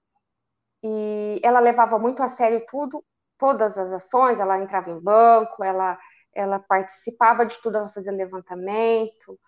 E 0.82 1.40
ela 1.42 1.60
levava 1.60 1.98
muito 1.98 2.22
a 2.22 2.28
sério 2.28 2.64
tudo, 2.66 3.04
todas 3.38 3.76
as 3.76 3.92
ações. 3.92 4.40
Ela 4.40 4.58
entrava 4.58 4.90
em 4.90 4.98
banco, 4.98 5.62
ela, 5.62 5.98
ela 6.34 6.58
participava 6.58 7.44
de 7.44 7.60
tudo, 7.60 7.76
ela 7.76 7.88
fazia 7.90 8.12
levantamento. 8.12 9.38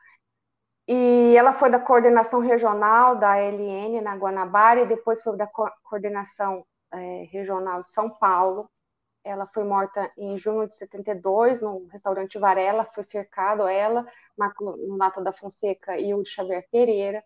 E 0.89 1.37
ela 1.37 1.53
foi 1.53 1.71
da 1.71 1.79
coordenação 1.79 2.41
regional 2.41 3.15
da 3.15 3.37
LN 3.37 4.01
na 4.01 4.17
Guanabara 4.17 4.81
e 4.81 4.87
depois 4.87 5.23
foi 5.23 5.37
da 5.37 5.47
co 5.47 5.71
coordenação 5.83 6.65
é, 6.91 7.25
regional 7.31 7.83
de 7.83 7.91
São 7.91 8.09
Paulo. 8.09 8.71
Ela 9.23 9.47
foi 9.47 9.65
morta 9.65 10.11
em 10.17 10.39
junho 10.39 10.67
de 10.67 10.75
72 10.75 11.61
no 11.61 11.87
restaurante 11.89 12.39
Varela, 12.39 12.87
foi 12.95 13.03
cercado 13.03 13.67
ela, 13.69 14.07
Marco 14.35 14.65
Nonato 14.65 15.23
da 15.23 15.31
Fonseca 15.31 15.99
e 15.99 16.15
o 16.15 16.25
Xavier 16.25 16.67
Pereira. 16.73 17.23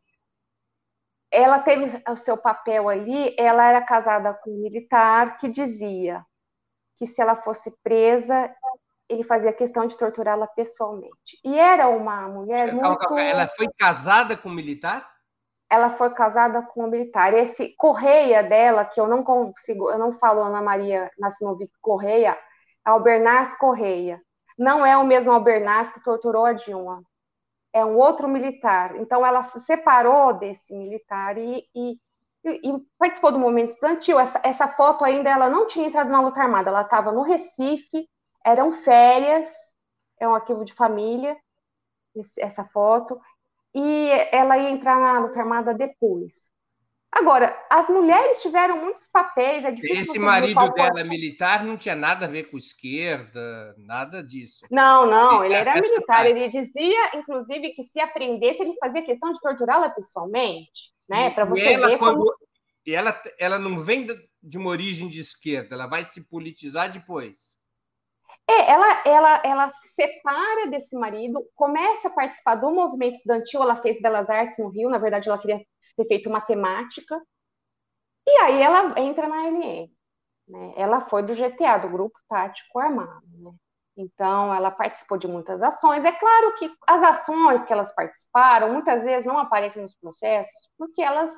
Ela 1.30 1.60
teve 1.60 2.02
o 2.10 2.16
seu 2.16 2.36
papel 2.36 2.88
ali, 2.88 3.34
ela 3.38 3.64
era 3.68 3.80
casada 3.80 4.34
com 4.34 4.50
um 4.50 4.60
militar 4.60 5.36
que 5.36 5.48
dizia 5.48 6.26
que 6.96 7.06
se 7.06 7.22
ela 7.22 7.36
fosse 7.36 7.70
presa, 7.82 8.52
ele 9.12 9.24
fazia 9.24 9.52
questão 9.52 9.86
de 9.86 9.96
torturá-la 9.96 10.46
pessoalmente. 10.46 11.38
E 11.44 11.58
era 11.58 11.88
uma 11.88 12.28
mulher 12.28 12.72
muito... 12.72 13.18
Ela 13.18 13.48
foi 13.48 13.68
casada 13.78 14.36
com 14.36 14.48
um 14.48 14.52
militar? 14.52 15.12
ela 15.72 15.88
foi 15.96 16.10
casada 16.10 16.60
com 16.60 16.84
um 16.84 16.86
militar. 16.86 17.32
Esse 17.32 17.74
Correia 17.78 18.42
dela, 18.42 18.84
que 18.84 19.00
eu 19.00 19.08
não 19.08 19.24
consigo, 19.24 19.90
eu 19.90 19.98
não 19.98 20.12
falo 20.12 20.42
Ana 20.42 20.60
Maria 20.60 21.10
Nassimovic 21.18 21.72
Correia, 21.80 22.32
é 22.32 22.90
Albernaz 22.90 23.54
Correia. 23.54 24.20
Não 24.58 24.84
é 24.84 24.98
o 24.98 25.06
mesmo 25.06 25.32
Albernaz 25.32 25.90
que 25.90 26.04
torturou 26.04 26.44
a 26.44 26.52
Dilma. 26.52 27.02
É 27.72 27.82
um 27.82 27.96
outro 27.96 28.28
militar. 28.28 28.96
Então, 28.96 29.24
ela 29.24 29.44
se 29.44 29.60
separou 29.60 30.34
desse 30.34 30.74
militar 30.74 31.38
e, 31.38 31.64
e, 31.74 31.98
e 32.44 32.74
participou 32.98 33.32
do 33.32 33.38
movimento 33.38 33.70
estudantil. 33.70 34.20
Essa, 34.20 34.42
essa 34.44 34.68
foto 34.68 35.06
ainda, 35.06 35.30
ela 35.30 35.48
não 35.48 35.66
tinha 35.66 35.86
entrado 35.86 36.10
na 36.10 36.20
luta 36.20 36.38
armada. 36.38 36.68
Ela 36.68 36.82
estava 36.82 37.10
no 37.12 37.22
Recife, 37.22 38.06
eram 38.44 38.72
férias, 38.82 39.48
é 40.20 40.28
um 40.28 40.34
arquivo 40.34 40.64
de 40.64 40.74
família, 40.74 41.36
essa 42.38 42.64
foto 42.64 43.20
e 43.74 44.08
ela 44.30 44.58
ia 44.58 44.70
entrar 44.70 45.00
na 45.00 45.18
luta 45.20 45.40
armada 45.40 45.72
depois. 45.72 46.52
Agora, 47.10 47.54
as 47.68 47.90
mulheres 47.90 48.40
tiveram 48.40 48.78
muitos 48.78 49.06
papéis. 49.06 49.64
É 49.66 49.74
Esse 49.82 50.18
marido 50.18 50.66
dela 50.70 51.00
é 51.00 51.04
militar 51.04 51.62
não 51.62 51.76
tinha 51.76 51.94
nada 51.94 52.24
a 52.24 52.28
ver 52.28 52.44
com 52.44 52.56
esquerda, 52.56 53.74
nada 53.76 54.22
disso. 54.22 54.64
Não, 54.70 55.06
não, 55.06 55.44
ele 55.44 55.52
era 55.52 55.74
militar. 55.74 56.24
Ele 56.24 56.48
dizia, 56.48 57.10
inclusive, 57.14 57.70
que 57.74 57.84
se 57.84 58.00
aprendesse, 58.00 58.62
ele 58.62 58.74
fazia 58.80 59.04
questão 59.04 59.30
de 59.30 59.40
torturá-la 59.40 59.90
pessoalmente, 59.90 60.90
né? 61.06 61.28
Para 61.30 61.44
você 61.44 61.74
ela, 61.74 61.88
ver 61.88 61.98
quando... 61.98 62.16
como... 62.16 62.34
E 62.84 62.94
ela, 62.94 63.22
ela 63.38 63.58
não 63.58 63.78
vem 63.78 64.06
de 64.42 64.58
uma 64.58 64.70
origem 64.70 65.08
de 65.08 65.20
esquerda, 65.20 65.74
ela 65.74 65.86
vai 65.86 66.04
se 66.04 66.22
politizar 66.22 66.90
depois. 66.90 67.56
É, 68.52 68.70
ela, 68.70 69.02
ela, 69.06 69.42
ela 69.44 69.70
se 69.70 69.88
separa 69.90 70.66
desse 70.68 70.94
marido, 70.96 71.42
começa 71.54 72.08
a 72.08 72.10
participar 72.10 72.56
do 72.56 72.70
movimento 72.70 73.14
estudantil, 73.14 73.62
ela 73.62 73.80
fez 73.80 74.00
Belas 74.00 74.28
Artes 74.28 74.58
no 74.58 74.68
Rio, 74.68 74.90
na 74.90 74.98
verdade 74.98 75.28
ela 75.28 75.38
queria 75.38 75.64
ter 75.96 76.06
feito 76.06 76.28
matemática, 76.28 77.18
e 78.26 78.38
aí 78.42 78.62
ela 78.62 78.98
entra 79.00 79.26
na 79.26 79.46
LN. 79.46 79.90
Né? 80.48 80.74
Ela 80.76 81.00
foi 81.08 81.22
do 81.22 81.34
GTA, 81.34 81.78
do 81.78 81.88
Grupo 81.88 82.18
Tático 82.28 82.78
Armado. 82.78 83.22
Né? 83.38 83.52
Então, 83.96 84.54
ela 84.54 84.70
participou 84.70 85.18
de 85.18 85.26
muitas 85.26 85.62
ações. 85.62 86.04
É 86.04 86.12
claro 86.12 86.54
que 86.56 86.70
as 86.86 87.02
ações 87.02 87.64
que 87.64 87.72
elas 87.72 87.94
participaram, 87.94 88.72
muitas 88.72 89.02
vezes 89.02 89.26
não 89.26 89.38
aparecem 89.38 89.82
nos 89.82 89.94
processos, 89.94 90.70
porque 90.78 91.02
elas 91.02 91.32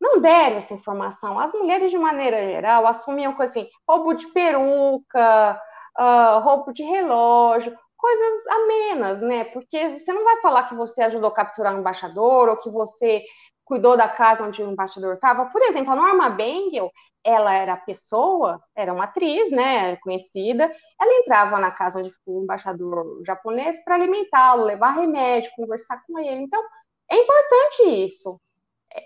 não 0.00 0.20
deram 0.20 0.56
essa 0.56 0.74
informação. 0.74 1.38
As 1.38 1.52
mulheres, 1.52 1.90
de 1.90 1.98
maneira 1.98 2.44
geral, 2.46 2.86
assumiam 2.86 3.34
coisa 3.34 3.50
assim, 3.50 3.68
roubo 3.88 4.14
de 4.14 4.26
peruca, 4.28 5.60
uh, 5.98 6.72
de 6.72 6.82
relógio, 6.82 7.76
coisas 7.96 8.46
amenas, 8.46 9.20
né? 9.22 9.44
Porque 9.44 9.98
você 9.98 10.12
não 10.12 10.24
vai 10.24 10.40
falar 10.40 10.68
que 10.68 10.74
você 10.74 11.02
ajudou 11.02 11.28
a 11.28 11.34
capturar 11.34 11.74
um 11.74 11.80
embaixador 11.80 12.48
ou 12.48 12.56
que 12.56 12.70
você 12.70 13.24
cuidou 13.64 13.96
da 13.96 14.08
casa 14.08 14.44
onde 14.44 14.62
o 14.62 14.70
embaixador 14.70 15.14
estava. 15.14 15.46
Por 15.46 15.60
exemplo, 15.62 15.92
a 15.92 15.96
Norma 15.96 16.30
Bengel, 16.30 16.90
ela 17.24 17.52
era 17.52 17.76
pessoa, 17.76 18.62
era 18.76 18.92
uma 18.92 19.04
atriz, 19.04 19.50
né, 19.50 19.96
conhecida. 19.96 20.72
Ela 21.00 21.20
entrava 21.20 21.58
na 21.58 21.72
casa 21.72 21.98
onde 21.98 22.12
ficou 22.12 22.38
o 22.38 22.44
embaixador 22.44 23.22
japonês 23.26 23.82
para 23.84 23.96
alimentá-lo, 23.96 24.64
levar 24.64 24.92
remédio, 24.92 25.50
conversar 25.56 26.00
com 26.06 26.18
ele. 26.18 26.42
Então, 26.42 26.62
é 27.10 27.16
importante 27.16 28.04
isso. 28.04 28.38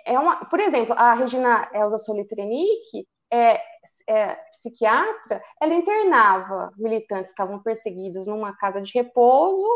É 0.04 0.18
uma, 0.18 0.44
por 0.44 0.60
exemplo, 0.60 0.94
a 0.96 1.14
Regina 1.14 1.68
Elza 1.72 1.98
Solitrenic 1.98 3.06
é, 3.32 3.60
é, 4.10 4.34
psiquiatra, 4.50 5.40
ela 5.60 5.72
internava 5.72 6.72
militantes 6.76 7.26
que 7.26 7.40
estavam 7.40 7.62
perseguidos 7.62 8.26
numa 8.26 8.56
casa 8.56 8.82
de 8.82 8.92
repouso, 8.92 9.68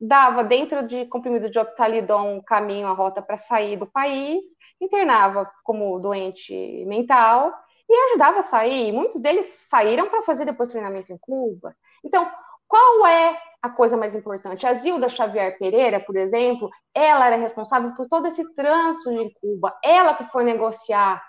dava 0.00 0.44
dentro 0.44 0.86
de 0.86 1.06
comprimido 1.06 1.50
de 1.50 1.58
optalidon 1.58 2.40
caminho, 2.42 2.86
a 2.86 2.92
rota 2.92 3.20
para 3.20 3.36
sair 3.36 3.76
do 3.76 3.86
país, 3.86 4.44
internava 4.80 5.50
como 5.64 5.98
doente 5.98 6.84
mental 6.86 7.52
e 7.88 7.96
ajudava 8.10 8.40
a 8.40 8.44
sair. 8.44 8.92
Muitos 8.92 9.20
deles 9.20 9.66
saíram 9.68 10.08
para 10.08 10.22
fazer 10.22 10.44
depois 10.44 10.68
treinamento 10.68 11.12
em 11.12 11.18
Cuba. 11.18 11.74
Então, 12.04 12.30
qual 12.68 13.04
é 13.08 13.36
a 13.60 13.70
coisa 13.70 13.96
mais 13.96 14.14
importante? 14.14 14.64
A 14.64 14.74
Zilda 14.74 15.08
Xavier 15.08 15.58
Pereira, 15.58 15.98
por 15.98 16.16
exemplo, 16.16 16.70
ela 16.94 17.26
era 17.26 17.36
responsável 17.36 17.92
por 17.96 18.08
todo 18.08 18.28
esse 18.28 18.54
trânsito 18.54 19.10
em 19.10 19.32
Cuba, 19.40 19.76
ela 19.82 20.14
que 20.14 20.30
foi 20.30 20.44
negociar 20.44 21.20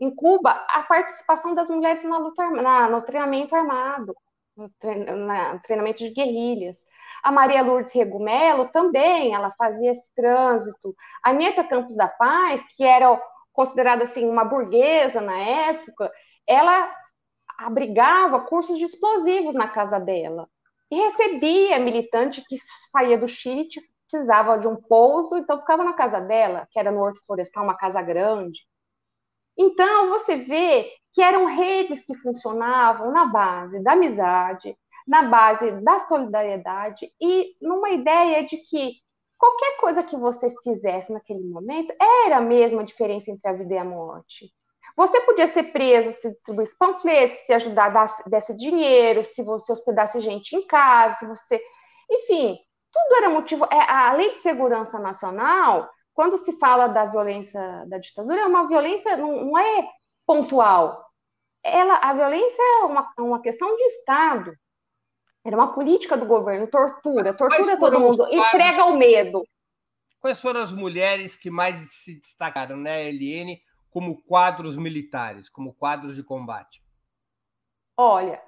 em 0.00 0.14
Cuba, 0.14 0.50
a 0.50 0.82
participação 0.82 1.54
das 1.54 1.68
mulheres 1.68 2.04
na 2.04 2.18
luta, 2.18 2.50
na, 2.50 2.88
no 2.88 3.02
treinamento 3.02 3.54
armado, 3.54 4.14
no, 4.56 4.64
no 4.64 5.60
treinamento 5.60 5.98
de 5.98 6.10
guerrilhas. 6.10 6.76
A 7.22 7.32
Maria 7.32 7.62
Lourdes 7.62 7.92
Regumelo 7.92 8.68
também, 8.68 9.34
ela 9.34 9.52
fazia 9.56 9.92
esse 9.92 10.12
trânsito. 10.14 10.94
A 11.22 11.32
Neta 11.32 11.64
Campos 11.64 11.96
da 11.96 12.08
Paz, 12.08 12.62
que 12.76 12.84
era 12.84 13.20
considerada 13.52 14.04
assim 14.04 14.28
uma 14.28 14.44
burguesa 14.44 15.20
na 15.20 15.38
época, 15.38 16.12
ela 16.46 16.92
abrigava 17.58 18.40
cursos 18.40 18.78
de 18.78 18.84
explosivos 18.84 19.54
na 19.54 19.68
casa 19.68 19.98
dela 19.98 20.48
e 20.90 20.96
recebia 20.96 21.78
militante 21.78 22.44
que 22.46 22.56
saía 22.90 23.16
do 23.16 23.28
Chile 23.28 23.68
precisava 24.10 24.58
de 24.58 24.66
um 24.66 24.76
pouso, 24.76 25.36
então 25.36 25.58
ficava 25.58 25.82
na 25.82 25.92
casa 25.92 26.20
dela, 26.20 26.68
que 26.70 26.78
era 26.78 26.92
no 26.92 27.00
Horto 27.00 27.20
Florestal, 27.26 27.64
uma 27.64 27.76
casa 27.76 28.00
grande. 28.00 28.60
Então, 29.56 30.08
você 30.08 30.36
vê 30.36 30.90
que 31.12 31.22
eram 31.22 31.46
redes 31.46 32.04
que 32.04 32.14
funcionavam 32.16 33.12
na 33.12 33.26
base 33.26 33.82
da 33.82 33.92
amizade, 33.92 34.76
na 35.06 35.22
base 35.22 35.70
da 35.82 36.00
solidariedade 36.00 37.12
e 37.20 37.54
numa 37.60 37.90
ideia 37.90 38.44
de 38.44 38.56
que 38.56 38.94
qualquer 39.38 39.76
coisa 39.78 40.02
que 40.02 40.16
você 40.16 40.52
fizesse 40.62 41.12
naquele 41.12 41.44
momento 41.44 41.94
era 42.24 42.38
a 42.38 42.40
mesma 42.40 42.82
diferença 42.82 43.30
entre 43.30 43.48
a 43.48 43.52
vida 43.52 43.74
e 43.74 43.78
a 43.78 43.84
morte. 43.84 44.50
Você 44.96 45.20
podia 45.22 45.48
ser 45.48 45.64
preso 45.64 46.12
se 46.12 46.32
distribuísse 46.32 46.76
panfletos, 46.78 47.38
se 47.38 47.52
ajudar, 47.52 47.92
desse 48.26 48.56
dinheiro, 48.56 49.24
se 49.24 49.42
você 49.42 49.72
hospedasse 49.72 50.20
gente 50.20 50.54
em 50.54 50.66
casa, 50.66 51.16
se 51.16 51.26
você. 51.26 51.60
Enfim, 52.10 52.58
tudo 52.92 53.16
era 53.18 53.28
motivo. 53.28 53.66
É, 53.72 53.90
a 53.90 54.12
lei 54.12 54.30
de 54.30 54.36
segurança 54.36 54.98
nacional, 54.98 55.90
quando 56.14 56.38
se 56.38 56.56
fala 56.58 56.86
da 56.86 57.04
violência 57.06 57.84
da 57.86 57.98
ditadura, 57.98 58.40
é 58.40 58.46
uma 58.46 58.68
violência, 58.68 59.16
não, 59.16 59.44
não 59.46 59.58
é 59.58 59.90
pontual. 60.24 61.04
Ela, 61.62 61.98
a 61.98 62.14
violência 62.14 62.62
é 62.62 62.84
uma, 62.84 63.12
uma 63.18 63.42
questão 63.42 63.76
de 63.76 63.82
Estado. 63.82 64.56
Era 65.44 65.56
uma 65.56 65.74
política 65.74 66.16
do 66.16 66.24
governo, 66.24 66.68
tortura, 66.68 67.36
tortura 67.36 67.78
todo 67.78 68.00
mundo, 68.00 68.26
entrega 68.30 68.84
o 68.84 68.96
medo. 68.96 69.42
Quais 70.20 70.40
foram 70.40 70.60
as 70.60 70.72
mulheres 70.72 71.36
que 71.36 71.50
mais 71.50 71.76
se 71.92 72.18
destacaram, 72.18 72.76
né, 72.76 73.06
Eliane, 73.06 73.60
como 73.90 74.22
quadros 74.22 74.76
militares, 74.76 75.50
como 75.50 75.74
quadros 75.74 76.16
de 76.16 76.22
combate? 76.22 76.82
Olha, 77.96 78.42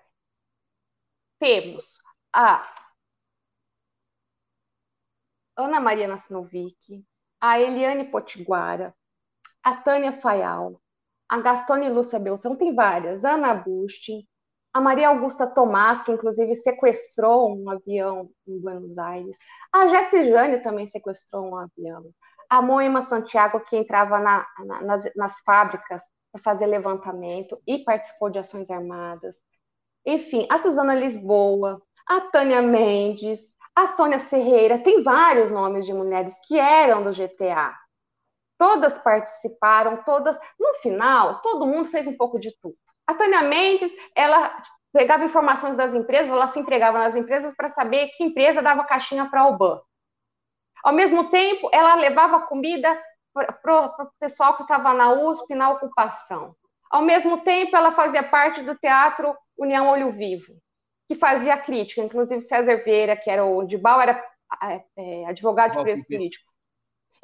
temos 1.38 1.98
a 2.32 2.66
Ana 5.56 5.80
Maria 5.80 6.08
Nassinovic, 6.08 7.04
a 7.46 7.60
Eliane 7.60 8.02
Potiguara, 8.10 8.92
a 9.62 9.76
Tânia 9.76 10.20
Fayal, 10.20 10.80
a 11.28 11.40
Gastone 11.40 11.88
Lúcia 11.88 12.18
Beltrão, 12.18 12.56
tem 12.56 12.74
várias, 12.74 13.24
Ana 13.24 13.54
Bustin, 13.54 14.26
a 14.74 14.80
Maria 14.80 15.10
Augusta 15.10 15.46
Tomás, 15.46 16.02
que 16.02 16.10
inclusive 16.10 16.56
sequestrou 16.56 17.56
um 17.56 17.70
avião 17.70 18.28
em 18.48 18.60
Buenos 18.60 18.98
Aires, 18.98 19.36
a 19.72 19.86
Jessi 19.86 20.24
Jane 20.24 20.60
também 20.60 20.88
sequestrou 20.88 21.48
um 21.48 21.56
avião, 21.56 22.10
a 22.50 22.60
Moema 22.60 23.02
Santiago, 23.02 23.60
que 23.60 23.76
entrava 23.76 24.18
na, 24.18 24.44
na, 24.64 24.82
nas, 24.82 25.04
nas 25.14 25.40
fábricas 25.42 26.02
para 26.32 26.42
fazer 26.42 26.66
levantamento 26.66 27.62
e 27.64 27.78
participou 27.84 28.28
de 28.28 28.40
ações 28.40 28.68
armadas, 28.68 29.36
enfim, 30.04 30.48
a 30.50 30.58
Suzana 30.58 30.96
Lisboa, 30.96 31.80
a 32.08 32.20
Tânia 32.22 32.60
Mendes, 32.60 33.54
a 33.76 33.88
Sônia 33.88 34.18
Ferreira, 34.20 34.78
tem 34.78 35.02
vários 35.02 35.50
nomes 35.50 35.84
de 35.84 35.92
mulheres 35.92 36.34
que 36.46 36.58
eram 36.58 37.02
do 37.02 37.12
GTA. 37.12 37.76
Todas 38.58 38.98
participaram, 38.98 40.02
todas. 40.02 40.38
No 40.58 40.76
final, 40.76 41.42
todo 41.42 41.66
mundo 41.66 41.90
fez 41.90 42.06
um 42.06 42.16
pouco 42.16 42.40
de 42.40 42.50
tudo. 42.58 42.74
A 43.06 43.12
Tânia 43.12 43.42
Mendes, 43.42 43.92
ela 44.14 44.62
pegava 44.94 45.26
informações 45.26 45.76
das 45.76 45.92
empresas, 45.92 46.32
ela 46.32 46.46
se 46.46 46.58
empregava 46.58 46.98
nas 46.98 47.14
empresas 47.14 47.54
para 47.54 47.68
saber 47.68 48.08
que 48.16 48.24
empresa 48.24 48.62
dava 48.62 48.82
caixinha 48.84 49.28
para 49.28 49.46
o 49.46 49.58
BAN. 49.58 49.78
Ao 50.82 50.94
mesmo 50.94 51.28
tempo, 51.28 51.68
ela 51.70 51.96
levava 51.96 52.40
comida 52.46 52.98
para 53.34 53.92
o 54.04 54.10
pessoal 54.18 54.56
que 54.56 54.62
estava 54.62 54.94
na 54.94 55.12
USP, 55.12 55.54
na 55.54 55.68
ocupação. 55.68 56.56
Ao 56.90 57.02
mesmo 57.02 57.42
tempo, 57.42 57.76
ela 57.76 57.92
fazia 57.92 58.22
parte 58.22 58.62
do 58.62 58.74
Teatro 58.74 59.36
União 59.58 59.90
Olho 59.90 60.12
Vivo 60.12 60.56
que 61.08 61.14
fazia 61.14 61.56
crítica, 61.56 62.02
inclusive 62.02 62.42
César 62.42 62.82
Vieira, 62.84 63.16
que 63.16 63.30
era 63.30 63.44
o 63.44 63.64
de 63.64 63.78
Bal, 63.78 64.00
era 64.00 64.22
é, 64.62 64.84
é, 64.96 65.26
advogado 65.26 65.76
de 65.76 65.82
preso 65.82 66.04
político. 66.04 66.44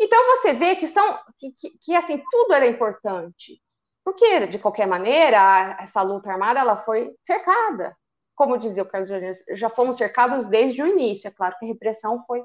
Então 0.00 0.18
você 0.36 0.52
vê 0.52 0.76
que 0.76 0.86
são 0.86 1.18
que, 1.38 1.52
que, 1.52 1.70
que, 1.78 1.94
assim 1.94 2.22
tudo 2.30 2.54
era 2.54 2.66
importante, 2.66 3.60
porque 4.04 4.46
de 4.46 4.58
qualquer 4.58 4.86
maneira 4.86 5.76
essa 5.80 6.02
luta 6.02 6.30
armada 6.30 6.60
ela 6.60 6.76
foi 6.78 7.14
cercada, 7.24 7.96
como 8.34 8.58
dizia 8.58 8.82
o 8.82 8.86
Carlos 8.86 9.08
Júnior, 9.08 9.32
já 9.54 9.68
fomos 9.68 9.96
cercados 9.96 10.48
desde 10.48 10.82
o 10.82 10.86
início. 10.86 11.28
É 11.28 11.30
claro 11.30 11.56
que 11.58 11.64
a 11.64 11.68
repressão 11.68 12.24
foi 12.26 12.44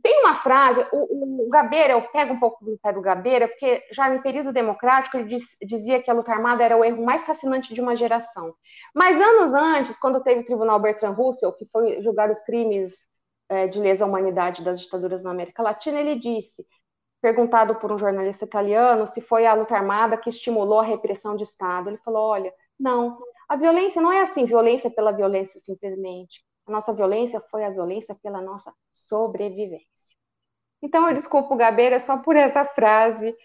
tem 0.00 0.20
uma 0.20 0.36
frase, 0.36 0.86
o, 0.92 1.46
o 1.46 1.48
Gabeira, 1.50 1.92
eu 1.92 2.02
pego 2.08 2.32
um 2.32 2.40
pouco 2.40 2.64
do 2.64 2.78
pé 2.78 2.92
do 2.92 3.02
Gabeira, 3.02 3.46
porque 3.46 3.84
já 3.92 4.08
no 4.08 4.22
período 4.22 4.52
democrático 4.52 5.16
ele 5.16 5.28
diz, 5.28 5.56
dizia 5.62 6.02
que 6.02 6.10
a 6.10 6.14
luta 6.14 6.32
armada 6.32 6.62
era 6.62 6.76
o 6.76 6.84
erro 6.84 7.04
mais 7.04 7.24
fascinante 7.24 7.74
de 7.74 7.80
uma 7.80 7.94
geração. 7.94 8.54
Mas 8.94 9.20
anos 9.20 9.52
antes, 9.52 9.98
quando 9.98 10.22
teve 10.22 10.40
o 10.40 10.44
tribunal 10.44 10.80
Bertrand 10.80 11.12
Russell, 11.12 11.52
que 11.52 11.66
foi 11.66 12.00
julgar 12.02 12.30
os 12.30 12.40
crimes 12.40 12.94
é, 13.48 13.68
de 13.68 13.78
lesa 13.78 14.06
humanidade 14.06 14.64
das 14.64 14.80
ditaduras 14.80 15.22
na 15.22 15.30
América 15.30 15.62
Latina, 15.62 16.00
ele 16.00 16.18
disse, 16.18 16.66
perguntado 17.20 17.74
por 17.76 17.92
um 17.92 17.98
jornalista 17.98 18.44
italiano 18.44 19.06
se 19.06 19.20
foi 19.20 19.46
a 19.46 19.54
luta 19.54 19.74
armada 19.76 20.16
que 20.16 20.30
estimulou 20.30 20.80
a 20.80 20.84
repressão 20.84 21.36
de 21.36 21.44
Estado, 21.44 21.90
ele 21.90 21.98
falou, 21.98 22.30
olha, 22.30 22.52
não, 22.78 23.18
a 23.48 23.56
violência 23.56 24.00
não 24.00 24.10
é 24.10 24.22
assim, 24.22 24.46
violência 24.46 24.90
pela 24.90 25.12
violência 25.12 25.60
simplesmente. 25.60 26.42
A 26.66 26.72
nossa 26.72 26.92
violência 26.92 27.40
foi 27.50 27.64
a 27.64 27.70
violência 27.70 28.14
pela 28.14 28.40
nossa 28.40 28.72
sobrevivência. 28.92 30.16
Então, 30.82 31.08
eu 31.08 31.14
desculpo 31.14 31.54
o 31.54 31.56
Gabeira 31.56 32.00
só 32.00 32.18
por 32.18 32.36
essa 32.36 32.64
frase 32.64 33.36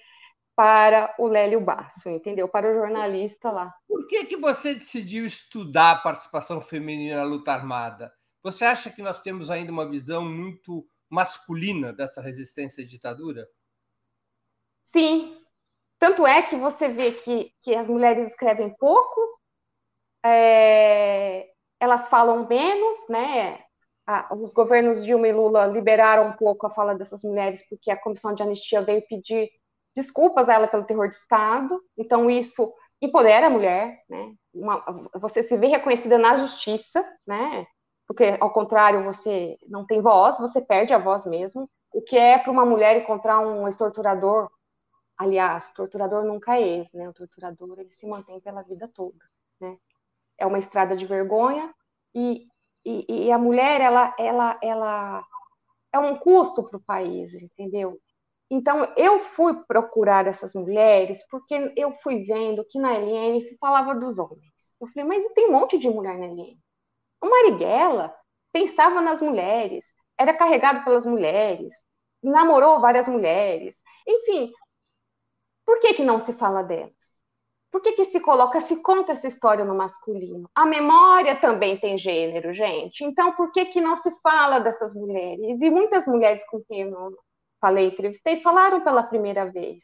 para 0.56 1.14
o 1.20 1.28
Lélio 1.28 1.62
Basso, 1.62 2.10
entendeu? 2.10 2.48
Para 2.48 2.70
o 2.70 2.74
jornalista 2.74 3.52
lá. 3.52 3.72
Por 3.88 4.08
que, 4.08 4.26
que 4.26 4.38
você 4.38 4.74
decidiu 4.74 5.26
estudar 5.26 5.92
a 5.92 6.00
participação 6.00 6.60
feminina 6.60 7.18
na 7.18 7.24
luta 7.24 7.52
armada? 7.52 8.12
Você 8.42 8.66
acha 8.66 8.90
que 8.90 9.04
nós 9.04 9.22
temos 9.22 9.52
ainda 9.52 9.72
uma 9.72 9.88
visão 9.88 10.26
muito 10.26 10.88
masculina 11.10 11.94
dessa 11.94 12.22
resistência 12.22 12.84
à 12.84 12.88
ditadura? 12.88 13.48
Sim. 14.86 15.40
Tanto 16.00 16.26
é 16.26 16.42
que 16.42 16.56
você 16.56 16.88
vê 16.88 17.12
que, 17.12 17.52
que 17.62 17.76
as 17.76 17.88
mulheres 17.88 18.32
escrevem 18.32 18.74
pouco, 18.78 19.20
é, 20.26 21.50
elas 21.80 22.08
falam 22.08 22.48
menos, 22.48 22.98
né? 23.10 23.60
os 24.32 24.54
governos 24.54 25.04
Dilma 25.04 25.28
e 25.28 25.34
Lula 25.34 25.66
liberaram 25.66 26.30
um 26.30 26.34
pouco 26.34 26.66
a 26.66 26.70
fala 26.70 26.96
dessas 26.96 27.24
mulheres 27.24 27.62
porque 27.70 27.92
a 27.92 28.00
comissão 28.00 28.34
de 28.34 28.42
anistia 28.42 28.82
veio 28.82 29.06
pedir 29.06 29.50
desculpas 29.94 30.48
a 30.48 30.54
ela 30.54 30.68
pelo 30.68 30.86
terror 30.86 31.10
de 31.10 31.16
Estado. 31.16 31.82
Então 31.98 32.30
isso 32.30 32.72
empodera 33.02 33.48
a 33.48 33.50
mulher, 33.50 34.02
né? 34.10 34.34
Uma, 34.54 35.10
você 35.16 35.44
se 35.44 35.58
vê 35.58 35.68
reconhecida 35.68 36.18
na 36.18 36.38
justiça, 36.38 37.04
né? 37.26 37.68
Porque 38.08 38.38
ao 38.40 38.52
contrário 38.54 39.04
você 39.04 39.58
não 39.68 39.86
tem 39.86 40.02
voz, 40.02 40.38
você 40.38 40.62
perde 40.62 40.94
a 40.94 40.98
voz 40.98 41.26
mesmo. 41.26 41.70
O 41.92 42.02
que 42.02 42.18
é 42.18 42.38
para 42.38 42.52
uma 42.52 42.66
mulher 42.66 42.96
encontrar 42.98 43.40
um 43.40 43.68
ex-torturador, 43.68 44.50
aliás, 45.18 45.72
torturador 45.74 46.24
nunca 46.24 46.58
é 46.58 46.62
ex, 46.62 46.94
né? 46.94 47.10
O 47.10 47.14
torturador 47.14 47.78
ele 47.80 47.92
se 47.92 48.08
mantém 48.08 48.40
pela 48.40 48.62
vida 48.62 48.90
toda, 48.94 49.20
né? 49.60 49.78
É 50.38 50.46
uma 50.46 50.60
estrada 50.60 50.96
de 50.96 51.06
vergonha 51.06 51.74
e, 52.14 52.48
e, 52.86 53.28
e 53.28 53.32
a 53.32 53.38
mulher 53.38 53.82
ela, 53.82 54.16
ela, 54.18 54.60
ela 54.62 55.26
é 55.94 56.00
um 56.00 56.18
custo 56.18 56.68
para 56.70 56.78
o 56.78 56.84
país, 56.84 57.34
entendeu? 57.34 58.00
Então 58.50 58.86
eu 58.96 59.20
fui 59.20 59.54
procurar 59.66 60.26
essas 60.28 60.54
mulheres 60.54 61.22
porque 61.30 61.74
eu 61.76 61.92
fui 62.02 62.24
vendo 62.24 62.66
que 62.66 62.80
na 62.80 62.94
LN 62.94 63.42
se 63.42 63.58
falava 63.58 63.94
dos 63.96 64.18
homens. 64.18 64.54
Eu 64.80 64.88
falei, 64.88 65.04
mas 65.08 65.34
tem 65.34 65.50
um 65.50 65.52
monte 65.52 65.78
de 65.78 65.90
mulher 65.90 66.18
na 66.18 66.28
LN. 66.28 66.58
O 67.22 67.30
Marighella 67.30 68.14
pensava 68.54 69.02
nas 69.02 69.22
mulheres, 69.22 69.86
era 70.18 70.34
carregado 70.34 70.84
pelas 70.84 71.06
mulheres, 71.06 71.74
namorou 72.24 72.80
várias 72.80 73.08
mulheres. 73.08 73.76
Enfim, 74.08 74.52
por 75.66 75.80
que, 75.80 75.94
que 75.94 76.04
não 76.04 76.18
se 76.20 76.34
fala 76.34 76.64
delas? 76.64 76.97
Por 77.72 77.82
que, 77.82 77.94
que 77.94 78.06
se 78.06 78.20
coloca, 78.20 78.62
se 78.62 78.82
conta 78.82 79.12
essa 79.12 79.28
história 79.28 79.66
no 79.66 79.76
masculino? 79.76 80.50
A 80.56 80.66
memória 80.66 81.36
também 81.36 81.78
tem 81.78 81.98
gênero, 81.98 82.54
gente. 82.54 83.04
Então, 83.04 83.34
por 83.34 83.52
que, 83.52 83.66
que 83.66 83.82
não 83.82 83.98
se 83.98 84.10
fala 84.22 84.60
dessas 84.60 84.96
mulheres? 84.96 85.62
E 85.62 85.70
muitas 85.70 86.08
mulheres 86.08 86.46
com 86.50 86.62
quem 86.64 86.82
eu 86.82 87.18
falei, 87.60 87.88
entrevistei, 87.88 88.42
falaram 88.42 88.82
pela 88.84 89.04
primeira 89.04 89.46
vez. 89.52 89.84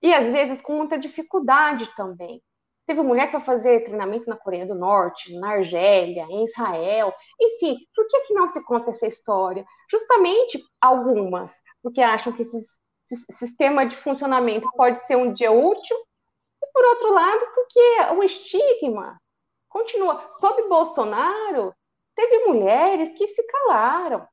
E 0.00 0.14
às 0.14 0.30
vezes 0.30 0.62
com 0.62 0.74
muita 0.74 0.98
dificuldade 0.98 1.90
também. 1.96 2.40
Teve 2.86 3.02
mulher 3.02 3.26
que 3.26 3.32
foi 3.32 3.40
fazer 3.40 3.82
treinamento 3.82 4.30
na 4.30 4.36
Coreia 4.36 4.64
do 4.64 4.74
Norte, 4.74 5.36
na 5.40 5.54
Argélia, 5.54 6.24
em 6.30 6.44
Israel. 6.44 7.12
Enfim, 7.40 7.78
por 7.94 8.06
que, 8.06 8.20
que 8.20 8.34
não 8.34 8.48
se 8.48 8.62
conta 8.64 8.90
essa 8.90 9.06
história? 9.06 9.64
Justamente 9.90 10.62
algumas, 10.80 11.60
porque 11.82 12.00
acham 12.00 12.32
que 12.32 12.42
esse 12.42 12.58
sistema 13.32 13.84
de 13.86 13.96
funcionamento 13.96 14.68
pode 14.76 15.00
ser 15.00 15.16
um 15.16 15.32
dia 15.32 15.50
útil 15.50 15.96
por 16.76 16.84
outro 16.84 17.10
lado, 17.10 17.46
porque 17.54 17.80
o 18.18 18.22
estigma 18.22 19.18
continua. 19.66 20.28
Sob 20.32 20.68
Bolsonaro, 20.68 21.74
teve 22.14 22.44
mulheres 22.44 23.14
que 23.14 23.26
se 23.28 23.42
calaram. 23.44 24.28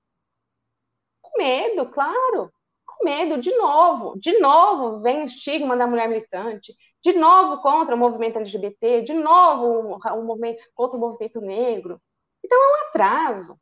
Com 1.22 1.38
medo, 1.38 1.86
claro. 1.86 2.52
Com 2.86 3.06
medo, 3.06 3.40
de 3.40 3.56
novo. 3.56 4.20
De 4.20 4.38
novo 4.40 5.00
vem 5.00 5.24
o 5.24 5.26
estigma 5.26 5.78
da 5.78 5.88
mulher 5.88 6.10
militante. 6.10 6.76
De 7.02 7.14
novo 7.14 7.62
contra 7.62 7.96
o 7.96 7.98
movimento 7.98 8.40
LGBT. 8.40 9.04
De 9.04 9.14
novo 9.14 9.98
o 9.98 10.22
movimento 10.22 10.62
contra 10.76 10.98
o 10.98 11.00
movimento 11.00 11.40
negro. 11.40 11.98
Então 12.44 12.62
é 12.62 12.68
um 12.68 12.88
atraso. 12.90 13.58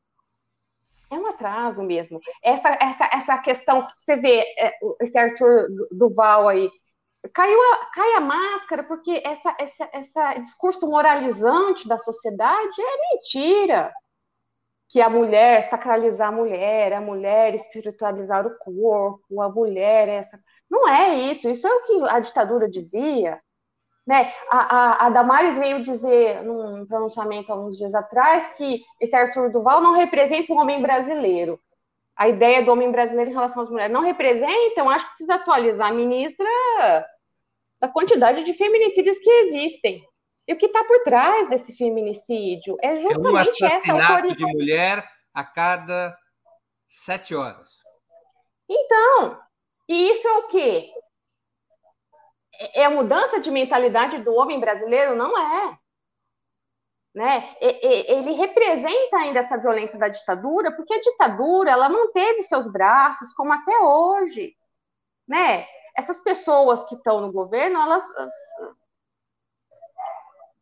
É 1.11 1.15
um 1.15 1.27
atraso 1.27 1.83
mesmo. 1.83 2.19
Essa, 2.43 2.69
essa, 2.81 3.09
essa 3.13 3.37
questão, 3.43 3.83
você 3.85 4.15
vê 4.15 4.39
é, 4.57 4.73
esse 5.01 5.15
Arthur 5.19 5.67
Duval 5.91 6.47
aí, 6.47 6.67
caiu 7.29 7.59
a, 7.59 7.85
cai 7.93 8.13
a 8.15 8.19
máscara 8.19 8.83
porque 8.83 9.21
essa, 9.23 9.55
essa, 9.59 9.89
essa 9.93 10.33
discurso 10.35 10.87
moralizante 10.87 11.87
da 11.87 11.97
sociedade 11.97 12.81
é 12.81 13.15
mentira. 13.15 13.93
Que 14.89 14.99
a 14.99 15.09
mulher, 15.09 15.69
sacralizar 15.69 16.29
a 16.29 16.31
mulher, 16.31 16.93
a 16.93 16.99
mulher 16.99 17.55
espiritualizar 17.55 18.45
o 18.45 18.57
corpo, 18.57 19.41
a 19.41 19.47
mulher, 19.47 20.09
essa. 20.09 20.37
Não 20.69 20.87
é 20.87 21.15
isso, 21.15 21.49
isso 21.49 21.65
é 21.65 21.73
o 21.73 21.83
que 21.83 22.09
a 22.09 22.19
ditadura 22.19 22.69
dizia. 22.69 23.39
Né? 24.05 24.33
A, 24.51 24.75
a, 24.75 25.05
a 25.05 25.09
Damares 25.09 25.57
veio 25.57 25.83
dizer 25.83 26.43
num 26.43 26.85
pronunciamento 26.85 27.53
há 27.53 27.55
uns 27.55 27.77
dias 27.77 27.93
atrás 27.93 28.53
que 28.55 28.83
esse 28.99 29.15
Arthur 29.15 29.51
Duval 29.51 29.79
não 29.79 29.93
representa 29.93 30.51
o 30.51 30.57
homem 30.57 30.81
brasileiro. 30.81 31.59
A 32.17 32.27
ideia 32.27 32.63
do 32.63 32.71
homem 32.71 32.91
brasileiro 32.91 33.31
em 33.31 33.33
relação 33.33 33.61
às 33.61 33.69
mulheres 33.69 33.93
não 33.93 34.01
representa, 34.01 34.51
então 34.51 34.89
acho 34.89 35.05
que 35.05 35.11
precisa 35.11 35.35
atualizar 35.35 35.89
a 35.89 35.93
ministra 35.93 36.47
da 37.79 37.87
quantidade 37.87 38.43
de 38.43 38.53
feminicídios 38.53 39.17
que 39.19 39.29
existem. 39.29 40.03
E 40.47 40.53
o 40.53 40.57
que 40.57 40.65
está 40.65 40.83
por 40.83 41.03
trás 41.03 41.49
desse 41.49 41.73
feminicídio 41.73 42.77
é 42.81 42.99
justamente 42.99 43.27
é 43.27 43.31
um 43.31 43.37
assassinato 43.37 44.25
essa 44.27 44.35
de 44.35 44.45
mulher 44.45 45.09
a 45.33 45.43
cada 45.43 46.15
sete 46.87 47.33
horas. 47.33 47.79
Então, 48.69 49.39
e 49.87 50.11
isso 50.11 50.27
é 50.27 50.37
o 50.37 50.47
quê? 50.47 50.91
é 52.73 52.85
a 52.85 52.89
mudança 52.89 53.39
de 53.39 53.49
mentalidade 53.49 54.19
do 54.19 54.33
homem 54.35 54.59
brasileiro? 54.59 55.15
Não 55.15 55.37
é. 55.37 55.77
Né? 57.13 57.55
Ele 57.59 58.31
representa 58.33 59.17
ainda 59.17 59.39
essa 59.39 59.57
violência 59.57 59.99
da 59.99 60.07
ditadura, 60.07 60.71
porque 60.71 60.93
a 60.93 61.01
ditadura 61.01 61.71
ela 61.71 61.89
manteve 61.89 62.41
seus 62.43 62.71
braços 62.71 63.33
como 63.33 63.51
até 63.51 63.77
hoje. 63.79 64.55
Né? 65.27 65.67
Essas 65.97 66.21
pessoas 66.21 66.85
que 66.85 66.95
estão 66.95 67.19
no 67.19 67.31
governo, 67.31 67.79
elas, 67.79 68.03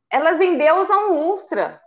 elas 0.09 0.41
endeusam 0.41 1.13
o 1.13 1.33
Ustra. 1.33 1.79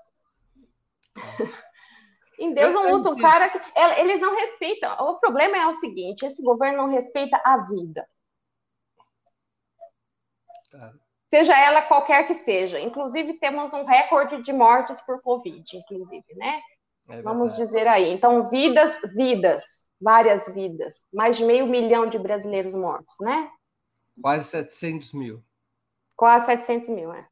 endeusam 2.38 2.86
o 2.86 2.94
Ustra, 2.94 3.10
um 3.10 3.18
cara 3.18 3.48
que. 3.48 3.60
Eles 3.98 4.20
não 4.20 4.36
respeitam. 4.36 4.92
O 5.08 5.18
problema 5.18 5.56
é 5.56 5.66
o 5.66 5.74
seguinte: 5.74 6.24
esse 6.24 6.40
governo 6.40 6.86
não 6.86 6.88
respeita 6.88 7.40
a 7.44 7.58
vida. 7.66 8.08
Seja 11.32 11.58
ela 11.58 11.80
qualquer 11.80 12.26
que 12.26 12.44
seja. 12.44 12.78
Inclusive, 12.78 13.32
temos 13.38 13.72
um 13.72 13.86
recorde 13.86 14.42
de 14.42 14.52
mortes 14.52 15.00
por 15.00 15.22
Covid, 15.22 15.64
inclusive, 15.74 16.26
né? 16.36 16.60
É 17.08 17.22
Vamos 17.22 17.54
dizer 17.56 17.88
aí. 17.88 18.12
Então, 18.12 18.50
vidas, 18.50 19.00
vidas, 19.16 19.64
várias 19.98 20.46
vidas. 20.52 20.94
Mais 21.10 21.38
de 21.38 21.42
meio 21.42 21.66
milhão 21.66 22.06
de 22.06 22.18
brasileiros 22.18 22.74
mortos, 22.74 23.14
né? 23.18 23.48
Quase 24.20 24.44
700 24.50 25.14
mil. 25.14 25.42
Quase 26.14 26.44
700 26.44 26.88
mil, 26.90 27.10
é. 27.14 27.26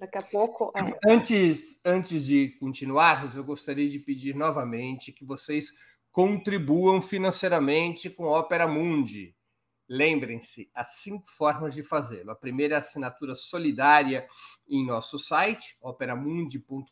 Daqui 0.00 0.16
a 0.16 0.22
pouco. 0.22 0.72
É. 0.74 1.12
Antes, 1.12 1.78
antes 1.84 2.24
de 2.24 2.56
continuarmos, 2.58 3.36
eu 3.36 3.44
gostaria 3.44 3.90
de 3.90 3.98
pedir 3.98 4.34
novamente 4.34 5.12
que 5.12 5.26
vocês 5.26 5.74
contribuam 6.10 7.02
financeiramente 7.02 8.08
com 8.08 8.34
a 8.34 8.40
Opera 8.40 8.66
Mundi. 8.66 9.35
Lembrem-se, 9.88 10.68
há 10.74 10.82
cinco 10.82 11.28
formas 11.28 11.72
de 11.72 11.80
fazê-lo. 11.80 12.32
A 12.32 12.36
primeira 12.36 12.74
é 12.74 12.76
a 12.76 12.78
assinatura 12.78 13.36
solidária 13.36 14.26
em 14.68 14.84
nosso 14.84 15.16
site, 15.16 15.76
operamundi.com.br 15.80 16.90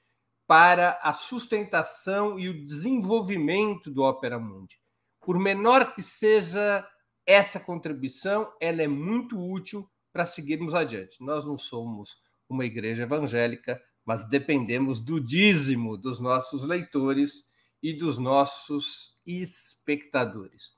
para 0.48 0.98
a 1.00 1.14
sustentação 1.14 2.40
e 2.40 2.48
o 2.48 2.64
desenvolvimento 2.64 3.88
do 3.88 4.02
Opera 4.02 4.40
Mundi. 4.40 4.80
Por 5.20 5.38
menor 5.38 5.94
que 5.94 6.02
seja 6.02 6.84
essa 7.26 7.58
contribuição 7.58 8.52
ela 8.60 8.82
é 8.82 8.88
muito 8.88 9.38
útil 9.38 9.88
para 10.12 10.26
seguirmos 10.26 10.74
adiante. 10.74 11.22
Nós 11.22 11.44
não 11.44 11.58
somos 11.58 12.16
uma 12.48 12.64
igreja 12.64 13.02
evangélica, 13.02 13.82
mas 14.04 14.28
dependemos 14.28 15.00
do 15.00 15.20
dízimo 15.20 15.96
dos 15.96 16.20
nossos 16.20 16.62
leitores 16.64 17.44
e 17.82 17.92
dos 17.92 18.18
nossos 18.18 19.18
espectadores. 19.26 20.72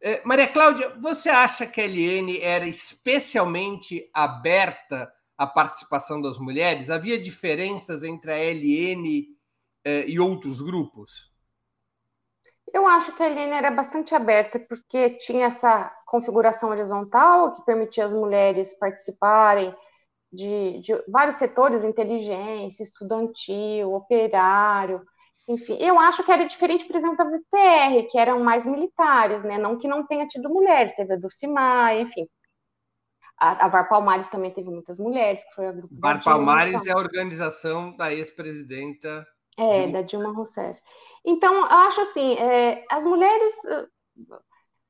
É, 0.00 0.22
Maria 0.24 0.46
Cláudia, 0.46 0.90
você 1.00 1.28
acha 1.28 1.66
que 1.66 1.80
a 1.80 1.86
LN 1.86 2.38
era 2.40 2.68
especialmente 2.68 4.08
aberta 4.12 5.10
à 5.36 5.46
participação 5.46 6.20
das 6.20 6.38
mulheres? 6.38 6.90
Havia 6.90 7.18
diferenças 7.18 8.04
entre 8.04 8.30
a 8.30 8.36
LN 8.36 9.26
é, 9.84 10.08
e 10.08 10.20
outros 10.20 10.60
grupos? 10.60 11.30
Eu 12.76 12.86
acho 12.86 13.10
que 13.16 13.22
a 13.22 13.26
Helena 13.26 13.56
era 13.56 13.70
bastante 13.70 14.14
aberta, 14.14 14.60
porque 14.60 15.08
tinha 15.16 15.46
essa 15.46 15.90
configuração 16.04 16.68
horizontal 16.68 17.52
que 17.52 17.64
permitia 17.64 18.04
as 18.04 18.12
mulheres 18.12 18.74
participarem 18.78 19.74
de, 20.30 20.82
de 20.82 20.92
vários 21.08 21.36
setores, 21.36 21.82
inteligência, 21.82 22.82
estudantil, 22.82 23.94
operário, 23.94 25.00
enfim. 25.48 25.78
Eu 25.80 25.98
acho 25.98 26.22
que 26.22 26.30
era 26.30 26.46
diferente, 26.46 26.84
por 26.84 26.96
exemplo, 26.96 27.16
da 27.16 27.24
VPR, 27.24 28.08
que 28.10 28.18
eram 28.18 28.40
mais 28.44 28.66
militares, 28.66 29.42
né? 29.42 29.56
Não 29.56 29.78
que 29.78 29.88
não 29.88 30.06
tenha 30.06 30.28
tido 30.28 30.50
mulheres, 30.50 30.94
teve 30.94 31.14
a 31.14 31.16
Dulcimar, 31.16 31.96
enfim. 31.96 32.28
A, 33.38 33.64
a 33.64 33.68
VAR 33.68 33.88
Palmares 33.88 34.28
também 34.28 34.50
teve 34.50 34.68
muitas 34.68 34.98
mulheres, 34.98 35.42
que 35.44 35.54
foi 35.54 35.66
a 35.66 35.72
grupo 35.72 35.94
VAR 35.98 36.22
Palmares 36.22 36.84
é 36.84 36.92
a 36.92 36.98
organização 36.98 37.96
da 37.96 38.12
ex-presidenta. 38.12 39.26
É, 39.58 39.78
Dilma. 39.78 39.92
da 39.94 40.02
Dilma 40.02 40.32
Rousseff. 40.34 40.78
Então, 41.26 41.54
eu 41.56 41.64
acho 41.64 42.00
assim, 42.02 42.34
é, 42.34 42.84
as 42.90 43.02
mulheres. 43.04 43.54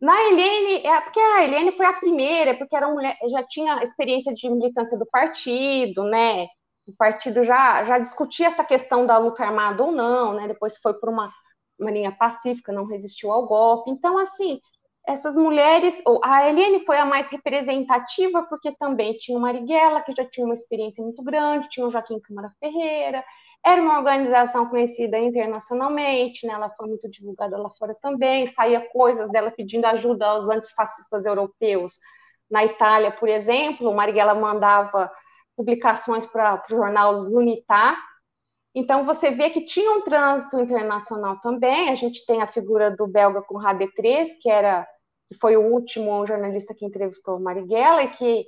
Na 0.00 0.14
Helene, 0.24 0.86
é, 0.86 1.00
porque 1.00 1.18
a 1.18 1.42
Helene 1.42 1.72
foi 1.72 1.86
a 1.86 1.94
primeira, 1.94 2.54
porque 2.54 2.76
era 2.76 2.88
mulher, 2.88 3.16
já 3.30 3.42
tinha 3.44 3.82
experiência 3.82 4.34
de 4.34 4.48
militância 4.50 4.98
do 4.98 5.06
partido, 5.06 6.04
né? 6.04 6.46
O 6.86 6.94
partido 6.96 7.42
já, 7.42 7.82
já 7.84 7.98
discutia 7.98 8.48
essa 8.48 8.62
questão 8.62 9.06
da 9.06 9.16
luta 9.16 9.42
armada 9.42 9.82
ou 9.82 9.90
não, 9.90 10.34
né? 10.34 10.46
Depois 10.46 10.76
foi 10.76 10.92
por 10.94 11.08
uma, 11.08 11.32
uma 11.78 11.90
linha 11.90 12.12
pacífica, 12.12 12.72
não 12.72 12.84
resistiu 12.84 13.32
ao 13.32 13.46
golpe. 13.46 13.90
Então, 13.90 14.18
assim, 14.18 14.60
essas 15.06 15.34
mulheres, 15.34 16.00
a 16.22 16.48
Helene 16.48 16.84
foi 16.84 16.98
a 16.98 17.06
mais 17.06 17.26
representativa, 17.28 18.42
porque 18.42 18.72
também 18.76 19.14
tinha 19.14 19.38
o 19.38 19.40
Marighella, 19.40 20.02
que 20.02 20.12
já 20.12 20.28
tinha 20.28 20.44
uma 20.44 20.54
experiência 20.54 21.02
muito 21.02 21.22
grande, 21.22 21.70
tinha 21.70 21.86
o 21.86 21.90
Joaquim 21.90 22.20
Câmara 22.20 22.52
Ferreira, 22.60 23.24
era 23.66 23.82
uma 23.82 23.98
organização 23.98 24.68
conhecida 24.68 25.18
internacionalmente, 25.18 26.46
né? 26.46 26.52
ela 26.52 26.70
foi 26.70 26.86
muito 26.86 27.10
divulgada 27.10 27.58
lá 27.58 27.68
fora 27.70 27.96
também, 28.00 28.46
saía 28.46 28.80
coisas 28.80 29.28
dela 29.32 29.50
pedindo 29.50 29.86
ajuda 29.86 30.24
aos 30.24 30.48
antifascistas 30.48 31.26
europeus. 31.26 31.98
Na 32.48 32.64
Itália, 32.64 33.10
por 33.10 33.28
exemplo, 33.28 33.92
Marighella 33.92 34.36
mandava 34.36 35.10
publicações 35.56 36.24
para 36.24 36.62
o 36.64 36.76
jornal 36.76 37.14
L'Unità. 37.22 37.98
Então, 38.72 39.04
você 39.04 39.32
vê 39.32 39.50
que 39.50 39.66
tinha 39.66 39.90
um 39.90 40.02
trânsito 40.02 40.60
internacional 40.60 41.40
também. 41.40 41.88
A 41.88 41.96
gente 41.96 42.24
tem 42.24 42.42
a 42.42 42.46
figura 42.46 42.92
do 42.92 43.08
belga 43.08 43.42
Conrad 43.42 43.78
Detres, 43.78 44.30
que 44.40 44.48
era 44.48 44.86
que 45.28 45.36
foi 45.40 45.56
o 45.56 45.72
último 45.72 46.24
jornalista 46.24 46.72
que 46.72 46.84
entrevistou 46.84 47.40
Marighella 47.40 48.04
e 48.04 48.10
que 48.10 48.46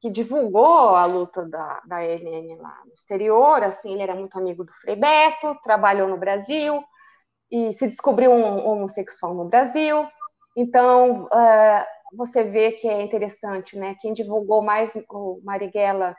que 0.00 0.10
divulgou 0.10 0.94
a 0.94 1.06
luta 1.06 1.46
da, 1.46 1.80
da 1.86 2.04
ELN 2.04 2.56
lá 2.56 2.82
no 2.84 2.92
exterior, 2.92 3.62
assim, 3.62 3.92
ele 3.92 4.02
era 4.02 4.14
muito 4.14 4.36
amigo 4.38 4.64
do 4.64 4.72
Frei 4.74 4.96
Beto, 4.96 5.56
trabalhou 5.62 6.08
no 6.08 6.18
Brasil 6.18 6.82
e 7.50 7.72
se 7.72 7.86
descobriu 7.86 8.30
um 8.30 8.66
homossexual 8.66 9.34
no 9.34 9.46
Brasil. 9.46 10.06
Então, 10.56 11.24
uh, 11.24 12.16
você 12.16 12.44
vê 12.44 12.72
que 12.72 12.88
é 12.88 13.02
interessante, 13.02 13.76
né? 13.76 13.96
Quem 14.00 14.12
divulgou 14.12 14.62
mais 14.62 14.92
o 15.10 15.40
Marighella 15.42 16.16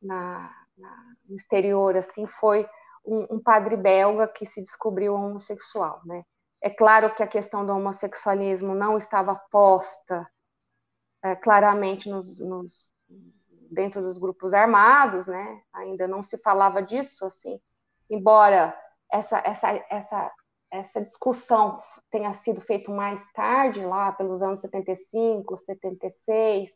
na, 0.00 0.50
na, 0.76 0.96
no 1.28 1.36
exterior, 1.36 1.96
assim, 1.96 2.26
foi 2.26 2.68
um, 3.04 3.36
um, 3.36 3.42
padre 3.42 3.76
belga 3.76 4.28
que 4.28 4.46
se 4.46 4.60
descobriu 4.62 5.14
homossexual, 5.14 6.00
né? 6.04 6.22
É 6.62 6.70
claro 6.70 7.14
que 7.14 7.22
a 7.22 7.26
questão 7.26 7.64
do 7.64 7.72
homossexualismo 7.72 8.74
não 8.74 8.96
estava 8.96 9.34
posta 9.50 10.26
é, 11.22 11.36
claramente 11.36 12.08
nos, 12.08 12.40
nos, 12.40 12.90
dentro 13.70 14.02
dos 14.02 14.18
grupos 14.18 14.54
armados, 14.54 15.26
né? 15.26 15.60
Ainda 15.72 16.06
não 16.06 16.22
se 16.22 16.38
falava 16.38 16.82
disso, 16.82 17.24
assim, 17.24 17.60
embora 18.10 18.76
essa, 19.12 19.42
essa, 19.44 19.84
essa, 19.90 20.32
essa 20.70 21.00
discussão 21.00 21.80
tenha 22.10 22.34
sido 22.34 22.60
feita 22.60 22.90
mais 22.90 23.24
tarde, 23.32 23.84
lá 23.84 24.12
pelos 24.12 24.42
anos 24.42 24.60
75, 24.60 25.56
76, 25.56 26.70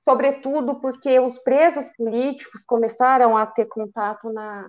sobretudo 0.00 0.80
porque 0.80 1.18
os 1.20 1.38
presos 1.38 1.88
políticos 1.96 2.64
começaram 2.64 3.36
a 3.36 3.46
ter 3.46 3.66
contato 3.66 4.32
na, 4.32 4.68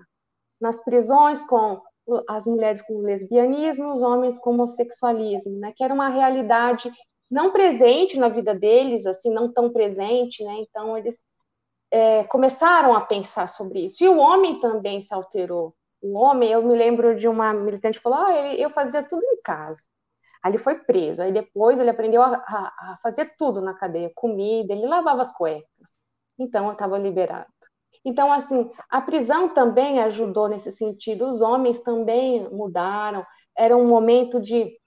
nas 0.60 0.84
prisões 0.84 1.44
com 1.44 1.82
as 2.28 2.46
mulheres 2.46 2.82
com 2.82 3.02
lesbianismo, 3.02 3.94
os 3.94 4.02
homens 4.02 4.40
com 4.40 4.52
homossexualismo, 4.52 5.60
né, 5.60 5.74
que 5.76 5.84
era 5.84 5.94
uma 5.94 6.10
realidade 6.10 6.90
não 7.30 7.52
presente 7.52 8.18
na 8.18 8.30
vida 8.30 8.56
deles, 8.56 9.06
assim, 9.06 9.30
não 9.30 9.52
tão 9.52 9.72
presente, 9.72 10.44
né, 10.44 10.54
então 10.60 10.98
eles 10.98 11.22
é, 11.92 12.24
começaram 12.26 12.94
a 12.94 13.02
pensar 13.02 13.48
sobre 13.48 13.86
isso. 13.86 14.04
E 14.04 14.08
o 14.08 14.18
homem 14.18 14.60
também 14.60 15.02
se 15.02 15.14
alterou. 15.14 15.76
O 16.02 16.18
homem, 16.18 16.52
eu 16.52 16.62
me 16.64 16.76
lembro 16.76 17.16
de 17.18 17.28
uma 17.28 17.54
militante 17.54 17.98
que 17.98 18.04
falou, 18.04 18.20
ah, 18.20 18.36
eu 18.56 18.70
fazia 18.70 19.04
tudo 19.04 19.24
em 19.24 19.42
casa. 19.42 19.82
Aí 20.44 20.52
ele 20.52 20.58
foi 20.58 20.76
preso, 20.76 21.22
aí 21.22 21.32
depois 21.32 21.80
ele 21.80 21.90
aprendeu 21.90 22.22
a, 22.22 22.36
a, 22.36 22.94
a 22.94 23.00
fazer 23.02 23.34
tudo 23.38 23.60
na 23.60 23.74
cadeia, 23.74 24.12
comida, 24.16 24.72
ele 24.72 24.86
lavava 24.86 25.22
as 25.22 25.34
cuecas. 25.36 25.68
Então 26.38 26.68
eu 26.68 26.74
estava 26.74 26.98
liberado. 26.98 27.48
Então, 28.06 28.32
assim, 28.32 28.70
a 28.90 29.02
prisão 29.02 29.50
também 29.50 30.00
ajudou 30.00 30.48
nesse 30.48 30.72
sentido, 30.72 31.26
os 31.26 31.42
homens 31.42 31.82
também 31.82 32.48
mudaram, 32.50 33.26
era 33.58 33.76
um 33.76 33.88
momento 33.88 34.40
de 34.40 34.78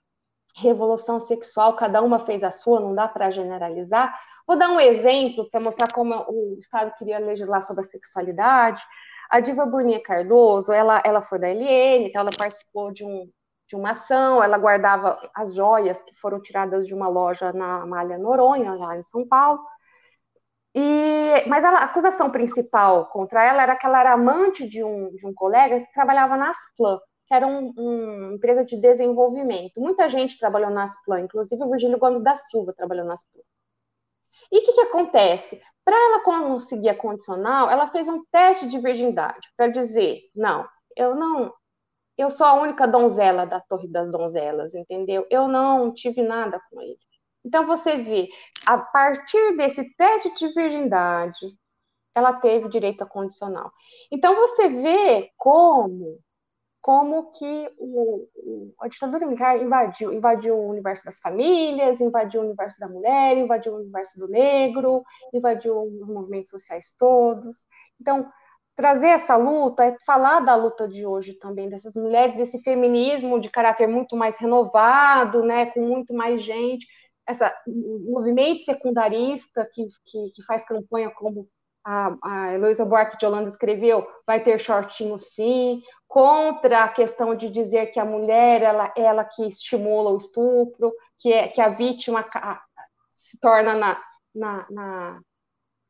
revolução 0.57 1.21
sexual, 1.21 1.77
cada 1.77 2.01
uma 2.03 2.21
fez 2.21 2.43
a 2.43 2.51
sua, 2.51 2.81
não 2.81 2.95
dá 2.95 3.07
para 3.07 3.31
generalizar. 3.31 4.19
Vou 4.51 4.59
dar 4.59 4.69
um 4.69 4.81
exemplo 4.81 5.49
para 5.49 5.61
mostrar 5.61 5.87
como 5.93 6.13
o 6.29 6.57
Estado 6.59 6.93
queria 6.99 7.21
legislar 7.21 7.63
sobre 7.63 7.83
a 7.83 7.89
sexualidade. 7.89 8.83
A 9.31 9.39
diva 9.39 9.65
Bruninha 9.65 10.03
Cardoso, 10.03 10.73
ela, 10.73 11.01
ela 11.05 11.23
foi 11.23 11.39
da 11.39 11.47
LN, 11.47 12.09
então 12.09 12.23
ela 12.23 12.33
participou 12.37 12.91
de, 12.91 13.05
um, 13.05 13.31
de 13.69 13.77
uma 13.77 13.93
ação, 13.93 14.43
ela 14.43 14.59
guardava 14.59 15.17
as 15.37 15.55
joias 15.55 16.03
que 16.03 16.17
foram 16.17 16.43
tiradas 16.43 16.85
de 16.85 16.93
uma 16.93 17.07
loja 17.07 17.53
na 17.53 17.87
Malha 17.87 18.19
Noronha, 18.19 18.75
lá 18.75 18.99
em 18.99 19.03
São 19.05 19.25
Paulo. 19.25 19.61
E, 20.75 21.45
mas 21.47 21.65
a 21.65 21.85
acusação 21.85 22.29
principal 22.29 23.07
contra 23.07 23.45
ela 23.45 23.63
era 23.63 23.77
que 23.77 23.87
ela 23.87 24.01
era 24.01 24.15
amante 24.15 24.69
de 24.69 24.83
um, 24.83 25.15
de 25.15 25.25
um 25.29 25.33
colega 25.33 25.79
que 25.79 25.93
trabalhava 25.93 26.37
na 26.37 26.51
Asplan, 26.51 26.99
que 27.29 27.35
era 27.35 27.47
uma 27.47 27.73
um, 27.79 28.33
empresa 28.35 28.65
de 28.65 28.77
desenvolvimento. 28.77 29.81
Muita 29.81 30.11
gente 30.11 30.37
trabalhou 30.37 30.71
na 30.71 30.83
Asplan, 30.83 31.21
inclusive 31.21 31.63
o 31.63 31.71
Virgílio 31.71 32.01
Gomes 32.01 32.21
da 32.21 32.37
Silva 32.37 32.73
trabalhou 32.73 33.07
na 33.07 33.15
Asplan. 33.15 33.43
E 34.53 34.59
o 34.59 34.63
que, 34.63 34.73
que 34.73 34.81
acontece? 34.81 35.61
Para 35.85 35.97
ela 35.97 36.23
conseguir 36.23 36.89
a 36.89 36.95
condicional, 36.95 37.71
ela 37.71 37.89
fez 37.89 38.09
um 38.09 38.25
teste 38.31 38.69
de 38.69 38.79
virgindade 38.79 39.49
para 39.57 39.69
dizer: 39.69 40.23
não, 40.35 40.69
eu 40.97 41.15
não, 41.15 41.53
eu 42.19 42.31
sou 42.31 42.47
a 42.47 42.55
única 42.55 42.87
donzela 42.87 43.47
da 43.47 43.61
Torre 43.61 43.89
das 43.89 44.11
Donzelas, 44.11 44.75
entendeu? 44.75 45.27
Eu 45.31 45.49
não 45.49 45.93
tive 45.93 46.23
nada 46.23 46.61
com 46.71 46.81
ele. 46.81 46.99
Então 47.45 47.67
você 47.67 47.97
vê, 47.97 48.29
a 48.67 48.79
partir 48.79 49.57
desse 49.57 49.85
teste 49.97 50.35
de 50.37 50.53
virgindade, 50.53 51.47
ela 52.15 52.35
teve 52.35 52.69
direito 52.69 53.03
a 53.03 53.07
condicional. 53.07 53.71
Então 54.13 54.35
você 54.35 54.69
vê 54.69 55.31
como 55.37 56.19
como 56.81 57.31
que 57.33 57.69
o, 57.79 58.27
a 58.81 58.89
ditadura 58.89 59.27
militar 59.27 59.61
invadiu, 59.61 60.13
invadiu 60.13 60.57
o 60.57 60.71
universo 60.71 61.05
das 61.05 61.21
famílias, 61.21 62.01
invadiu 62.01 62.41
o 62.41 62.45
universo 62.45 62.81
da 62.81 62.89
mulher, 62.89 63.37
invadiu 63.37 63.75
o 63.75 63.77
universo 63.77 64.19
do 64.19 64.29
negro, 64.29 65.03
invadiu 65.33 65.83
os 65.83 66.09
movimentos 66.09 66.51
sociais 66.51 66.95
todos. 66.99 67.67
Então, 68.01 68.31
trazer 68.75 69.09
essa 69.09 69.37
luta 69.37 69.85
é 69.85 69.97
falar 70.07 70.41
da 70.41 70.55
luta 70.55 70.89
de 70.89 71.05
hoje 71.05 71.35
também, 71.35 71.69
dessas 71.69 71.95
mulheres, 71.95 72.37
desse 72.37 72.63
feminismo 72.63 73.39
de 73.39 73.51
caráter 73.51 73.87
muito 73.87 74.17
mais 74.17 74.39
renovado, 74.39 75.43
né, 75.45 75.67
com 75.67 75.81
muito 75.81 76.15
mais 76.15 76.43
gente, 76.43 76.87
essa 77.27 77.55
movimento 77.67 78.61
secundarista 78.63 79.69
que, 79.73 79.87
que, 80.07 80.31
que 80.35 80.43
faz 80.45 80.65
campanha 80.65 81.11
como 81.11 81.47
a, 81.85 82.17
a 82.23 82.55
Heloísa 82.55 82.85
Buarque 82.85 83.19
de 83.19 83.27
Holanda 83.27 83.49
escreveu, 83.49 84.07
vai 84.27 84.43
ter 84.43 84.59
shortinho 84.59 85.19
sim, 85.19 85.83
contra 86.07 86.85
a 86.85 86.89
questão 86.89 87.35
de 87.35 87.49
dizer 87.49 87.87
que 87.87 88.01
a 88.01 88.05
mulher 88.05 88.63
ela, 88.63 88.93
ela 88.97 89.25
que 89.25 89.47
estimula 89.47 90.11
o 90.11 90.19
estupro, 90.19 90.93
que, 91.19 91.33
é, 91.33 91.49
que 91.49 91.61
a 91.61 91.69
vítima 91.69 92.25
se 93.17 93.39
torna 93.39 93.75
na, 93.75 94.03
na, 94.35 94.67
na, 94.71 95.21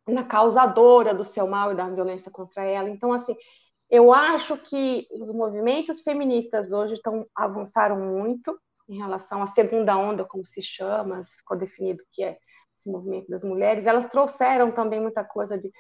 na 0.07 0.25
causadora 0.25 1.15
do 1.15 1.25
seu 1.25 1.47
mal 1.47 1.73
e 1.73 1.77
da 1.77 1.89
violência 1.89 2.31
contra 2.31 2.65
ela. 2.65 2.89
Então, 2.89 3.13
assim, 3.13 3.37
eu 3.91 4.13
acho 4.13 4.57
que 4.59 5.07
os 5.21 5.33
movimentos 5.33 6.01
feministas 6.01 6.73
hoje 6.73 6.95
estão 6.95 7.27
avançaram 7.35 7.97
muito 7.99 8.59
em 8.89 8.99
relação 8.99 9.43
à 9.43 9.47
segunda 9.47 9.97
onda, 9.97 10.25
como 10.25 10.45
se 10.45 10.61
chama, 10.61 11.25
ficou 11.25 11.57
definido 11.57 12.03
que 12.13 12.23
é 12.23 12.39
esse 12.81 12.91
movimento 12.91 13.29
das 13.29 13.45
mulheres, 13.45 13.87
elas 13.87 14.09
trouxeram 14.09 14.73
também 14.73 15.01
muita 15.01 15.23
coisa 15.23 15.59
de, 15.59 15.71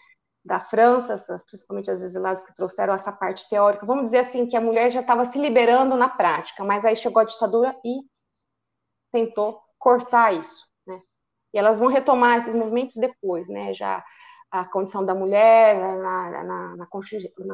da 0.44 0.60
França, 0.60 1.16
principalmente 1.48 1.90
as 1.90 2.02
exiladas 2.02 2.44
que 2.44 2.54
trouxeram 2.54 2.94
essa 2.94 3.10
parte 3.10 3.48
teórica. 3.48 3.86
Vamos 3.86 4.06
dizer 4.06 4.18
assim 4.18 4.46
que 4.46 4.56
a 4.56 4.60
mulher 4.60 4.90
já 4.90 5.00
estava 5.00 5.24
se 5.24 5.38
liberando 5.38 5.96
na 5.96 6.08
prática, 6.08 6.62
mas 6.62 6.84
aí 6.84 6.94
chegou 6.94 7.20
a 7.20 7.24
ditadura 7.24 7.74
e 7.84 8.00
tentou 9.12 9.60
cortar 9.78 10.34
isso, 10.34 10.66
né? 10.86 11.00
E 11.54 11.58
elas 11.58 11.78
vão 11.78 11.88
retomar 11.88 12.38
esses 12.38 12.54
movimentos 12.54 12.96
depois, 12.96 13.48
né? 13.48 13.72
Já 13.72 14.04
a 14.50 14.64
condição 14.64 15.04
da 15.04 15.14
mulher 15.14 15.78
na, 15.78 16.44
na, 16.44 16.76
na, 16.76 16.86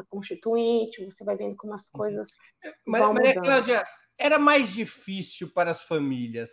constituinte, 0.09 1.05
você 1.05 1.23
vai 1.23 1.37
vendo 1.37 1.55
como 1.55 1.73
as 1.73 1.89
coisas 1.89 2.27
vão 2.85 3.13
Maria. 3.13 3.39
Cláudia, 3.39 3.87
era 4.17 4.39
mais 4.39 4.69
difícil 4.69 5.53
para 5.53 5.71
as 5.71 5.83
famílias 5.83 6.49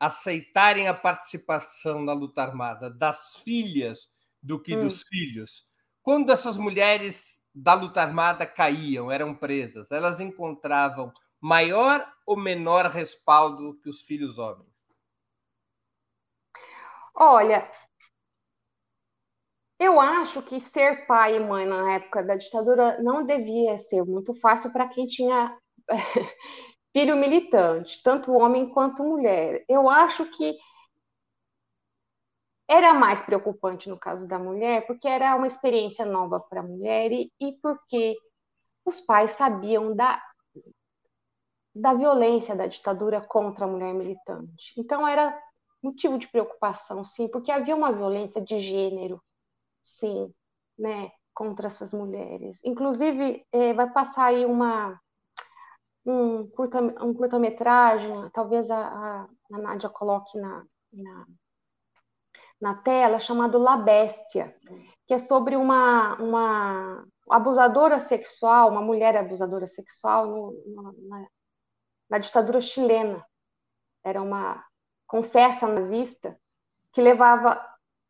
aceitarem 0.00 0.88
a 0.88 0.94
participação 0.94 2.02
na 2.02 2.14
luta 2.14 2.42
armada 2.42 2.88
das 2.88 3.36
filhas 3.44 4.10
do 4.42 4.58
que 4.58 4.74
hum. 4.74 4.80
dos 4.80 5.02
filhos. 5.02 5.66
Quando 6.02 6.32
essas 6.32 6.56
mulheres 6.56 7.40
da 7.54 7.74
luta 7.74 8.00
armada 8.00 8.46
caíam, 8.46 9.12
eram 9.12 9.34
presas, 9.34 9.92
elas 9.92 10.18
encontravam 10.18 11.12
maior 11.38 12.06
ou 12.26 12.36
menor 12.36 12.86
respaldo 12.86 13.78
que 13.82 13.90
os 13.90 14.02
filhos 14.02 14.38
homens? 14.38 14.70
Olha, 17.14 17.70
eu 19.78 20.00
acho 20.00 20.42
que 20.42 20.60
ser 20.60 21.06
pai 21.06 21.36
e 21.36 21.40
mãe 21.40 21.66
na 21.66 21.94
época 21.94 22.22
da 22.22 22.36
ditadura 22.36 23.02
não 23.02 23.26
devia 23.26 23.76
ser 23.76 24.04
muito 24.04 24.34
fácil 24.34 24.72
para 24.72 24.88
quem 24.88 25.06
tinha 25.06 25.58
filho 26.92 27.16
militante, 27.16 28.02
tanto 28.02 28.32
homem 28.32 28.68
quanto 28.68 29.04
mulher. 29.04 29.64
Eu 29.68 29.88
acho 29.88 30.26
que 30.30 30.56
era 32.68 32.94
mais 32.94 33.20
preocupante 33.22 33.88
no 33.88 33.98
caso 33.98 34.28
da 34.28 34.38
mulher, 34.38 34.86
porque 34.86 35.08
era 35.08 35.34
uma 35.34 35.46
experiência 35.46 36.04
nova 36.04 36.38
para 36.38 36.60
a 36.60 36.64
mulher 36.64 37.10
e, 37.10 37.32
e 37.40 37.52
porque 37.60 38.16
os 38.84 39.00
pais 39.00 39.32
sabiam 39.32 39.94
da, 39.94 40.22
da 41.74 41.94
violência 41.94 42.54
da 42.54 42.66
ditadura 42.66 43.20
contra 43.20 43.64
a 43.64 43.68
mulher 43.68 43.92
militante. 43.94 44.72
Então 44.78 45.06
era 45.06 45.36
motivo 45.82 46.18
de 46.18 46.28
preocupação, 46.28 47.04
sim, 47.04 47.26
porque 47.28 47.50
havia 47.50 47.74
uma 47.74 47.92
violência 47.92 48.40
de 48.40 48.60
gênero, 48.60 49.22
sim, 49.82 50.32
né, 50.78 51.10
contra 51.34 51.68
essas 51.68 51.92
mulheres. 51.92 52.60
Inclusive, 52.64 53.44
eh, 53.52 53.72
vai 53.72 53.90
passar 53.90 54.26
aí 54.26 54.44
uma 54.44 55.00
um 56.04 56.48
curta 56.48 56.80
um 56.80 57.14
curta-metragem, 57.14 58.30
talvez 58.30 58.70
a, 58.70 58.80
a, 58.80 59.28
a 59.52 59.58
Nádia 59.58 59.88
coloque 59.88 60.38
na, 60.38 60.64
na, 60.92 61.26
na, 62.60 62.74
tela, 62.82 63.20
chamado 63.20 63.58
La 63.58 63.76
Bestia, 63.76 64.56
que 65.06 65.14
é 65.14 65.18
sobre 65.18 65.56
uma, 65.56 66.14
uma 66.16 67.06
abusadora 67.30 68.00
sexual, 68.00 68.70
uma 68.70 68.82
mulher 68.82 69.16
abusadora 69.16 69.66
sexual 69.66 70.26
no, 70.26 70.52
no, 70.66 71.08
na, 71.08 71.28
na 72.10 72.18
ditadura 72.18 72.60
chilena. 72.60 73.24
Era 74.02 74.22
uma 74.22 74.64
confessa 75.06 75.66
nazista 75.66 76.38
que 76.92 77.02
levava 77.02 77.60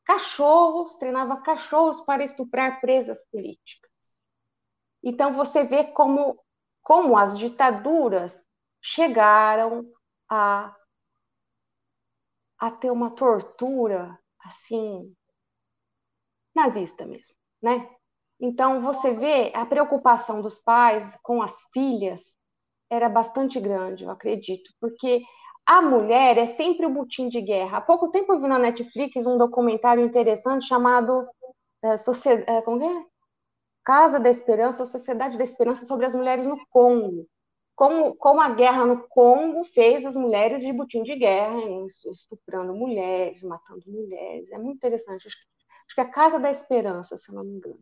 cachorros, 0.04 0.96
treinava 0.96 1.40
cachorros 1.40 2.00
para 2.02 2.24
estuprar 2.24 2.80
presas 2.80 3.22
políticas. 3.30 3.90
Então 5.02 5.34
você 5.34 5.64
vê 5.64 5.84
como 5.84 6.38
como 6.90 7.16
as 7.16 7.38
ditaduras 7.38 8.44
chegaram 8.82 9.88
a, 10.28 10.74
a 12.58 12.68
ter 12.68 12.90
uma 12.90 13.12
tortura 13.12 14.18
assim 14.40 15.14
nazista 16.52 17.06
mesmo, 17.06 17.36
né? 17.62 17.88
Então 18.40 18.82
você 18.82 19.12
vê 19.12 19.52
a 19.54 19.64
preocupação 19.64 20.42
dos 20.42 20.58
pais 20.58 21.16
com 21.22 21.40
as 21.40 21.56
filhas 21.72 22.20
era 22.90 23.08
bastante 23.08 23.60
grande, 23.60 24.02
eu 24.02 24.10
acredito, 24.10 24.72
porque 24.80 25.22
a 25.64 25.80
mulher 25.80 26.38
é 26.38 26.46
sempre 26.56 26.86
o 26.86 26.92
butim 26.92 27.28
de 27.28 27.40
guerra. 27.40 27.78
Há 27.78 27.80
pouco 27.82 28.10
tempo 28.10 28.32
eu 28.32 28.40
vi 28.40 28.48
na 28.48 28.58
Netflix 28.58 29.24
um 29.28 29.38
documentário 29.38 30.04
interessante 30.04 30.66
chamado 30.66 31.24
é, 31.84 31.94
é, 32.48 32.62
como 32.62 32.82
é? 32.82 33.09
Casa 33.84 34.20
da 34.20 34.30
Esperança, 34.30 34.86
Sociedade 34.86 35.38
da 35.38 35.44
Esperança 35.44 35.84
sobre 35.86 36.06
as 36.06 36.14
mulheres 36.14 36.46
no 36.46 36.56
Congo. 36.68 37.26
Como, 37.74 38.14
como 38.16 38.40
a 38.40 38.50
guerra 38.50 38.84
no 38.84 39.08
Congo 39.08 39.64
fez 39.64 40.04
as 40.04 40.14
mulheres 40.14 40.62
de 40.62 40.72
butim 40.72 41.02
de 41.02 41.16
guerra, 41.16 41.58
estuprando 42.10 42.74
mulheres, 42.74 43.42
matando 43.42 43.82
mulheres. 43.86 44.50
É 44.52 44.58
muito 44.58 44.76
interessante. 44.76 45.26
Acho 45.26 45.36
que, 45.36 45.44
acho 45.86 45.94
que 45.94 46.00
é 46.00 46.04
a 46.04 46.10
Casa 46.10 46.38
da 46.38 46.50
Esperança, 46.50 47.16
se 47.16 47.30
eu 47.30 47.34
não 47.34 47.44
me 47.44 47.54
engano. 47.56 47.80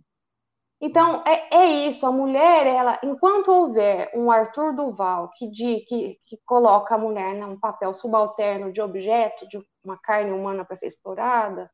Então, 0.81 1.25
é, 1.27 1.49
é 1.57 1.67
isso, 1.89 2.07
a 2.07 2.13
mulher, 2.13 2.65
ela, 2.67 3.01
enquanto 3.03 3.49
houver 3.49 4.13
um 4.15 4.31
Arthur 4.31 4.73
Duval 4.77 5.29
que, 5.37 5.51
de, 5.51 5.81
que, 5.81 6.21
que 6.25 6.39
coloca 6.47 6.95
a 6.95 6.99
mulher 6.99 7.35
num 7.35 7.59
papel 7.59 7.93
subalterno 7.93 8.73
de 8.73 8.81
objeto, 8.81 9.49
de 9.49 9.59
uma 9.83 9.99
carne 9.99 10.31
humana 10.31 10.65
para 10.65 10.77
ser 10.77 10.87
explorada, 10.87 11.69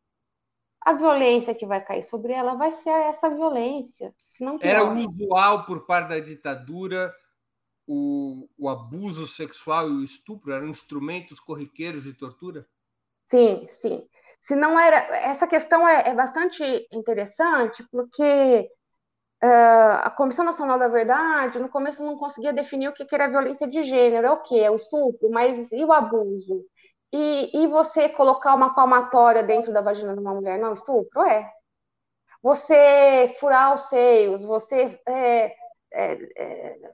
a 0.84 0.92
violência 0.92 1.54
que 1.54 1.64
vai 1.64 1.82
cair 1.82 2.02
sobre 2.02 2.32
ela 2.32 2.54
vai 2.54 2.70
ser 2.72 2.90
essa 2.90 3.30
violência. 3.30 4.14
Era 4.60 4.84
usual 4.84 5.64
por 5.64 5.86
parte 5.86 6.10
da 6.10 6.20
ditadura 6.20 7.12
o, 7.86 8.48
o 8.58 8.68
abuso 8.68 9.26
sexual 9.26 9.88
e 9.88 9.92
o 9.92 10.04
estupro? 10.04 10.52
Eram 10.52 10.68
instrumentos 10.68 11.40
corriqueiros 11.40 12.02
de 12.02 12.12
tortura? 12.12 12.66
Sim, 13.30 13.66
sim. 13.68 14.06
Se 14.42 14.54
não 14.54 14.78
era, 14.78 14.96
essa 15.16 15.46
questão 15.46 15.88
é, 15.88 16.10
é 16.10 16.14
bastante 16.14 16.62
interessante 16.92 17.82
porque 17.90 18.70
Uh, 19.42 20.00
a 20.00 20.10
Comissão 20.10 20.42
Nacional 20.42 20.78
da 20.78 20.88
Verdade, 20.88 21.58
no 21.58 21.68
começo 21.68 22.02
não 22.02 22.16
conseguia 22.16 22.50
definir 22.50 22.88
o 22.88 22.94
que, 22.94 23.04
que 23.04 23.14
era 23.14 23.28
violência 23.28 23.68
de 23.68 23.82
gênero, 23.82 24.26
é 24.26 24.30
o 24.30 24.40
que? 24.40 24.58
É 24.58 24.70
o 24.70 24.76
estupro, 24.76 25.28
mas 25.30 25.70
e 25.70 25.84
o 25.84 25.92
abuso? 25.92 26.64
E, 27.16 27.62
e 27.62 27.68
você 27.68 28.08
colocar 28.08 28.56
uma 28.56 28.74
palmatória 28.74 29.40
dentro 29.40 29.72
da 29.72 29.80
vagina 29.80 30.14
de 30.14 30.18
uma 30.18 30.34
mulher, 30.34 30.58
não, 30.58 30.72
estupro? 30.72 31.22
É. 31.22 31.48
Você 32.42 33.36
furar 33.38 33.72
os 33.72 33.82
seios, 33.82 34.42
você 34.44 35.00
é, 35.06 35.54
é, 35.92 36.12
é, 36.36 36.92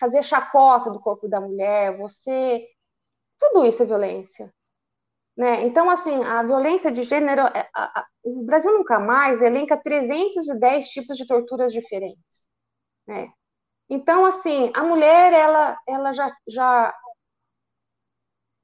fazer 0.00 0.24
chacota 0.24 0.90
do 0.90 0.98
corpo 0.98 1.28
da 1.28 1.40
mulher, 1.40 1.96
você. 1.96 2.66
Tudo 3.38 3.64
isso 3.64 3.84
é 3.84 3.86
violência. 3.86 4.52
Né? 5.36 5.64
Então, 5.64 5.88
assim, 5.90 6.24
a 6.24 6.42
violência 6.42 6.90
de 6.90 7.04
gênero, 7.04 7.42
é, 7.42 7.68
a, 7.72 8.00
a, 8.00 8.06
o 8.24 8.42
Brasil 8.42 8.72
nunca 8.72 8.98
mais 8.98 9.40
elenca 9.40 9.76
310 9.76 10.88
tipos 10.88 11.16
de 11.16 11.24
torturas 11.24 11.72
diferentes. 11.72 12.46
Né? 13.06 13.30
Então, 13.88 14.26
assim, 14.26 14.72
a 14.74 14.82
mulher, 14.82 15.32
ela, 15.32 15.78
ela 15.86 16.12
já, 16.12 16.34
já, 16.48 16.92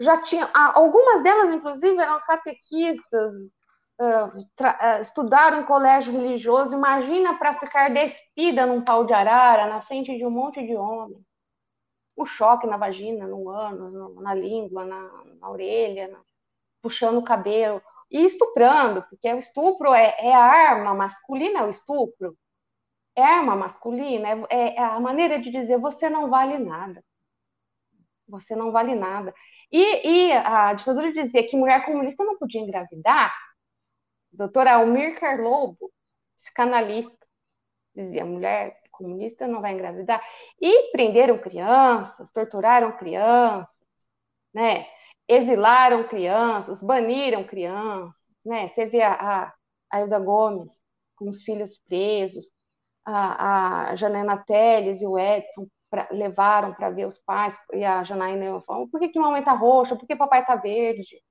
já 0.03 0.21
tinha, 0.23 0.51
algumas 0.53 1.23
delas, 1.23 1.55
inclusive, 1.55 1.97
eram 1.97 2.21
catequistas, 2.27 3.35
uh, 4.01 4.39
uh, 4.39 5.01
estudaram 5.01 5.61
em 5.61 5.65
colégio 5.65 6.13
religioso, 6.13 6.75
imagina 6.75 7.39
para 7.39 7.59
ficar 7.59 7.91
despida 7.91 8.67
num 8.67 8.85
pau 8.85 9.05
de 9.05 9.13
arara, 9.13 9.67
na 9.67 9.81
frente 9.83 10.17
de 10.17 10.27
um 10.27 10.31
monte 10.31 10.65
de 10.67 10.75
homens. 10.75 11.23
O 12.17 12.27
choque 12.27 12.67
na 12.67 12.77
vagina, 12.77 13.27
no 13.27 13.49
ânus, 13.49 13.95
na 14.21 14.35
língua, 14.35 14.85
na, 14.85 15.25
na 15.41 15.51
orelha, 15.51 16.09
na 16.09 16.19
puxando 16.83 17.19
o 17.19 17.25
cabelo 17.25 17.81
e 18.11 18.27
estuprando, 18.27 19.03
porque 19.09 19.33
o 19.33 19.39
estupro 19.39 19.95
é, 19.95 20.15
é 20.19 20.35
a 20.35 20.43
arma 20.43 20.93
masculina, 20.93 21.61
é 21.61 21.63
o 21.63 21.71
estupro. 21.71 22.37
É 23.15 23.23
arma 23.23 23.55
masculina, 23.55 24.29
é, 24.51 24.77
é, 24.77 24.79
a 24.79 24.99
maneira 24.99 25.39
de 25.39 25.51
dizer 25.51 25.79
você 25.79 26.11
não 26.11 26.29
vale 26.29 26.59
nada. 26.59 27.05
Você 28.27 28.57
não 28.57 28.73
vale 28.73 28.95
nada. 28.95 29.35
E, 29.73 30.29
e 30.29 30.33
a 30.33 30.75
ditadura 30.75 31.13
dizia 31.13 31.47
que 31.49 31.57
mulher 31.57 31.85
comunista 31.85 32.25
não 32.25 32.39
podia 32.39 32.61
engravidar. 32.61 33.35
Doutora 34.33 34.75
Almir 34.75 35.19
Carlobo, 35.19 35.91
psicanalista, 36.35 37.27
dizia 37.95 38.25
mulher 38.25 38.81
comunista 38.91 39.47
não 39.49 39.61
vai 39.63 39.73
engravidar. 39.73 40.23
E 40.61 40.93
prenderam 40.93 41.39
crianças, 41.39 42.31
torturaram 42.31 42.93
crianças, 42.99 43.75
né? 44.55 44.87
exilaram 45.29 46.07
crianças, 46.09 46.83
baniram 46.83 47.45
crianças, 47.45 48.23
né? 48.45 48.69
Você 48.69 48.87
vê 48.87 49.03
a, 49.03 49.53
a 49.91 50.01
Hilda 50.01 50.19
Gomes 50.19 50.73
com 51.17 51.29
os 51.29 51.43
filhos 51.43 51.79
presos, 51.79 52.51
a, 53.05 53.91
a 53.93 53.97
Janena 53.97 54.37
Teles 54.45 55.01
e 55.03 55.07
o 55.07 55.19
Edson 55.19 55.67
pra, 55.93 56.09
levaram 56.11 56.73
para 56.73 56.89
ver 56.89 57.07
os 57.07 57.19
pais, 57.19 57.55
e 57.75 57.85
a 57.85 58.03
Janaína 58.03 58.63
falou, 58.63 58.89
por 58.89 58.99
que, 58.99 59.11
que 59.11 59.21
mamãe 59.21 59.41
está 59.41 59.53
roxa? 59.53 59.95
Por 59.95 60.07
que 60.07 60.17
papai 60.17 60.41
está 60.41 60.57
verde? 60.57 61.23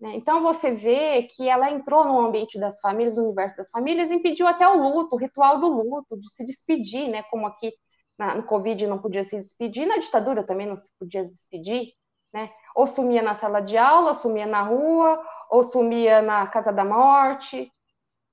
Né? 0.00 0.16
Então 0.16 0.42
você 0.42 0.72
vê 0.72 1.22
que 1.22 1.48
ela 1.48 1.70
entrou 1.70 2.04
no 2.04 2.18
ambiente 2.20 2.58
das 2.58 2.80
famílias, 2.80 3.16
no 3.16 3.26
universo 3.26 3.56
das 3.56 3.70
famílias, 3.70 4.10
impediu 4.10 4.46
até 4.48 4.68
o 4.68 4.76
luto, 4.76 5.14
o 5.14 5.18
ritual 5.18 5.60
do 5.60 5.68
luto, 5.68 6.18
de 6.20 6.28
se 6.34 6.44
despedir, 6.44 7.08
né? 7.08 7.22
Como 7.30 7.46
aqui 7.46 7.72
na, 8.18 8.34
no 8.34 8.42
Covid 8.42 8.86
não 8.88 8.98
podia 9.00 9.22
se 9.24 9.36
despedir, 9.36 9.86
na 9.86 9.98
ditadura 9.98 10.42
também 10.42 10.66
não 10.66 10.76
se 10.76 10.90
podia 10.98 11.24
se 11.24 11.30
despedir, 11.30 11.92
né? 12.32 12.50
Ou 12.74 12.86
sumia 12.86 13.22
na 13.22 13.34
sala 13.34 13.60
de 13.60 13.78
aula, 13.78 14.14
sumia 14.14 14.46
na 14.46 14.62
rua, 14.62 15.22
ou 15.50 15.62
sumia 15.64 16.20
na 16.20 16.46
casa 16.48 16.72
da 16.72 16.84
morte, 16.84 17.70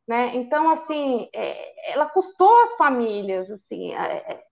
né? 0.08 0.36
Então, 0.36 0.70
assim, 0.70 1.30
é, 1.34 1.91
ela 1.93 2.08
custou 2.08 2.54
às 2.64 2.76
famílias, 2.76 3.49
assim, 3.51 3.93
é, 3.93 4.34
é, 4.34 4.43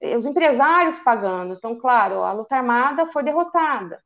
os 0.00 0.26
empresários 0.26 0.98
pagando. 1.00 1.54
Então, 1.54 1.78
claro, 1.78 2.22
a 2.22 2.32
luta 2.32 2.56
armada 2.56 3.06
foi 3.06 3.22
derrotada, 3.22 4.02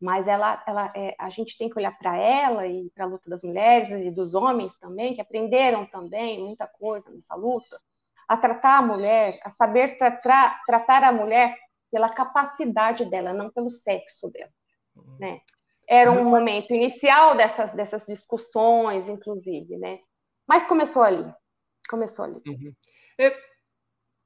mas 0.00 0.26
ela, 0.26 0.62
ela, 0.66 0.92
é, 0.96 1.14
a 1.18 1.28
gente 1.28 1.56
tem 1.56 1.68
que 1.68 1.78
olhar 1.78 1.96
para 1.96 2.16
ela 2.16 2.66
e 2.66 2.90
para 2.90 3.04
a 3.04 3.08
luta 3.08 3.30
das 3.30 3.42
mulheres 3.42 3.90
e 3.90 4.10
dos 4.10 4.34
homens 4.34 4.76
também, 4.78 5.14
que 5.14 5.20
aprenderam 5.20 5.86
também 5.86 6.40
muita 6.40 6.66
coisa 6.66 7.10
nessa 7.10 7.34
luta, 7.34 7.80
a 8.28 8.36
tratar 8.36 8.78
a 8.78 8.82
mulher, 8.82 9.38
a 9.44 9.50
saber 9.50 9.98
tra 9.98 10.60
tratar 10.66 11.04
a 11.04 11.12
mulher 11.12 11.56
pela 11.90 12.08
capacidade 12.08 13.04
dela, 13.04 13.32
não 13.32 13.50
pelo 13.50 13.70
sexo 13.70 14.30
dela, 14.30 14.50
uhum. 14.96 15.16
né? 15.20 15.40
Era 15.86 16.10
um 16.10 16.24
momento 16.24 16.72
inicial 16.72 17.36
dessas, 17.36 17.72
dessas 17.72 18.06
discussões, 18.06 19.08
inclusive, 19.08 19.76
né? 19.76 19.98
Mas 20.46 20.64
começou 20.64 21.02
ali, 21.02 21.30
começou 21.88 22.24
ali. 22.24 22.40
Uhum. 22.46 22.74
É, 23.20 23.36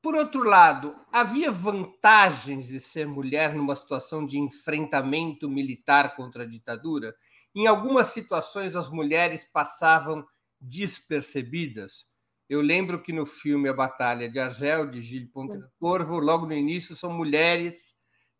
por 0.03 0.15
outro 0.15 0.45
lado, 0.45 0.95
havia 1.13 1.51
vantagens 1.51 2.67
de 2.67 2.79
ser 2.79 3.07
mulher 3.07 3.55
numa 3.55 3.75
situação 3.75 4.25
de 4.25 4.39
enfrentamento 4.39 5.49
militar 5.49 6.15
contra 6.15 6.45
a 6.45 6.47
ditadura? 6.47 7.15
Em 7.55 7.67
algumas 7.67 8.09
situações, 8.09 8.77
as 8.77 8.89
mulheres 8.89 9.45
passavam 9.45 10.25
despercebidas. 10.61 12.07
Eu 12.49 12.61
lembro 12.61 13.03
que 13.03 13.13
no 13.13 13.27
filme 13.27 13.69
A 13.69 13.75
Batalha 13.75 14.31
de 14.31 14.39
Argel, 14.39 14.87
de 14.87 15.03
Gilles 15.03 15.31
Pontecorvo, 15.33 16.21
logo 16.21 16.47
no 16.47 16.53
início 16.53 16.95
são 16.95 17.11
mulheres, 17.11 17.97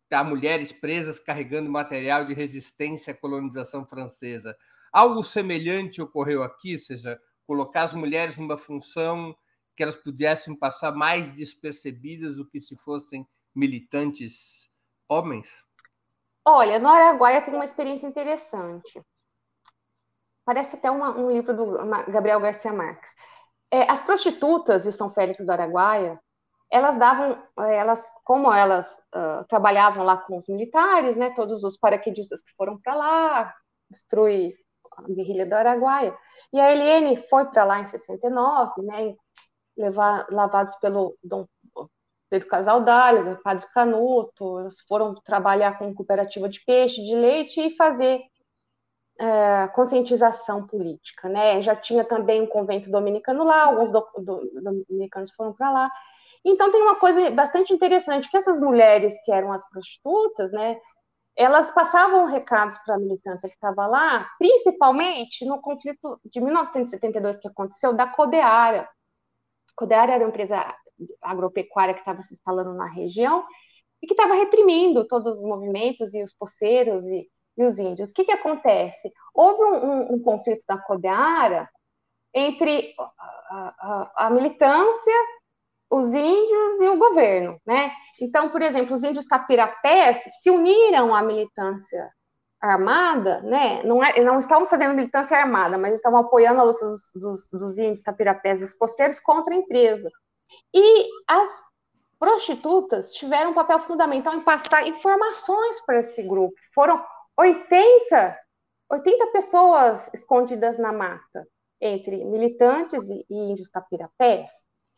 tá, 0.07 0.23
mulheres 0.23 0.71
presas 0.71 1.19
carregando 1.19 1.69
material 1.69 2.23
de 2.23 2.33
resistência 2.33 3.11
à 3.11 3.17
colonização 3.17 3.85
francesa. 3.85 4.55
Algo 4.93 5.23
semelhante 5.23 6.01
ocorreu 6.01 6.43
aqui, 6.43 6.73
ou 6.73 6.79
seja, 6.79 7.19
colocar 7.45 7.83
as 7.83 7.93
mulheres 7.93 8.37
numa 8.37 8.57
função 8.57 9.35
que 9.77 9.83
elas 9.83 9.95
pudessem 9.95 10.55
passar 10.55 10.91
mais 10.91 11.35
despercebidas 11.35 12.35
do 12.35 12.49
que 12.49 12.59
se 12.59 12.75
fossem 12.75 13.27
militantes 13.53 14.71
homens? 15.07 15.63
Olha, 16.43 16.79
no 16.79 16.89
Araguaia 16.89 17.43
tem 17.43 17.53
uma 17.53 17.63
experiência 17.63 18.07
interessante. 18.07 18.99
Parece 20.43 20.75
até 20.75 20.89
uma, 20.89 21.15
um 21.15 21.29
livro 21.29 21.55
do 21.55 21.65
Gabriel 22.09 22.39
Garcia 22.39 22.73
Marques. 22.73 23.13
É, 23.69 23.89
as 23.91 24.01
prostitutas 24.01 24.83
de 24.83 24.91
São 24.91 25.11
Félix 25.11 25.45
do 25.45 25.51
Araguaia, 25.51 26.19
elas 26.71 26.97
davam, 26.97 27.43
é, 27.59 27.75
elas, 27.75 28.11
como 28.23 28.51
elas 28.51 28.91
uh, 29.13 29.45
trabalhavam 29.47 30.03
lá 30.03 30.17
com 30.17 30.37
os 30.37 30.47
militares, 30.47 31.17
né, 31.17 31.29
todos 31.35 31.63
os 31.63 31.77
paraquedistas 31.77 32.41
que 32.41 32.53
foram 32.55 32.79
para 32.79 32.95
lá, 32.95 33.55
destruir 33.89 34.55
a 34.97 35.03
guerrilha 35.03 35.45
do 35.45 35.53
Araguaia. 35.53 36.17
E 36.51 36.59
a 36.59 36.71
Eliane 36.71 37.27
foi 37.29 37.45
para 37.45 37.63
lá 37.63 37.79
em 37.79 37.85
69, 37.85 38.81
né, 38.83 39.15
levar, 39.77 40.27
lavados 40.31 40.75
pelo 40.75 41.17
Dom 41.23 41.45
Pedro 42.29 42.47
Casaldáliga, 42.49 43.39
Padre 43.41 43.65
Canuto, 43.73 44.59
eles 44.59 44.81
foram 44.81 45.15
trabalhar 45.15 45.77
com 45.77 45.93
cooperativa 45.93 46.49
de 46.49 46.59
peixe, 46.65 47.01
de 47.01 47.15
leite 47.15 47.59
e 47.61 47.75
fazer 47.75 48.21
é, 49.19 49.67
conscientização 49.69 50.67
política, 50.67 51.29
né? 51.29 51.61
Já 51.61 51.75
tinha 51.75 52.03
também 52.03 52.41
um 52.41 52.47
convento 52.47 52.91
dominicano 52.91 53.43
lá, 53.43 53.63
alguns 53.63 53.91
do, 53.91 54.05
do, 54.17 54.51
dominicanos 54.87 55.31
foram 55.31 55.53
para 55.53 55.71
lá. 55.71 55.91
Então 56.45 56.71
tem 56.71 56.81
uma 56.81 56.95
coisa 56.95 57.29
bastante 57.31 57.73
interessante 57.73 58.29
que 58.29 58.37
essas 58.37 58.59
mulheres 58.59 59.15
que 59.23 59.31
eram 59.31 59.51
as 59.51 59.67
prostitutas, 59.69 60.51
né? 60.51 60.79
Elas 61.35 61.71
passavam 61.71 62.25
recados 62.25 62.77
para 62.79 62.95
a 62.95 62.99
militância 62.99 63.47
que 63.47 63.55
estava 63.55 63.85
lá, 63.85 64.27
principalmente 64.39 65.45
no 65.45 65.61
conflito 65.61 66.19
de 66.25 66.41
1972 66.41 67.37
que 67.37 67.47
aconteceu 67.47 67.93
da 67.93 68.07
Codeara. 68.07 68.89
Codeara 69.77 70.13
era 70.13 70.23
uma 70.23 70.29
empresa 70.29 70.75
agropecuária 71.21 71.93
que 71.93 72.01
estava 72.01 72.23
se 72.23 72.33
instalando 72.33 72.73
na 72.73 72.87
região 72.87 73.45
e 74.01 74.07
que 74.07 74.13
estava 74.13 74.33
reprimindo 74.33 75.07
todos 75.07 75.37
os 75.37 75.43
movimentos 75.43 76.13
e 76.13 76.23
os 76.23 76.33
poceiros 76.33 77.05
e, 77.05 77.29
e 77.55 77.63
os 77.63 77.77
índios. 77.77 78.09
O 78.09 78.13
que, 78.13 78.25
que 78.25 78.31
acontece? 78.31 79.11
Houve 79.33 79.63
um, 79.63 79.85
um, 79.85 80.15
um 80.15 80.21
conflito 80.21 80.63
da 80.67 80.77
Codeara 80.77 81.69
entre 82.33 82.93
a, 82.99 83.75
a, 83.79 84.25
a, 84.25 84.29
militância, 84.31 85.13
os 85.89 86.07
índios 86.07 86.81
e 86.81 86.89
o 86.89 86.97
governo, 86.97 87.59
né? 87.65 87.91
Então, 88.19 88.49
por 88.49 88.61
exemplo, 88.61 88.95
os 88.95 89.03
índios 89.03 89.25
capirapés 89.25 90.21
se 90.41 90.49
uniram 90.49 91.13
à 91.13 91.21
militância 91.21 92.11
armada, 92.59 93.41
né? 93.41 93.83
Não, 93.83 94.03
é, 94.03 94.19
não 94.21 94.39
estavam 94.39 94.67
fazendo 94.67 94.95
militância 94.95 95.37
armada, 95.37 95.77
mas 95.77 95.93
estavam 95.93 96.19
apoiando 96.19 96.59
a 96.59 96.63
luta 96.63 96.87
dos, 96.87 97.11
dos, 97.13 97.49
dos 97.51 97.77
índios 97.77 98.01
capirapés 98.01 98.59
e 98.59 98.63
dos 98.63 98.73
coceiros 98.73 99.19
contra 99.19 99.53
a 99.53 99.57
empresa. 99.57 100.09
E 100.73 101.07
as 101.27 101.49
prostitutas 102.19 103.11
tiveram 103.11 103.51
um 103.51 103.53
papel 103.53 103.79
fundamental 103.81 104.33
em 104.33 104.41
passar 104.41 104.87
informações 104.87 105.81
para 105.85 105.99
esse 105.99 106.23
grupo. 106.23 106.55
Foram 106.73 107.03
80, 107.37 108.37
80 108.89 109.27
pessoas 109.27 110.09
escondidas 110.13 110.79
na 110.79 110.91
mata, 110.91 111.47
entre 111.79 112.25
militantes 112.25 113.03
e, 113.03 113.25
e 113.29 113.51
índios 113.51 113.69
tapirapés. 113.69 114.51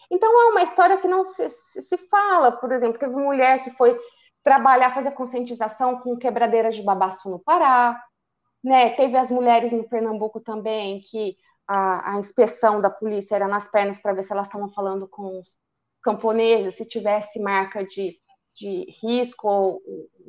Então 0.10 0.32
é 0.42 0.46
uma 0.52 0.64
história 0.64 0.98
que 0.98 1.08
não 1.08 1.26
se, 1.26 1.50
se, 1.50 1.82
se 1.82 1.98
fala, 1.98 2.54
por 2.54 2.72
exemplo, 2.72 2.98
teve 2.98 3.14
uma 3.14 3.26
mulher 3.26 3.64
que 3.64 3.72
foi 3.72 4.00
trabalhar, 4.44 4.94
fazer 4.94 5.12
conscientização 5.12 6.00
com 6.00 6.18
quebradeiras 6.18 6.76
de 6.76 6.84
babaço 6.84 7.30
no 7.30 7.40
Pará, 7.40 8.02
né? 8.64 8.92
Teve 8.92 9.18
as 9.18 9.30
mulheres 9.30 9.72
em 9.72 9.84
Pernambuco 9.84 10.40
também 10.40 11.02
que 11.02 11.36
a, 11.68 12.16
a 12.16 12.20
inspeção 12.20 12.82
da 12.82 12.90
polícia 12.90 13.36
era 13.36 13.48
nas 13.48 13.68
pernas 13.68 14.00
para 14.00 14.14
ver 14.14 14.24
se 14.24 14.32
elas 14.32 14.48
estavam 14.48 14.70
falando 14.70 15.08
com 15.08 15.40
os 15.40 15.58
camponeses, 16.02 16.76
se 16.76 16.86
tivesse 16.86 17.40
marca 17.40 17.86
de, 17.86 18.18
de 18.56 18.86
risco 19.02 19.48
ou 19.48 19.82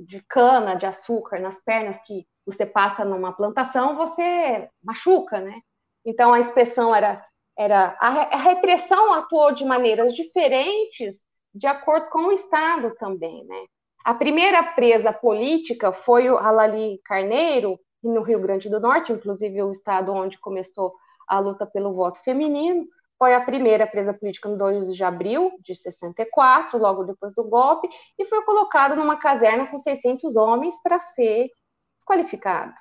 de 0.07 0.23
cana, 0.29 0.75
de 0.75 0.87
açúcar 0.87 1.41
nas 1.41 1.61
pernas 1.61 1.99
que 2.05 2.27
você 2.45 2.67
passa 2.67 3.05
numa 3.05 3.33
plantação, 3.33 3.97
você 3.97 4.69
machuca, 4.83 5.41
né? 5.41 5.61
Então 6.05 6.33
a 6.33 6.41
inspeção 6.41 6.95
era 6.95 7.25
era 7.59 7.95
a, 8.01 8.37
repressão 8.37 9.13
atuou 9.13 9.53
de 9.53 9.67
maneiras 9.67 10.15
diferentes 10.15 11.25
de 11.55 11.67
acordo 11.67 12.09
com 12.09 12.27
o 12.27 12.33
Estado 12.33 12.95
também, 12.97 13.45
né? 13.45 13.65
A 14.05 14.15
primeira 14.15 14.63
presa 14.63 15.13
política 15.13 15.93
foi 15.93 16.31
o 16.31 16.39
Alali 16.39 17.01
Carneiro, 17.05 17.79
no 18.03 18.23
Rio 18.23 18.41
Grande 18.41 18.69
do 18.69 18.81
Norte, 18.81 19.13
inclusive 19.13 19.63
o 19.63 19.73
estado 19.73 20.13
onde 20.13 20.39
começou 20.39 20.95
a 21.29 21.39
luta 21.39 21.67
pelo 21.67 21.95
voto 21.95 22.23
feminino. 22.23 22.87
Foi 23.19 23.35
a 23.35 23.45
primeira 23.45 23.87
presa 23.87 24.15
política 24.15 24.49
no 24.49 24.57
2 24.57 24.97
de 24.97 25.05
abril 25.05 25.53
de 25.61 25.75
64, 25.75 26.79
logo 26.79 27.05
depois 27.05 27.35
do 27.35 27.45
golpe, 27.45 27.89
e 28.19 28.25
foi 28.25 28.43
colocado 28.45 28.97
numa 28.97 29.17
caserna 29.17 29.67
com 29.67 29.79
600 29.79 30.37
homens 30.37 30.75
para 30.83 30.99
ser 30.99 31.51
desqualificada. 31.99 32.75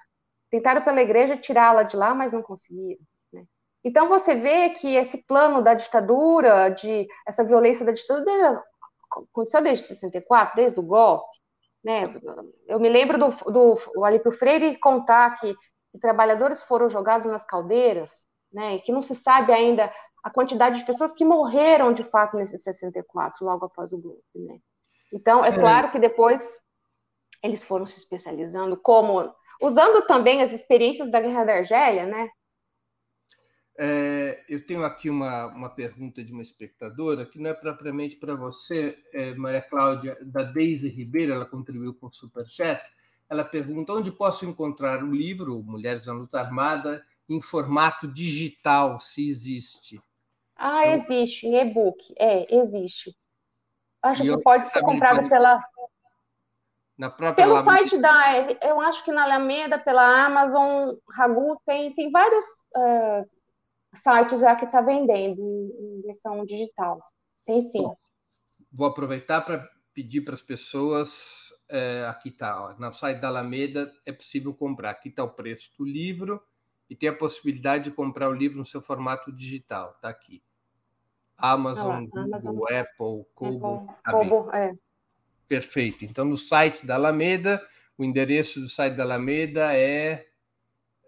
Tentaram 0.49 0.81
pela 0.81 1.01
igreja 1.01 1.35
tirá-la 1.35 1.83
de 1.83 1.97
lá, 1.97 2.15
mas 2.15 2.31
não 2.31 2.41
conseguiram. 2.41 3.01
Né? 3.33 3.43
Então 3.83 4.07
você 4.07 4.33
vê 4.33 4.69
que 4.69 4.95
esse 4.95 5.17
plano 5.25 5.61
da 5.61 5.73
ditadura, 5.73 6.69
de 6.69 7.05
essa 7.27 7.43
violência 7.43 7.85
da 7.85 7.91
ditadura, 7.91 8.63
aconteceu 9.11 9.61
desde 9.61 9.87
64, 9.87 10.55
desde 10.55 10.79
o 10.79 10.83
golpe. 10.83 11.37
Né? 11.83 12.13
Eu 12.67 12.79
me 12.79 12.89
lembro 12.89 13.17
do, 13.17 13.29
do 13.51 14.03
Alípio 14.03 14.31
Freire 14.31 14.77
contar 14.77 15.39
que, 15.39 15.55
que 15.91 15.99
trabalhadores 15.99 16.61
foram 16.61 16.89
jogados 16.89 17.25
nas 17.25 17.45
caldeiras, 17.45 18.11
né? 18.51 18.75
E 18.75 18.81
que 18.81 18.91
não 18.91 19.01
se 19.01 19.15
sabe 19.15 19.53
ainda 19.53 19.91
a 20.23 20.29
quantidade 20.29 20.79
de 20.79 20.85
pessoas 20.85 21.13
que 21.13 21.23
morreram 21.23 21.93
de 21.93 22.03
fato 22.03 22.35
nesse 22.35 22.57
64, 22.57 23.45
logo 23.45 23.65
após 23.65 23.93
o 23.93 24.01
golpe, 24.01 24.23
né? 24.35 24.59
Então, 25.13 25.43
é, 25.43 25.49
é 25.49 25.53
claro 25.53 25.91
que 25.91 25.99
depois 25.99 26.41
eles 27.41 27.63
foram 27.63 27.87
se 27.87 27.97
especializando, 27.97 28.77
como 28.77 29.33
usando 29.61 30.05
também 30.05 30.41
as 30.41 30.51
experiências 30.51 31.09
da 31.09 31.21
Guerra 31.21 31.45
da 31.45 31.53
Argélia, 31.53 32.05
né? 32.05 32.29
É, 33.81 34.43
eu 34.49 34.65
tenho 34.65 34.83
aqui 34.83 35.09
uma, 35.09 35.45
uma 35.45 35.69
pergunta 35.69 36.21
de 36.21 36.33
uma 36.33 36.41
espectadora 36.41 37.25
que 37.25 37.39
não 37.39 37.49
é 37.49 37.53
propriamente 37.53 38.17
para 38.17 38.35
você, 38.35 39.01
é, 39.13 39.33
Maria 39.35 39.61
Cláudia, 39.61 40.17
da 40.21 40.43
Deise 40.43 40.89
Ribeiro, 40.89 41.31
ela 41.31 41.45
contribuiu 41.45 41.93
com 41.93 42.07
o 42.07 42.11
Superchat. 42.11 42.85
Ela 43.29 43.45
pergunta 43.45 43.93
onde 43.93 44.11
posso 44.11 44.45
encontrar 44.45 45.01
o 45.01 45.15
livro 45.15 45.63
Mulheres 45.63 46.07
na 46.07 46.13
Luta 46.13 46.41
Armada 46.41 47.05
em 47.29 47.39
formato 47.39 48.05
digital, 48.05 48.99
se 48.99 49.25
existe. 49.29 50.01
Ah, 50.57 50.85
então, 50.85 51.15
existe, 51.15 51.47
em 51.47 51.55
e-book. 51.55 52.13
É, 52.19 52.53
existe. 52.53 53.15
Acho 54.01 54.23
que 54.23 54.37
pode 54.41 54.65
ser 54.67 54.81
comprado 54.81 55.29
pela. 55.29 55.63
Na 56.97 57.09
própria 57.09 57.45
Pelo 57.45 57.55
Alameda. 57.55 57.77
site 57.77 57.97
da. 57.97 58.67
Eu 58.67 58.81
acho 58.81 59.05
que 59.05 59.11
na 59.13 59.23
Alameda, 59.23 59.79
pela 59.79 60.25
Amazon, 60.25 60.95
Ragu, 61.09 61.57
tem, 61.65 61.93
tem 61.93 62.11
vários 62.11 62.45
uh, 62.75 63.38
sites 63.93 64.39
já 64.39 64.55
que 64.55 64.65
está 64.65 64.81
vendendo 64.81 65.41
em 65.41 66.01
versão 66.01 66.45
digital. 66.45 67.01
Tem 67.45 67.61
sim. 67.69 67.81
Bom, 67.81 67.95
vou 68.71 68.87
aproveitar 68.87 69.41
para 69.41 69.67
pedir 69.93 70.21
para 70.21 70.33
as 70.33 70.41
pessoas. 70.41 71.49
É, 71.67 72.05
aqui 72.07 72.29
está, 72.29 72.75
no 72.79 72.93
site 72.93 73.19
da 73.19 73.27
Alameda 73.27 73.91
é 74.05 74.11
possível 74.11 74.53
comprar. 74.53 74.91
Aqui 74.91 75.09
está 75.09 75.23
o 75.23 75.33
preço 75.33 75.71
do 75.77 75.85
livro 75.85 76.41
e 76.89 76.95
tem 76.95 77.09
a 77.09 77.15
possibilidade 77.15 77.85
de 77.85 77.91
comprar 77.91 78.29
o 78.29 78.33
livro 78.33 78.57
no 78.57 78.65
seu 78.65 78.81
formato 78.81 79.31
digital. 79.31 79.91
Está 79.95 80.09
aqui. 80.09 80.43
Amazon, 81.37 81.91
ah, 81.91 81.99
Google, 81.99 82.23
Amazon. 82.23 82.55
Apple, 82.63 83.25
Kobo. 83.33 83.95
Kobo 84.09 84.51
é. 84.51 84.73
Perfeito. 85.47 86.05
Então, 86.05 86.25
no 86.25 86.37
site 86.37 86.85
da 86.85 86.95
Alameda, 86.95 87.65
o 87.97 88.03
endereço 88.03 88.59
do 88.59 88.69
site 88.69 88.95
da 88.95 89.03
Alameda 89.03 89.73
é, 89.75 90.27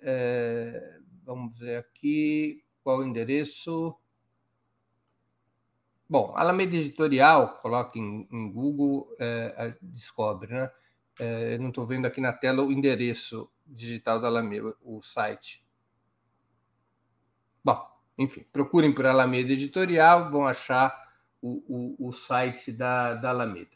é 0.02 1.00
vamos 1.24 1.58
ver 1.58 1.78
aqui 1.78 2.64
qual 2.84 3.00
o 3.00 3.04
endereço. 3.04 3.96
Bom, 6.10 6.34
Alameda 6.36 6.76
Editorial, 6.76 7.58
coloque 7.58 8.00
em, 8.00 8.28
em 8.32 8.52
Google, 8.52 9.08
é, 9.20 9.76
descobre, 9.82 10.54
né? 10.54 10.70
É, 11.20 11.56
eu 11.56 11.60
não 11.60 11.70
estou 11.70 11.86
vendo 11.86 12.06
aqui 12.06 12.20
na 12.20 12.34
tela 12.34 12.64
o 12.64 12.72
endereço 12.72 13.50
digital 13.66 14.20
da 14.20 14.28
Alameda, 14.28 14.76
o 14.82 15.02
site. 15.02 15.64
Bom, 17.64 17.80
enfim, 18.18 18.46
procurem 18.52 18.94
por 18.94 19.06
Alameda 19.06 19.54
Editorial, 19.54 20.30
vão 20.30 20.46
achar 20.46 20.94
o, 21.42 21.96
o, 22.00 22.10
o 22.10 22.14
site 22.14 22.72
da, 22.72 23.14
da 23.16 23.30
Alameda. 23.30 23.70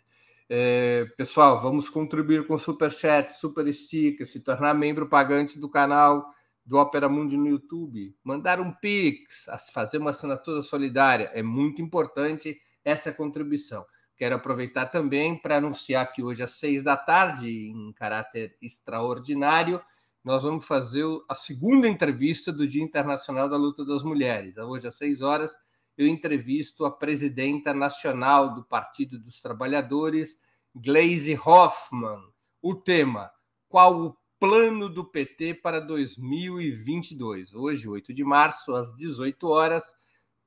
É, 0.49 1.05
pessoal, 1.17 1.59
vamos 1.59 1.89
contribuir 1.89 2.45
com 2.45 2.57
super 2.57 2.91
chat, 2.91 3.31
super 3.33 3.71
sticker, 3.73 4.27
se 4.27 4.39
tornar 4.41 4.73
membro 4.73 5.07
pagante 5.07 5.57
do 5.59 5.69
canal 5.69 6.31
do 6.65 6.77
Opera 6.77 7.07
Mundi 7.07 7.37
no 7.37 7.47
YouTube, 7.47 8.15
mandar 8.23 8.59
um 8.59 8.71
Pix, 8.71 9.45
fazer 9.71 9.99
uma 9.99 10.09
assinatura 10.09 10.61
solidária. 10.61 11.29
É 11.33 11.43
muito 11.43 11.81
importante 11.81 12.59
essa 12.83 13.11
contribuição. 13.11 13.85
Quero 14.17 14.35
aproveitar 14.35 14.87
também 14.87 15.37
para 15.37 15.57
anunciar 15.57 16.11
que 16.11 16.23
hoje 16.23 16.41
às 16.41 16.51
seis 16.51 16.81
da 16.81 16.97
tarde, 16.97 17.49
em 17.49 17.91
caráter 17.93 18.57
extraordinário, 18.61 19.81
nós 20.23 20.43
vamos 20.43 20.65
fazer 20.65 21.05
a 21.29 21.35
segunda 21.35 21.87
entrevista 21.87 22.51
do 22.51 22.67
Dia 22.67 22.81
Internacional 22.81 23.47
da 23.47 23.57
Luta 23.57 23.85
das 23.85 24.01
Mulheres. 24.01 24.57
Hoje, 24.57 24.87
às 24.87 24.95
seis 24.95 25.21
horas, 25.21 25.55
eu 25.95 26.07
entrevisto 26.07 26.83
a 26.83 26.91
presidenta 26.91 27.73
nacional 27.73 28.55
do 28.55 28.63
Partido 28.63 29.19
dos 29.19 29.39
Trabalhadores, 29.39 30.39
Gleisi 30.73 31.35
Hoffmann. 31.35 32.23
O 32.59 32.73
tema: 32.73 33.29
qual 33.69 34.01
o 34.01 34.17
plano 34.47 34.87
do 34.87 35.03
PT 35.03 35.55
para 35.55 35.79
2022? 35.81 37.55
Hoje, 37.55 37.89
8 37.89 38.13
de 38.13 38.23
março, 38.23 38.75
às 38.75 38.95
18 38.95 39.47
horas, 39.47 39.97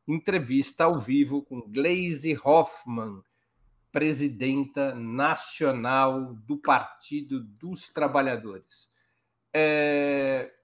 entrevista 0.06 0.84
ao 0.84 1.00
vivo 1.00 1.42
com 1.42 1.60
Gleisi 1.62 2.38
Hoffmann, 2.44 3.20
presidenta 3.90 4.94
nacional 4.94 6.32
do 6.46 6.56
Partido 6.56 7.40
dos 7.40 7.88
Trabalhadores. 7.88 8.88
É... 9.52 10.54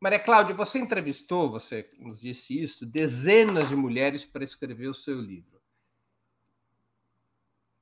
Maria 0.00 0.18
Cláudia, 0.18 0.54
você 0.54 0.78
entrevistou, 0.78 1.50
você 1.50 1.90
nos 1.98 2.18
disse 2.18 2.58
isso, 2.58 2.86
dezenas 2.86 3.68
de 3.68 3.76
mulheres 3.76 4.24
para 4.24 4.42
escrever 4.42 4.86
o 4.86 4.94
seu 4.94 5.20
livro. 5.20 5.60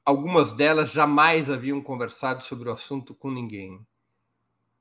Algumas 0.04 0.52
delas 0.52 0.90
jamais 0.90 1.48
haviam 1.48 1.80
conversado 1.80 2.42
sobre 2.42 2.68
o 2.68 2.72
assunto 2.72 3.14
com 3.14 3.30
ninguém. 3.30 3.86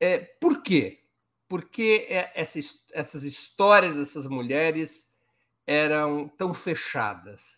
É, 0.04 0.20
por 0.20 0.62
quê? 0.62 1.02
Porque 1.48 2.06
é, 2.10 2.30
essas, 2.36 2.84
essas 2.92 3.24
histórias 3.24 3.96
dessas 3.96 4.28
mulheres 4.28 5.10
eram 5.66 6.28
tão 6.28 6.54
fechadas? 6.54 7.58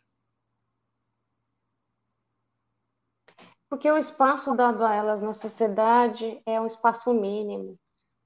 Porque 3.67 3.89
o 3.89 3.97
espaço 3.97 4.55
dado 4.55 4.83
a 4.83 4.93
elas 4.93 5.23
na 5.23 5.33
sociedade 5.33 6.39
é 6.45 6.61
um 6.61 6.67
espaço 6.67 7.11
mínimo. 7.15 7.79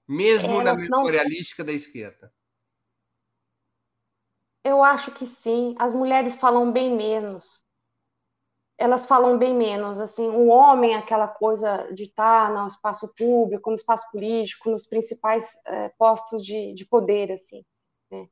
Mesmo 0.06 0.60
elas 0.60 0.66
na 0.66 0.76
memorialística 0.76 1.64
não... 1.64 1.68
da 1.68 1.74
esquerda? 1.74 2.34
Eu 4.66 4.84
acho 4.84 5.14
que 5.14 5.26
sim. 5.26 5.76
As 5.80 5.94
mulheres 5.94 6.36
falam 6.36 6.74
bem 6.74 6.94
menos. 6.94 7.64
Elas 8.80 9.06
falam 9.06 9.38
bem 9.38 9.54
menos, 9.54 10.00
assim, 10.00 10.30
o 10.30 10.48
homem, 10.48 10.96
aquela 10.96 11.28
coisa 11.28 11.90
de 11.94 12.06
estar 12.06 12.50
no 12.54 12.66
espaço 12.66 13.14
público, 13.14 13.70
no 13.70 13.76
espaço 13.76 14.10
político, 14.10 14.70
nos 14.70 14.88
principais 14.88 15.46
é, 15.66 15.90
postos 15.90 16.42
de, 16.44 16.74
de, 16.74 16.86
poder, 16.86 17.30
assim, 17.34 17.66
né? 18.10 18.28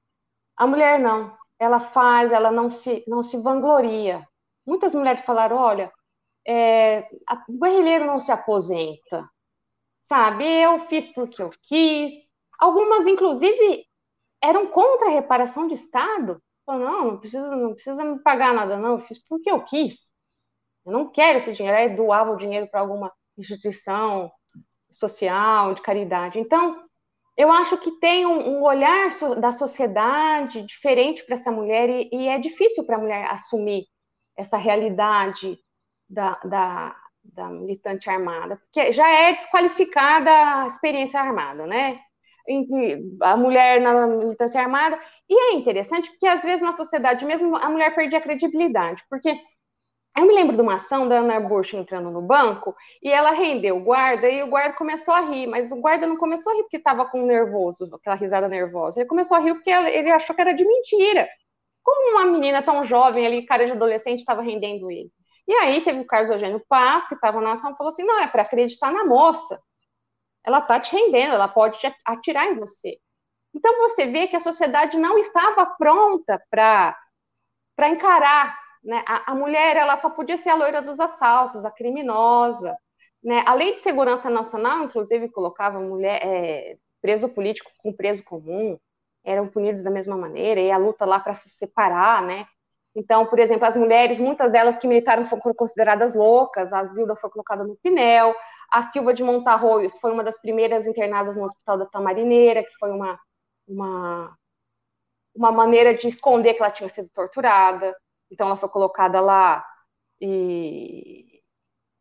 A 0.55 0.65
mulher 0.65 0.99
não, 0.99 1.37
ela 1.59 1.81
faz, 1.81 2.31
ela 2.31 2.49
não 2.49 2.71
se, 2.71 3.03
não 3.07 3.23
se 3.23 3.37
vangloria. 3.37 4.25
Muitas 4.65 4.95
mulheres 4.95 5.21
falaram, 5.25 5.57
olha, 5.57 5.91
é, 6.47 6.99
a, 7.27 7.43
o 7.49 7.59
guerrilheiro 7.59 8.05
não 8.05 8.19
se 8.21 8.31
aposenta, 8.31 9.29
sabe? 10.07 10.45
Eu 10.45 10.79
fiz 10.87 11.09
porque 11.09 11.43
eu 11.43 11.49
quis. 11.61 12.13
Algumas, 12.57 13.05
inclusive, 13.05 13.85
eram 14.41 14.67
contra 14.67 15.07
a 15.07 15.11
reparação 15.11 15.67
de 15.67 15.73
Estado. 15.73 16.41
Falaram, 16.65 16.91
não, 16.91 17.07
não 17.11 17.17
precisa, 17.19 17.53
não 17.55 17.73
precisa 17.73 18.03
me 18.05 18.19
pagar 18.19 18.53
nada, 18.53 18.77
não, 18.77 18.93
eu 18.93 18.99
fiz 19.01 19.17
porque 19.27 19.51
eu 19.51 19.61
quis. 19.63 20.06
Eu 20.87 20.93
não 20.93 21.09
quero 21.09 21.39
esse 21.39 21.51
dinheiro, 21.51 21.77
aí 21.77 21.89
doava 21.89 22.31
o 22.31 22.37
dinheiro 22.37 22.65
para 22.67 22.79
alguma 22.79 23.11
instituição 23.37 24.31
social, 24.89 25.73
de 25.73 25.81
caridade. 25.81 26.39
Então, 26.39 26.81
eu 27.35 27.51
acho 27.51 27.77
que 27.77 27.91
tem 27.99 28.25
um, 28.25 28.57
um 28.57 28.63
olhar 28.63 29.11
so, 29.11 29.35
da 29.35 29.51
sociedade 29.51 30.63
diferente 30.63 31.25
para 31.25 31.35
essa 31.35 31.51
mulher 31.51 31.89
e, 31.89 32.09
e 32.13 32.27
é 32.29 32.39
difícil 32.39 32.85
para 32.85 32.95
a 32.95 32.99
mulher 32.99 33.29
assumir 33.29 33.83
essa 34.37 34.55
realidade 34.55 35.59
da, 36.09 36.39
da, 36.45 36.95
da, 37.21 37.49
militante 37.49 38.09
armada, 38.09 38.55
porque 38.55 38.93
já 38.93 39.09
é 39.09 39.33
desqualificada 39.33 40.31
a 40.31 40.67
experiência 40.67 41.19
armada, 41.19 41.67
né? 41.67 41.99
A 43.21 43.35
mulher 43.35 43.81
na 43.81 44.07
militância 44.07 44.61
armada, 44.61 44.97
e 45.29 45.37
é 45.37 45.53
interessante 45.53 46.09
porque 46.11 46.25
às 46.25 46.41
vezes 46.41 46.61
na 46.61 46.71
sociedade 46.71 47.25
mesmo 47.25 47.57
a 47.57 47.69
mulher 47.69 47.93
perde 47.93 48.15
a 48.15 48.21
credibilidade, 48.21 49.03
porque 49.09 49.37
eu 50.17 50.25
me 50.25 50.33
lembro 50.33 50.55
de 50.55 50.61
uma 50.63 50.75
ação 50.75 51.07
da 51.07 51.19
Ana 51.19 51.39
Bush 51.39 51.75
entrando 51.75 52.09
no 52.09 52.23
banco 52.23 52.75
e 53.03 53.09
ela 53.09 53.31
rendeu 53.31 53.77
o 53.77 53.83
guarda 53.83 54.27
e 54.27 54.41
o 54.41 54.47
guarda 54.47 54.73
começou 54.75 55.13
a 55.13 55.21
rir, 55.21 55.45
mas 55.45 55.71
o 55.71 55.75
guarda 55.75 56.07
não 56.07 56.17
começou 56.17 56.51
a 56.51 56.55
rir 56.55 56.63
porque 56.63 56.77
estava 56.77 57.05
com 57.05 57.21
nervoso, 57.21 57.87
aquela 57.93 58.15
risada 58.15 58.47
nervosa. 58.47 58.99
Ele 58.99 59.07
começou 59.07 59.37
a 59.37 59.39
rir 59.39 59.53
porque 59.53 59.69
ele 59.69 60.09
achou 60.09 60.35
que 60.35 60.41
era 60.41 60.53
de 60.53 60.65
mentira. 60.65 61.29
Como 61.83 62.17
uma 62.17 62.25
menina 62.25 62.63
tão 62.63 62.83
jovem 62.83 63.27
ali, 63.27 63.45
cara 63.45 63.67
de 63.67 63.73
adolescente, 63.73 64.19
estava 64.19 64.41
rendendo 64.41 64.89
ele. 64.89 65.11
E 65.47 65.53
aí 65.53 65.81
teve 65.81 65.99
o 65.99 66.05
Carlos 66.05 66.31
Eugênio 66.31 66.61
Paz, 66.67 67.07
que 67.07 67.15
estava 67.15 67.39
na 67.39 67.53
ação, 67.53 67.75
falou 67.75 67.89
assim: 67.89 68.03
não, 68.03 68.19
é 68.19 68.27
para 68.27 68.41
acreditar 68.41 68.91
na 68.91 69.05
moça. 69.05 69.61
Ela 70.43 70.59
está 70.59 70.79
te 70.79 70.93
rendendo, 70.93 71.35
ela 71.35 71.47
pode 71.47 71.79
te 71.79 71.93
atirar 72.03 72.47
em 72.47 72.55
você. 72.55 72.97
Então 73.53 73.77
você 73.77 74.07
vê 74.07 74.27
que 74.27 74.35
a 74.35 74.39
sociedade 74.39 74.97
não 74.97 75.17
estava 75.17 75.65
pronta 75.65 76.41
para 76.49 76.95
encarar 77.87 78.66
né? 78.87 79.03
A, 79.05 79.33
a, 79.33 79.35
mulher 79.35 79.75
ela 79.75 79.97
só 79.97 80.09
podia 80.09 80.37
ser 80.37 80.49
a 80.49 80.55
loira 80.55 80.81
dos 80.81 80.97
assaltos, 80.97 81.65
a 81.65 81.71
criminosa. 81.71 82.73
Né? 83.21 83.43
A 83.45 83.53
lei 83.53 83.73
de 83.73 83.79
segurança 83.79 84.29
nacional, 84.29 84.85
inclusive, 84.85 85.29
colocava 85.29 85.77
mulher 85.77 86.21
é, 86.23 86.77
preso 87.01 87.27
político 87.27 87.69
com 87.79 87.91
preso 87.91 88.23
comum, 88.23 88.79
eram 89.25 89.49
punidos 89.49 89.83
da 89.83 89.91
mesma 89.91 90.15
maneira, 90.15 90.61
e 90.61 90.71
a 90.71 90.77
luta 90.77 91.05
lá 91.05 91.19
para 91.19 91.33
se 91.33 91.49
separar, 91.49 92.23
né? 92.23 92.47
Então, 92.95 93.25
por 93.25 93.39
exemplo, 93.39 93.65
as 93.67 93.75
mulheres, 93.75 94.19
muitas 94.19 94.51
delas 94.51 94.77
que 94.77 94.87
militaram 94.87 95.25
foram 95.25 95.53
consideradas 95.53 96.15
loucas, 96.15 96.71
a 96.71 96.85
Zilda 96.85 97.15
foi 97.15 97.29
colocada 97.29 97.65
no 97.65 97.75
Pinel, 97.83 98.33
a 98.71 98.83
Silva 98.83 99.13
de 99.13 99.23
Montarroios 99.23 99.97
foi 99.99 100.13
uma 100.13 100.23
das 100.23 100.39
primeiras 100.39 100.87
internadas 100.87 101.35
no 101.35 101.43
Hospital 101.43 101.77
da 101.77 101.85
Tamarineira, 101.85 102.63
que 102.63 102.75
foi 102.79 102.91
uma, 102.91 103.19
uma, 103.67 104.35
uma 105.35 105.51
maneira 105.51 105.93
de 105.93 106.07
esconder 106.07 106.53
que 106.53 106.63
ela 106.63 106.71
tinha 106.71 106.89
sido 106.89 107.09
torturada. 107.09 107.95
Então 108.31 108.47
ela 108.47 108.57
foi 108.57 108.69
colocada 108.69 109.19
lá 109.21 109.65
e 110.19 111.41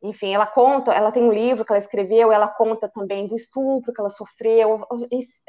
enfim, 0.02 0.32
ela 0.34 0.46
conta, 0.46 0.92
ela 0.92 1.10
tem 1.10 1.24
um 1.24 1.32
livro 1.32 1.64
que 1.64 1.72
ela 1.72 1.78
escreveu, 1.78 2.30
ela 2.30 2.48
conta 2.48 2.88
também 2.88 3.26
do 3.26 3.34
estupro 3.34 3.92
que 3.92 4.00
ela 4.00 4.10
sofreu, 4.10 4.86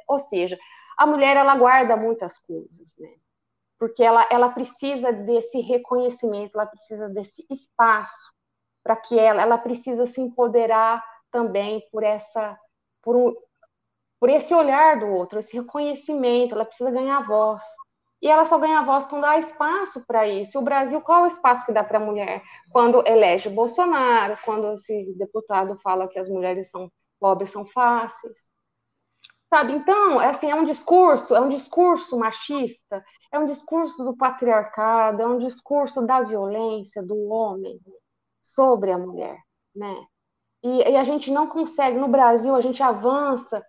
ou 0.08 0.20
seja, 0.20 0.58
a 0.98 1.06
mulher 1.06 1.38
ela 1.38 1.56
guarda 1.56 1.96
muitas 1.96 2.38
coisas, 2.40 2.96
né? 2.98 3.10
Porque 3.78 4.04
ela, 4.04 4.28
ela 4.32 4.50
precisa 4.50 5.12
desse 5.12 5.60
reconhecimento, 5.60 6.58
ela 6.58 6.66
precisa 6.66 7.08
desse 7.10 7.46
espaço 7.50 8.34
para 8.84 8.96
que 8.96 9.20
ela, 9.20 9.42
ela 9.42 9.58
precisa 9.58 10.06
se 10.08 10.20
empoderar 10.20 11.04
também 11.30 11.88
por 11.92 12.02
essa, 12.04 12.58
por, 13.04 13.16
um, 13.16 13.36
por 14.20 14.30
esse 14.30 14.54
olhar 14.56 15.00
do 15.00 15.08
outro, 15.08 15.40
esse 15.40 15.56
reconhecimento, 15.56 16.56
ela 16.56 16.66
precisa 16.66 16.90
ganhar 16.90 17.28
voz 17.28 17.64
e 18.22 18.28
ela 18.28 18.46
só 18.46 18.58
ganha 18.58 18.84
voz 18.84 19.06
quando 19.06 19.26
há 19.26 19.38
espaço 19.38 20.04
para 20.06 20.28
isso. 20.28 20.58
O 20.58 20.64
Brasil, 20.64 21.00
qual 21.02 21.22
é 21.22 21.24
o 21.24 21.28
espaço 21.28 21.66
que 21.66 21.72
dá 21.72 21.84
para 21.84 21.98
a 21.98 22.06
mulher? 22.06 22.42
Quando 22.72 23.06
elege 23.08 23.50
Bolsonaro, 23.50 24.38
quando 24.44 24.74
esse 24.74 25.14
deputado 25.18 25.78
fala 25.84 26.08
que 26.08 26.18
as 26.18 26.28
mulheres 26.28 26.70
são 26.70 26.92
pobres, 27.20 27.52
são 27.52 27.66
fáceis. 27.66 28.50
Sabe? 29.50 29.74
Então, 29.74 30.20
é 30.20 30.30
assim, 30.30 30.50
é 30.50 30.56
um 30.56 30.66
discurso, 30.66 31.36
é 31.36 31.40
um 31.40 31.50
discurso 31.50 32.18
machista, 32.18 33.04
é 33.32 33.40
um 33.40 33.46
discurso 33.46 34.04
do 34.04 34.18
patriarcado, 34.18 35.22
é 35.22 35.28
um 35.28 35.38
discurso 35.38 36.06
da 36.06 36.22
violência 36.22 37.02
do 37.02 37.30
homem 37.30 37.80
sobre 38.42 38.92
a 38.92 38.98
mulher, 38.98 39.38
né? 39.76 39.96
E, 40.64 40.90
e 40.90 40.98
a 40.98 41.04
gente 41.04 41.32
não 41.32 41.48
consegue, 41.48 41.98
no 41.98 42.08
Brasil, 42.08 42.56
a 42.56 42.62
gente 42.62 42.82
avança 42.82 43.64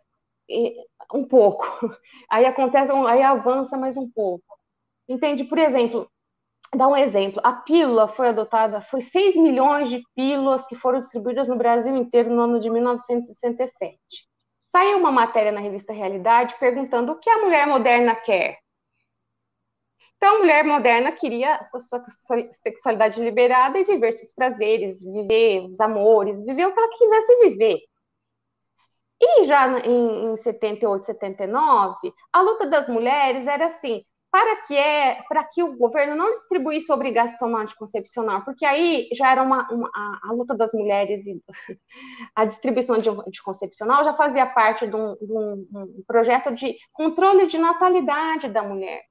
um 1.15 1.25
pouco. 1.25 1.67
Aí 2.31 2.45
acontece, 2.47 2.93
aí 2.93 3.23
avança 3.23 3.77
mais 3.77 3.97
um 3.97 4.11
pouco. 4.11 4.45
Entende? 5.09 5.45
Por 5.45 5.59
exemplo, 5.59 6.11
dá 6.75 6.87
um 6.87 6.97
exemplo. 6.97 7.41
A 7.45 7.53
pílula 7.53 8.09
foi 8.09 8.29
adotada, 8.29 8.81
foi 8.81 9.01
6 9.01 9.37
milhões 9.37 9.91
de 9.91 10.03
pílulas 10.15 10.67
que 10.67 10.75
foram 10.75 10.99
distribuídas 10.99 11.49
no 11.49 11.57
Brasil 11.57 11.95
inteiro 11.97 12.31
no 12.31 12.43
ano 12.43 12.61
de 12.61 12.69
1967. 12.69 13.99
Saiu 14.71 14.99
uma 14.99 15.11
matéria 15.11 15.51
na 15.51 15.61
revista 15.61 15.93
Realidade 15.93 16.57
perguntando 16.59 17.13
o 17.13 17.19
que 17.19 17.31
a 17.31 17.39
mulher 17.39 17.67
moderna 17.67 18.15
quer. 18.15 18.59
Então, 20.17 20.35
a 20.35 20.39
mulher 20.41 20.65
moderna 20.65 21.13
queria 21.13 21.61
sua 21.65 22.03
sexualidade 22.61 23.21
liberada 23.23 23.79
e 23.79 23.85
viver 23.85 24.13
seus 24.13 24.33
prazeres, 24.33 25.01
viver 25.01 25.61
os 25.61 25.81
amores, 25.81 26.45
viver 26.45 26.67
o 26.67 26.75
que 26.75 26.81
ela 26.81 26.91
quisesse 26.91 27.39
viver. 27.49 27.79
E 29.21 29.45
já 29.45 29.79
em, 29.81 30.33
em 30.33 30.37
78, 30.37 31.07
79, 31.07 32.13
a 32.33 32.41
luta 32.41 32.67
das 32.67 32.89
mulheres 32.89 33.47
era 33.47 33.67
assim, 33.67 34.05
para 34.31 34.57
que 34.63 34.77
é 34.77 35.23
para 35.29 35.43
que 35.45 35.63
o 35.63 35.77
governo 35.77 36.15
não 36.15 36.33
distribuísse 36.35 36.89
tomar 37.39 37.63
anticoncepcional, 37.63 38.45
porque 38.45 38.65
aí 38.65 39.09
já 39.13 39.31
era 39.33 39.43
uma, 39.43 39.67
uma 39.73 39.91
a, 39.95 40.29
a, 40.29 40.33
luta 40.33 40.55
das 40.55 40.73
mulheres 40.73 41.27
e 41.27 41.43
a 42.37 42.45
distribuição 42.45 42.99
de 42.99 43.09
anticoncepcional 43.09 44.05
já 44.05 44.15
fazia 44.15 44.47
parte 44.47 44.87
de 44.87 44.95
um, 44.95 45.15
de 45.17 45.33
um, 45.33 45.69
um 45.75 46.05
projeto 46.07 46.55
de 46.55 46.77
controle 46.93 47.47
de 47.47 47.59
natalidade 47.59 48.49
da 48.49 48.63
mulher. 48.63 49.03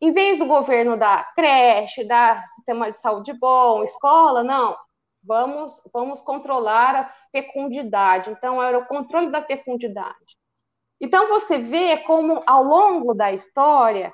Em 0.00 0.12
vez 0.12 0.38
do 0.38 0.46
governo 0.46 0.96
dar 0.96 1.34
creche, 1.34 2.04
dar 2.04 2.42
sistema 2.46 2.90
de 2.90 2.98
saúde 2.98 3.32
bom, 3.38 3.82
escola, 3.82 4.42
não, 4.42 4.76
vamos, 5.22 5.80
vamos 5.92 6.20
controlar 6.20 6.96
a 6.96 7.14
fecundidade. 7.30 8.30
Então, 8.30 8.62
era 8.62 8.78
o 8.78 8.86
controle 8.86 9.30
da 9.30 9.42
fecundidade. 9.42 10.38
Então, 11.00 11.28
você 11.28 11.58
vê 11.58 11.98
como, 11.98 12.42
ao 12.46 12.62
longo 12.62 13.14
da 13.14 13.32
história, 13.32 14.12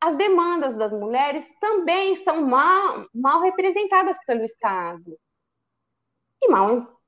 as 0.00 0.16
demandas 0.16 0.74
das 0.74 0.92
mulheres 0.92 1.46
também 1.60 2.16
são 2.16 2.42
mal, 2.46 3.06
mal 3.14 3.40
representadas 3.40 4.18
pelo 4.24 4.44
Estado. 4.44 5.18
E 6.42 6.48
mal 6.48 7.00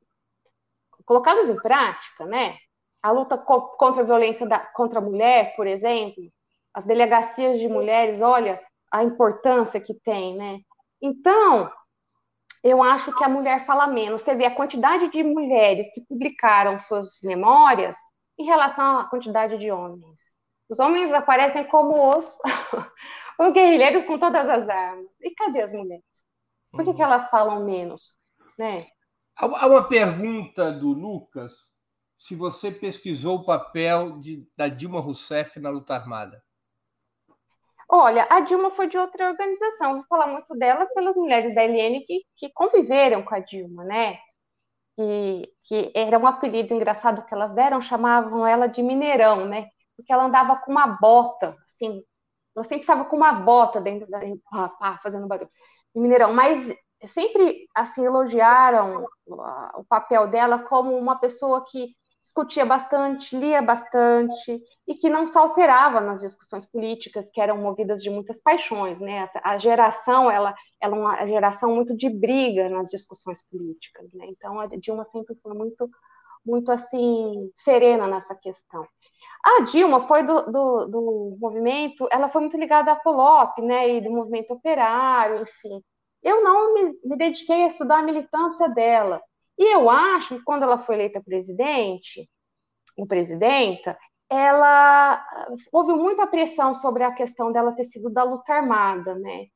colocadas 1.04 1.48
em 1.48 1.56
prática, 1.56 2.26
né? 2.26 2.56
A 3.02 3.10
luta 3.10 3.36
contra 3.36 4.02
a 4.02 4.06
violência 4.06 4.46
da, 4.46 4.58
contra 4.58 4.98
a 4.98 5.02
mulher, 5.02 5.54
por 5.56 5.66
exemplo, 5.66 6.22
as 6.72 6.86
delegacias 6.86 7.58
de 7.58 7.68
mulheres, 7.68 8.20
olha 8.20 8.62
a 8.90 9.02
importância 9.02 9.80
que 9.80 9.94
tem, 9.94 10.36
né? 10.36 10.60
Então, 11.00 11.70
eu 12.62 12.82
acho 12.82 13.14
que 13.16 13.24
a 13.24 13.28
mulher 13.28 13.66
fala 13.66 13.86
menos. 13.86 14.22
Você 14.22 14.34
vê 14.34 14.46
a 14.46 14.54
quantidade 14.54 15.10
de 15.10 15.22
mulheres 15.22 15.92
que 15.92 16.00
publicaram 16.02 16.78
suas 16.78 17.20
memórias 17.22 17.96
em 18.38 18.44
relação 18.44 18.98
à 18.98 19.04
quantidade 19.04 19.58
de 19.58 19.70
homens. 19.70 20.20
Os 20.68 20.78
homens 20.78 21.12
aparecem 21.12 21.64
como 21.64 22.16
os, 22.16 22.38
os 23.38 23.52
guerrilheiros 23.52 24.06
com 24.06 24.18
todas 24.18 24.48
as 24.48 24.68
armas. 24.68 25.06
E 25.20 25.30
cadê 25.34 25.62
as 25.62 25.72
mulheres? 25.72 26.04
Por 26.70 26.84
que, 26.84 26.90
uhum. 26.90 26.96
que 26.96 27.02
elas 27.02 27.28
falam 27.28 27.64
menos? 27.64 28.16
Né? 28.58 28.78
Há 29.36 29.66
uma 29.66 29.86
pergunta 29.86 30.72
do 30.72 30.88
Lucas 30.88 31.72
se 32.16 32.36
você 32.36 32.70
pesquisou 32.70 33.38
o 33.38 33.44
papel 33.44 34.20
de, 34.20 34.46
da 34.56 34.68
Dilma 34.68 35.00
Rousseff 35.00 35.58
na 35.58 35.68
luta 35.68 35.94
armada. 35.94 36.42
Olha, 37.94 38.26
a 38.30 38.40
Dilma 38.40 38.70
foi 38.70 38.88
de 38.88 38.96
outra 38.96 39.28
organização. 39.30 39.94
Vou 39.96 40.04
falar 40.08 40.26
muito 40.26 40.54
dela 40.56 40.86
pelas 40.94 41.16
mulheres 41.16 41.54
da 41.54 41.62
LN 41.62 42.04
que, 42.06 42.22
que 42.36 42.50
conviveram 42.52 43.22
com 43.22 43.34
a 43.34 43.38
Dilma, 43.40 43.84
né? 43.84 44.18
Que, 44.96 45.52
que 45.64 45.92
era 45.94 46.18
um 46.18 46.26
apelido 46.26 46.74
engraçado 46.74 47.24
que 47.26 47.34
elas 47.34 47.54
deram, 47.54 47.82
chamavam 47.82 48.46
ela 48.46 48.66
de 48.68 48.82
Mineirão, 48.82 49.46
né? 49.46 49.68
Porque 49.96 50.12
ela 50.12 50.24
andava 50.24 50.56
com 50.58 50.72
uma 50.72 50.86
bota, 50.86 51.56
assim, 51.66 52.02
ela 52.56 52.64
sempre 52.64 52.82
estava 52.82 53.04
com 53.06 53.16
uma 53.16 53.32
bota 53.32 53.80
dentro 53.80 54.08
da 54.10 54.20
pá, 54.50 54.68
pá, 54.70 54.98
fazendo 55.02 55.28
barulho. 55.28 55.50
Mineirão, 55.94 56.34
mas 56.34 56.74
sempre 57.06 57.66
assim 57.74 58.04
elogiaram 58.04 59.06
o 59.26 59.84
papel 59.88 60.28
dela 60.28 60.58
como 60.60 60.96
uma 60.96 61.18
pessoa 61.18 61.64
que 61.66 61.94
discutia 62.22 62.64
bastante, 62.64 63.36
lia 63.36 63.60
bastante 63.60 64.62
e 64.86 64.94
que 64.94 65.10
não 65.10 65.26
se 65.26 65.36
alterava 65.36 66.00
nas 66.00 66.20
discussões 66.20 66.64
políticas 66.64 67.28
que 67.30 67.40
eram 67.40 67.58
movidas 67.58 68.00
de 68.00 68.08
muitas 68.08 68.40
paixões, 68.40 69.00
né? 69.00 69.28
A 69.42 69.58
geração, 69.58 70.30
ela, 70.30 70.54
ela 70.80 70.96
é 70.96 70.98
uma 70.98 71.26
geração 71.26 71.74
muito 71.74 71.96
de 71.96 72.08
briga 72.08 72.68
nas 72.68 72.88
discussões 72.90 73.42
políticas, 73.42 74.12
né? 74.14 74.26
Então 74.28 74.60
a 74.60 74.66
Dilma 74.66 75.04
sempre 75.04 75.34
foi 75.42 75.52
muito, 75.52 75.90
muito 76.46 76.70
assim 76.70 77.50
serena 77.56 78.06
nessa 78.06 78.34
questão. 78.36 78.86
A 79.44 79.62
Dilma 79.62 80.06
foi 80.06 80.22
do, 80.22 80.42
do, 80.42 80.86
do 80.86 81.36
movimento, 81.40 82.08
ela 82.12 82.28
foi 82.28 82.42
muito 82.42 82.56
ligada 82.56 82.92
à 82.92 82.96
Polop, 82.96 83.58
né? 83.58 83.96
E 83.96 84.00
do 84.00 84.10
movimento 84.10 84.52
operário, 84.52 85.42
enfim. 85.42 85.82
Eu 86.22 86.44
não 86.44 86.74
me, 86.74 86.82
me 87.04 87.16
dediquei 87.16 87.64
a 87.64 87.66
estudar 87.66 87.98
a 87.98 88.02
militância 88.02 88.68
dela 88.68 89.20
e 89.62 89.74
eu 89.74 89.88
acho 89.88 90.36
que 90.36 90.42
quando 90.42 90.64
ela 90.64 90.78
foi 90.78 90.96
eleita 90.96 91.22
presidente, 91.22 92.28
ou 92.96 93.06
presidenta, 93.06 93.96
ela 94.28 95.24
houve 95.70 95.92
muita 95.92 96.26
pressão 96.26 96.74
sobre 96.74 97.04
a 97.04 97.14
questão 97.14 97.52
dela 97.52 97.72
ter 97.72 97.84
sido 97.84 98.10
da 98.10 98.24
luta 98.24 98.54
armada, 98.54 99.14
né? 99.14 99.46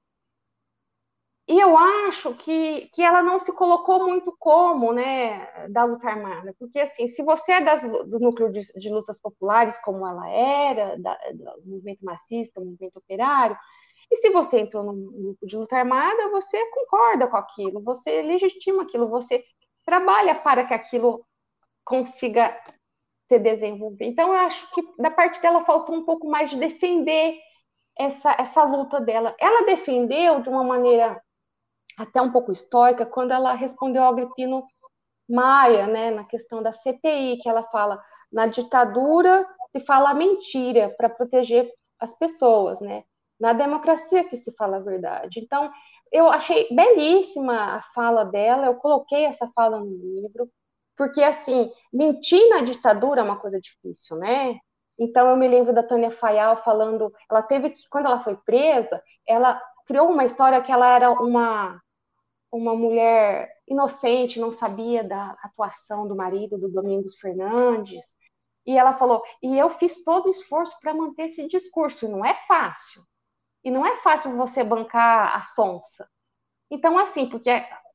E 1.48 1.58
eu 1.60 1.76
acho 1.76 2.34
que, 2.34 2.88
que 2.92 3.02
ela 3.02 3.22
não 3.22 3.38
se 3.38 3.52
colocou 3.52 4.06
muito 4.06 4.34
como, 4.38 4.92
né, 4.92 5.68
da 5.68 5.84
luta 5.84 6.08
armada, 6.08 6.54
porque 6.58 6.78
assim, 6.80 7.06
se 7.08 7.22
você 7.22 7.52
é 7.52 7.60
das, 7.60 7.82
do 7.82 8.18
núcleo 8.18 8.50
de, 8.50 8.60
de 8.60 8.88
lutas 8.90 9.20
populares, 9.20 9.78
como 9.78 10.06
ela 10.06 10.28
era, 10.28 10.96
da, 10.98 11.14
do 11.32 11.70
movimento 11.70 12.04
marxista, 12.04 12.60
movimento 12.60 12.96
operário, 12.96 13.56
e 14.10 14.16
se 14.16 14.30
você 14.30 14.60
entrou 14.60 14.84
num 14.84 15.10
grupo 15.10 15.46
de 15.46 15.56
luta 15.56 15.76
armada, 15.76 16.30
você 16.30 16.64
concorda 16.70 17.26
com 17.26 17.36
aquilo, 17.36 17.82
você 17.82 18.22
legitima 18.22 18.82
aquilo, 18.84 19.08
você 19.08 19.44
trabalha 19.86 20.34
para 20.34 20.64
que 20.64 20.74
aquilo 20.74 21.24
consiga 21.84 22.54
se 23.28 23.38
desenvolver. 23.38 24.04
Então, 24.04 24.28
eu 24.28 24.40
acho 24.40 24.70
que 24.72 24.82
da 24.98 25.10
parte 25.10 25.40
dela 25.40 25.64
faltou 25.64 25.94
um 25.94 26.04
pouco 26.04 26.28
mais 26.28 26.50
de 26.50 26.56
defender 26.56 27.38
essa, 27.98 28.32
essa 28.38 28.62
luta 28.64 29.00
dela. 29.00 29.34
Ela 29.40 29.64
defendeu 29.64 30.42
de 30.42 30.48
uma 30.48 30.62
maneira 30.62 31.20
até 31.96 32.20
um 32.20 32.30
pouco 32.30 32.52
histórica 32.52 33.06
quando 33.06 33.30
ela 33.30 33.54
respondeu 33.54 34.02
ao 34.02 34.12
Agripino 34.12 34.66
Maia, 35.28 35.86
né, 35.86 36.10
na 36.10 36.24
questão 36.24 36.62
da 36.62 36.72
CPI, 36.72 37.38
que 37.38 37.48
ela 37.48 37.62
fala 37.64 38.00
na 38.30 38.46
ditadura 38.46 39.46
se 39.72 39.80
fala 39.84 40.14
mentira 40.14 40.94
para 40.96 41.08
proteger 41.08 41.72
as 41.98 42.14
pessoas, 42.14 42.80
né? 42.80 43.04
Na 43.38 43.52
democracia 43.52 44.24
que 44.24 44.36
se 44.36 44.52
fala 44.52 44.76
a 44.76 44.80
verdade. 44.80 45.40
Então, 45.40 45.70
eu 46.12 46.28
achei 46.28 46.68
belíssima 46.70 47.76
a 47.76 47.82
fala 47.94 48.24
dela, 48.24 48.66
eu 48.66 48.74
coloquei 48.76 49.24
essa 49.24 49.50
fala 49.54 49.78
no 49.80 49.86
livro, 49.86 50.50
porque, 50.96 51.22
assim, 51.22 51.70
mentir 51.92 52.48
na 52.48 52.62
ditadura 52.62 53.20
é 53.20 53.24
uma 53.24 53.38
coisa 53.38 53.60
difícil, 53.60 54.16
né? 54.16 54.58
Então, 54.98 55.28
eu 55.28 55.36
me 55.36 55.46
lembro 55.46 55.74
da 55.74 55.82
Tânia 55.82 56.10
Fayal 56.10 56.62
falando, 56.62 57.12
ela 57.30 57.42
teve 57.42 57.70
que, 57.70 57.86
quando 57.90 58.06
ela 58.06 58.20
foi 58.20 58.36
presa, 58.36 59.02
ela 59.26 59.60
criou 59.86 60.08
uma 60.08 60.24
história 60.24 60.62
que 60.62 60.72
ela 60.72 60.88
era 60.88 61.10
uma, 61.10 61.80
uma 62.50 62.74
mulher 62.74 63.52
inocente, 63.68 64.40
não 64.40 64.50
sabia 64.50 65.04
da 65.04 65.36
atuação 65.42 66.08
do 66.08 66.16
marido, 66.16 66.58
do 66.58 66.68
Domingos 66.68 67.16
Fernandes, 67.16 68.02
e 68.64 68.76
ela 68.76 68.94
falou, 68.94 69.22
e 69.42 69.56
eu 69.58 69.70
fiz 69.70 70.02
todo 70.02 70.26
o 70.26 70.30
esforço 70.30 70.76
para 70.80 70.94
manter 70.94 71.26
esse 71.26 71.46
discurso, 71.46 72.08
não 72.08 72.24
é 72.24 72.34
fácil, 72.48 73.02
e 73.66 73.70
não 73.70 73.84
é 73.84 73.96
fácil 73.96 74.36
você 74.36 74.62
bancar 74.62 75.36
a 75.36 75.42
sonsa. 75.42 76.08
Então, 76.70 76.96
assim, 76.96 77.28
porque 77.28 77.50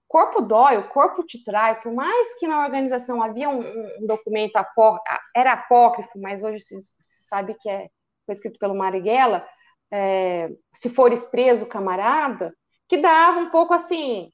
corpo 0.06 0.42
dói, 0.42 0.78
o 0.78 0.90
corpo 0.90 1.24
te 1.24 1.42
trai, 1.46 1.80
por 1.80 1.94
mais 1.94 2.36
que 2.36 2.46
na 2.46 2.62
organização 2.62 3.24
havia 3.24 3.48
um, 3.48 3.62
um 4.02 4.06
documento 4.06 4.58
apó, 4.58 5.00
era 5.34 5.54
apócrifo, 5.54 6.20
mas 6.20 6.44
hoje 6.44 6.60
se, 6.60 6.82
se, 6.82 7.26
sabe 7.26 7.56
que 7.58 7.70
é, 7.70 7.90
foi 8.26 8.36
escrito 8.36 8.60
pelo 8.60 8.76
Marighella, 8.76 9.48
é, 9.90 10.50
se 10.74 10.90
fores 10.90 11.24
preso, 11.28 11.66
camarada, 11.66 12.54
que 12.90 12.98
dava 12.98 13.40
um 13.40 13.50
pouco 13.50 13.74
assim, 13.74 14.30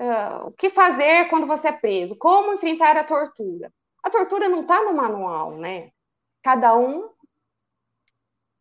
uh, 0.00 0.46
o 0.46 0.52
que 0.52 0.70
fazer 0.70 1.28
quando 1.30 1.48
você 1.48 1.66
é 1.66 1.72
preso, 1.72 2.16
como 2.16 2.52
enfrentar 2.52 2.96
a 2.96 3.02
tortura. 3.02 3.72
A 4.04 4.08
tortura 4.08 4.48
não 4.48 4.60
está 4.60 4.84
no 4.84 4.94
manual, 4.94 5.56
né? 5.56 5.90
Cada 6.44 6.76
um 6.76 7.10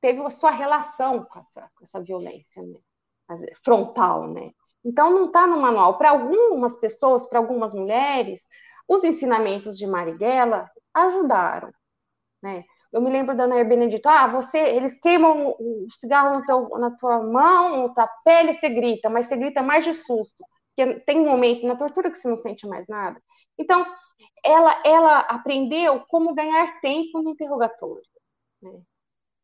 teve 0.02 0.22
a 0.22 0.30
sua 0.30 0.52
relação 0.52 1.24
com 1.26 1.39
essa, 1.39 1.70
com 1.76 1.86
essa 1.86 2.02
violência 2.02 2.62
né? 2.64 2.78
frontal, 3.64 4.28
né? 4.28 4.52
Então 4.84 5.12
não 5.12 5.26
está 5.26 5.45
no 5.45 5.60
manual. 5.60 5.97
Para 5.97 6.12
algumas 6.12 6.78
pessoas, 6.78 7.26
para 7.28 7.39
algumas 7.39 7.74
mulheres, 7.74 8.41
os 8.88 9.04
ensinamentos 9.04 9.78
de 9.78 9.86
Marighella 9.86 10.66
ajudaram, 10.93 11.72
né? 12.41 12.64
Eu 12.91 13.02
me 13.02 13.10
lembro 13.12 13.38
da 13.38 13.45
Nair 13.45 13.68
Benedito, 13.68 14.10
ah, 14.10 14.28
você, 14.28 14.58
eles 14.58 15.00
queimam 15.00 15.56
o 15.60 15.88
cigarro 15.91 16.43
teu, 16.43 16.70
na 16.80 16.89
tua 16.89 17.22
mão, 17.22 17.88
na 17.88 17.93
tua 17.93 18.08
pele, 18.26 18.54
você 18.54 18.68
grita, 18.68 19.10
mas 19.10 19.28
você 19.28 19.38
grita 19.38 19.62
mais 19.62 19.84
de 19.84 19.93
susto, 19.93 20.43
porque 20.76 21.00
tem 21.02 21.20
um 21.20 21.30
momento 21.30 21.68
na 21.68 21.76
tortura 21.76 22.10
que 22.10 22.18
você 22.18 22.28
não 22.28 22.36
sente 22.36 22.68
mais 22.68 22.88
nada. 22.88 23.22
Então, 23.60 23.86
ela, 24.43 24.82
ela 24.84 25.20
aprendeu 25.20 26.04
como 26.08 26.34
ganhar 26.34 26.80
tempo 26.82 27.22
no 27.22 27.30
interrogatório. 27.30 28.02
Né? 28.62 28.82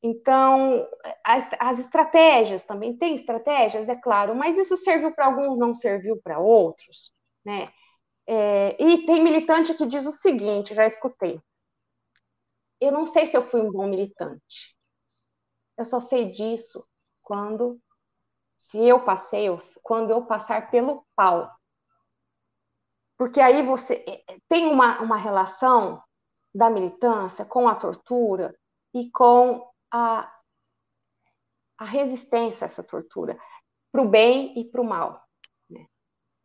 Então, 0.04 0.88
as, 1.24 1.50
as, 1.60 1.80
estratégias 1.80 2.64
também 2.64 2.96
tem 2.96 3.16
estratégias, 3.16 3.90
é 3.90 3.96
claro, 3.96 4.36
mas 4.36 4.58
isso 4.58 4.78
serviu 4.78 5.12
para 5.12 5.26
alguns, 5.26 5.58
não 5.58 5.74
serviu 5.74 6.22
para 6.22 6.40
outros, 6.40 7.12
né? 7.44 7.72
É, 8.28 8.82
e 8.82 9.06
tem 9.06 9.24
militante 9.24 9.74
que 9.74 9.86
diz 9.86 10.06
o 10.06 10.12
seguinte, 10.12 10.76
já 10.76 10.86
escutei. 10.86 11.42
Eu 12.80 12.92
não 12.92 13.06
sei 13.06 13.28
se 13.28 13.36
eu 13.38 13.50
fui 13.50 13.62
um 13.62 13.72
bom 13.72 13.88
militante. 13.88 14.76
Eu 15.78 15.86
só 15.86 16.00
sei 16.00 16.32
disso 16.32 16.86
quando, 17.22 17.80
se 18.58 18.78
eu 18.84 19.04
passei, 19.04 19.48
quando 19.84 20.12
eu 20.12 20.26
passar 20.26 20.70
pelo 20.70 21.06
pau. 21.16 21.52
Porque 23.18 23.40
aí 23.40 23.66
você 23.66 24.04
é, 24.08 24.34
é, 24.34 24.38
tem 24.48 24.68
uma, 24.68 25.02
uma 25.02 25.18
relação 25.18 26.02
da 26.54 26.70
militância 26.70 27.46
com 27.46 27.68
a 27.68 27.76
tortura 27.76 28.58
e 28.94 29.10
com 29.12 29.68
a, 29.96 30.30
a 31.78 31.86
resistência 31.86 32.66
a 32.66 32.68
essa 32.68 32.84
tortura, 32.84 33.40
para 33.92 34.02
o 34.02 34.10
bem 34.10 34.60
e 34.60 34.66
para 34.66 34.82
o 34.82 34.86
mal. 34.86 35.24
Né? 35.70 35.86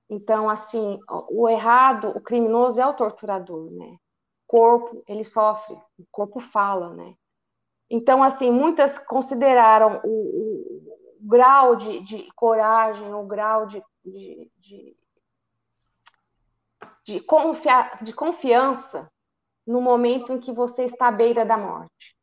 Então, 0.09 0.49
assim, 0.49 1.01
o 1.29 1.49
errado, 1.49 2.11
o 2.11 2.21
criminoso 2.21 2.81
é 2.81 2.87
o 2.87 2.95
torturador, 2.95 3.69
né? 3.73 3.97
O 3.97 3.99
corpo, 4.47 5.03
ele 5.09 5.25
sofre, 5.25 5.75
o 5.99 6.07
corpo 6.13 6.39
fala, 6.39 6.95
né? 6.95 7.15
Então, 7.89 8.23
assim, 8.23 8.53
muitas 8.53 8.99
consideraram 9.01 10.01
o, 10.05 10.09
o, 10.09 10.97
o 11.21 11.29
grau 11.29 11.75
de, 11.75 12.01
de, 12.05 12.33
coragem, 12.35 13.13
o 13.13 13.25
grau 13.25 13.67
de, 13.67 13.83
de, 14.05 14.51
de, 14.59 14.97
de, 17.05 17.21
confia, 17.21 17.99
de 18.01 18.13
confiança 18.13 19.11
no 19.67 19.81
momento 19.81 20.33
em 20.33 20.39
que 20.39 20.53
você 20.53 20.85
está 20.85 21.09
à 21.09 21.13
beira 21.13 21.45
da 21.45 21.59
morte. 21.59 22.20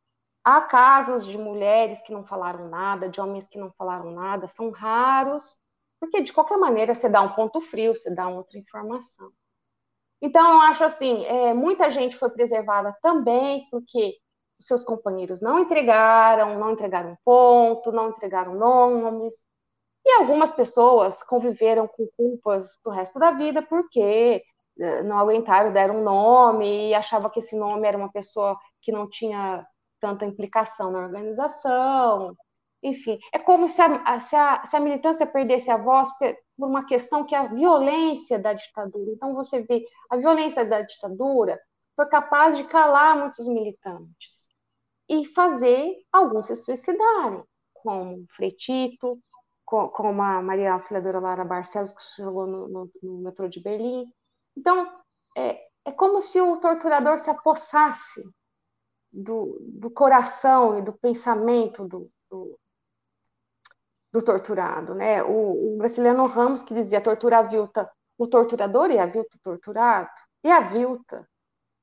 Há 0.50 0.62
casos 0.62 1.26
de 1.26 1.38
mulheres 1.38 2.02
que 2.04 2.14
não 2.14 2.24
falaram 2.24 2.70
nada, 2.70 3.10
de 3.10 3.20
homens 3.20 3.46
que 3.46 3.58
não 3.58 3.70
falaram 3.74 4.12
nada, 4.12 4.48
são 4.48 4.70
raros, 4.70 5.58
porque 6.00 6.22
de 6.22 6.32
qualquer 6.32 6.58
maneira 6.58 6.96
você 6.96 7.10
dá 7.10 7.22
um 7.22 7.34
ponto 7.34 7.60
frio, 7.60 7.94
você 7.94 8.10
dá 8.10 8.30
outra 8.30 8.58
informação. 8.58 9.30
Então, 10.22 10.54
eu 10.54 10.62
acho 10.62 10.86
assim, 10.86 11.26
é, 11.26 11.54
muita 11.54 11.92
gente 11.92 12.16
foi 12.16 12.30
preservada 12.30 12.96
também 13.02 13.68
porque 13.70 14.16
os 14.58 14.68
seus 14.68 14.86
companheiros 14.86 15.42
não 15.42 15.60
entregaram, 15.60 16.58
não 16.58 16.72
entregaram 16.72 17.18
ponto, 17.26 17.92
não 17.92 18.12
entregaram 18.12 18.56
nomes, 18.56 19.34
e 20.06 20.12
algumas 20.12 20.54
pessoas 20.54 21.22
conviveram 21.24 21.90
com 21.90 22.08
culpas 22.16 22.74
pro 22.82 22.94
resto 22.94 23.20
da 23.20 23.32
vida 23.32 23.62
porque 23.64 24.42
eh, 24.80 25.04
não 25.04 25.20
aguentaram, 25.20 25.74
deram 25.74 25.98
um 25.98 26.04
nome 26.04 26.92
e 26.92 26.94
achava 26.94 27.30
que 27.30 27.40
esse 27.40 27.58
nome 27.58 27.86
era 27.86 27.98
uma 27.98 28.10
pessoa 28.10 28.58
que 28.82 28.94
não 28.94 29.10
tinha 29.10 29.68
tanta 30.08 30.26
implicação 30.26 30.92
na 30.92 31.00
organização. 31.00 32.36
Enfim, 32.82 33.20
é 33.34 33.40
como 33.40 33.68
se 33.68 33.82
a, 33.82 34.20
se 34.20 34.36
a, 34.36 34.64
se 34.64 34.76
a 34.76 34.80
militância 34.80 35.26
perdesse 35.26 35.70
a 35.70 35.78
voz 35.78 36.10
por 36.18 36.68
uma 36.68 36.86
questão 36.86 37.26
que 37.26 37.36
é 37.36 37.40
a 37.40 37.48
violência 37.48 38.38
da 38.40 38.54
ditadura. 38.54 39.12
Então, 39.12 39.34
você 39.34 39.64
vê, 39.64 39.84
a 40.10 40.18
violência 40.18 40.64
da 40.64 40.82
ditadura 40.82 41.60
foi 41.96 42.06
capaz 42.08 42.56
de 42.56 42.64
calar 42.66 43.18
muitos 43.18 43.48
militantes 43.48 44.48
e 45.10 45.26
fazer 45.34 45.96
alguns 46.12 46.48
se 46.48 46.56
suicidarem, 46.56 47.44
como 47.74 48.26
Fretito, 48.30 49.20
como 49.66 50.22
a 50.22 50.42
Maria 50.42 50.74
Auxiliadora 50.74 51.20
Lara 51.20 51.44
Barcelos, 51.44 51.94
que 51.94 52.02
chegou 52.16 52.46
no, 52.46 52.68
no, 52.68 52.92
no 53.02 53.18
metrô 53.20 53.50
de 53.50 53.60
Berlim. 53.60 54.06
Então, 54.56 54.90
é, 55.36 55.68
é 55.84 55.92
como 55.92 56.22
se 56.22 56.40
o 56.40 56.58
torturador 56.58 57.20
se 57.20 57.30
apossasse 57.30 58.22
do, 59.12 59.58
do 59.62 59.90
coração 59.90 60.78
e 60.78 60.82
do 60.82 60.94
pensamento 60.94 61.88
do, 61.88 62.10
do, 62.30 62.60
do 64.12 64.22
torturado, 64.24 64.94
né? 64.94 65.24
O, 65.24 65.78
o 65.78 66.28
Ramos 66.28 66.64
que 66.64 66.74
dizia 66.74 67.02
tortura 67.02 67.40
avilta 67.40 67.90
o 68.18 68.28
torturador 68.28 68.90
e 68.90 68.98
a 68.98 69.04
avilta 69.04 69.38
o 69.38 69.42
torturado, 69.42 70.10
e 70.44 70.52
a. 70.52 70.60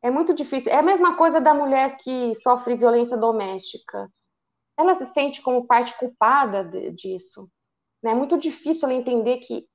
É 0.03 0.11
muito 0.11 0.35
difícil. 0.35 0.71
É 0.71 0.79
a 0.79 0.83
mesma 0.83 1.17
coisa 1.17 1.41
da 1.41 1.55
mulher 1.55 1.97
que 1.99 2.35
sofre 2.37 2.77
violência 2.77 3.17
doméstica. 3.17 4.11
Ela 4.77 4.95
se 4.97 5.07
sente 5.07 5.41
como 5.41 5.67
parte 5.67 5.97
culpada 5.99 6.65
de, 6.65 6.91
disso. 6.91 7.49
Né? 8.03 8.11
É 8.11 8.15
muito 8.15 8.37
difícil 8.39 8.89
ela 8.89 8.99
entender 8.99 9.39
que 9.39 9.67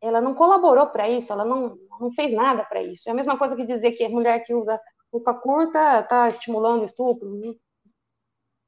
ela 0.00 0.20
não 0.20 0.34
colaborou 0.34 0.86
para 0.88 1.08
isso, 1.08 1.32
ela 1.32 1.44
não, 1.44 1.76
não 1.98 2.12
fez 2.12 2.32
nada 2.32 2.64
para 2.64 2.82
isso. 2.82 3.08
É 3.08 3.12
a 3.12 3.14
mesma 3.14 3.38
coisa 3.38 3.56
que 3.56 3.64
dizer 3.64 3.92
que 3.92 4.04
a 4.04 4.10
mulher 4.10 4.44
que 4.44 4.54
usa 4.54 4.78
roupa 5.12 5.34
curta 5.34 6.00
está 6.00 6.28
estimulando 6.28 6.82
o 6.82 6.84
estupro. 6.84 7.58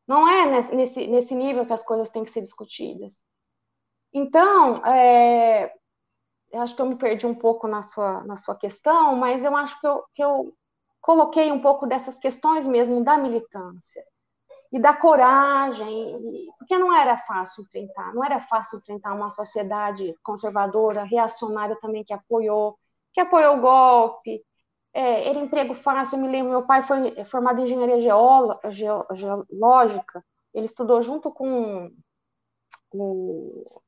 Não 0.06 0.28
é 0.28 0.62
nesse, 0.74 1.06
nesse 1.06 1.34
nível 1.34 1.66
que 1.66 1.72
as 1.72 1.82
coisas 1.82 2.08
têm 2.08 2.24
que 2.24 2.30
ser 2.30 2.40
discutidas. 2.40 3.14
Então, 4.12 4.84
é, 4.84 5.72
eu 6.50 6.60
acho 6.60 6.74
que 6.74 6.82
eu 6.82 6.86
me 6.86 6.96
perdi 6.96 7.26
um 7.26 7.34
pouco 7.34 7.68
na 7.68 7.82
sua, 7.82 8.24
na 8.24 8.36
sua 8.36 8.56
questão, 8.56 9.14
mas 9.16 9.44
eu 9.44 9.56
acho 9.56 9.80
que 9.80 9.86
eu, 9.86 10.04
que 10.14 10.22
eu 10.22 10.52
coloquei 11.00 11.52
um 11.52 11.60
pouco 11.60 11.86
dessas 11.86 12.18
questões 12.18 12.66
mesmo 12.66 13.04
da 13.04 13.16
militância 13.16 14.04
e 14.72 14.78
da 14.78 14.94
coragem, 14.94 16.48
porque 16.58 16.78
não 16.78 16.92
era 16.94 17.16
fácil 17.18 17.62
enfrentar, 17.62 18.14
não 18.14 18.24
era 18.24 18.40
fácil 18.40 18.78
enfrentar 18.78 19.14
uma 19.14 19.30
sociedade 19.30 20.14
conservadora, 20.22 21.04
reacionária 21.04 21.76
também 21.80 22.04
que 22.04 22.12
apoiou, 22.12 22.78
que 23.12 23.20
apoiou 23.20 23.56
o 23.56 23.60
golpe, 23.60 24.44
é, 24.92 25.28
era 25.28 25.38
emprego 25.38 25.74
fácil, 25.74 26.18
eu 26.18 26.22
me 26.22 26.28
lembro, 26.28 26.50
meu 26.50 26.66
pai 26.66 26.82
foi 26.82 27.24
formado 27.26 27.60
em 27.60 27.64
engenharia 27.64 28.00
geológica, 28.00 30.24
ele 30.52 30.66
estudou 30.66 31.02
junto 31.02 31.30
com 31.30 31.90
o... 32.92 33.80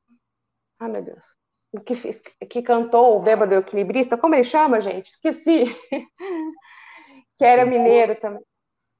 Ah, 0.79 0.87
meu 0.87 1.01
Deus. 1.01 1.35
O 1.73 1.79
que, 1.79 1.95
fez, 1.95 2.21
que 2.49 2.61
cantou 2.61 3.17
o 3.17 3.21
Bêbado 3.21 3.55
Equilibrista, 3.55 4.17
como 4.17 4.35
ele 4.35 4.43
chama, 4.43 4.79
gente? 4.79 5.09
Esqueci. 5.09 5.65
que 7.37 7.43
era 7.43 7.65
mineiro 7.65 8.15
também. 8.15 8.43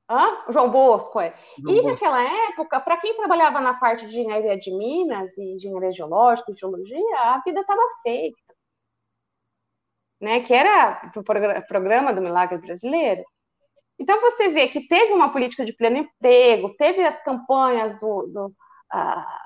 Hã? 0.09 0.43
João 0.49 0.69
Bosco, 0.69 1.19
é. 1.19 1.33
João 1.59 1.75
e 1.75 1.81
Bosco. 1.81 1.91
naquela 1.91 2.49
época, 2.49 2.79
para 2.81 2.97
quem 2.97 3.15
trabalhava 3.15 3.61
na 3.61 3.75
parte 3.75 4.07
de 4.07 4.19
engenharia 4.19 4.57
de 4.57 4.75
Minas 4.75 5.37
e 5.37 5.55
engenharia 5.55 5.93
geológica 5.93 6.53
geologia, 6.55 7.19
a 7.19 7.41
vida 7.45 7.61
estava 7.61 7.81
feita. 8.01 8.37
Né? 10.22 10.39
Que 10.41 10.53
era 10.53 11.11
o 11.16 11.24
programa 11.68 12.14
do 12.14 12.22
Milagre 12.22 12.57
Brasileiro. 12.57 13.24
Então, 13.99 14.20
você 14.22 14.49
vê 14.49 14.68
que 14.68 14.88
teve 14.88 15.14
uma 15.14 15.32
política 15.32 15.64
de 15.64 15.74
pleno 15.74 15.97
emprego, 15.97 16.76
teve 16.78 17.03
as 17.03 17.24
campanhas 17.24 17.99
do, 17.99 18.28
do 18.28 18.45
uh, 18.47 19.43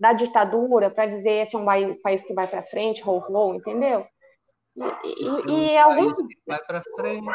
da 0.00 0.14
ditadura 0.14 0.88
para 0.88 1.04
dizer 1.04 1.42
esse 1.42 1.54
é 1.54 1.58
um 1.58 1.66
país 2.02 2.22
que 2.22 2.32
vai 2.32 2.46
para 2.46 2.62
frente, 2.62 3.02
rolou, 3.02 3.54
entendeu? 3.54 4.06
E, 4.74 5.52
e, 5.52 5.72
e 5.72 5.78
alguns. 5.78 6.14
Vai 6.46 6.58
para 6.64 6.82
frente. 6.96 7.28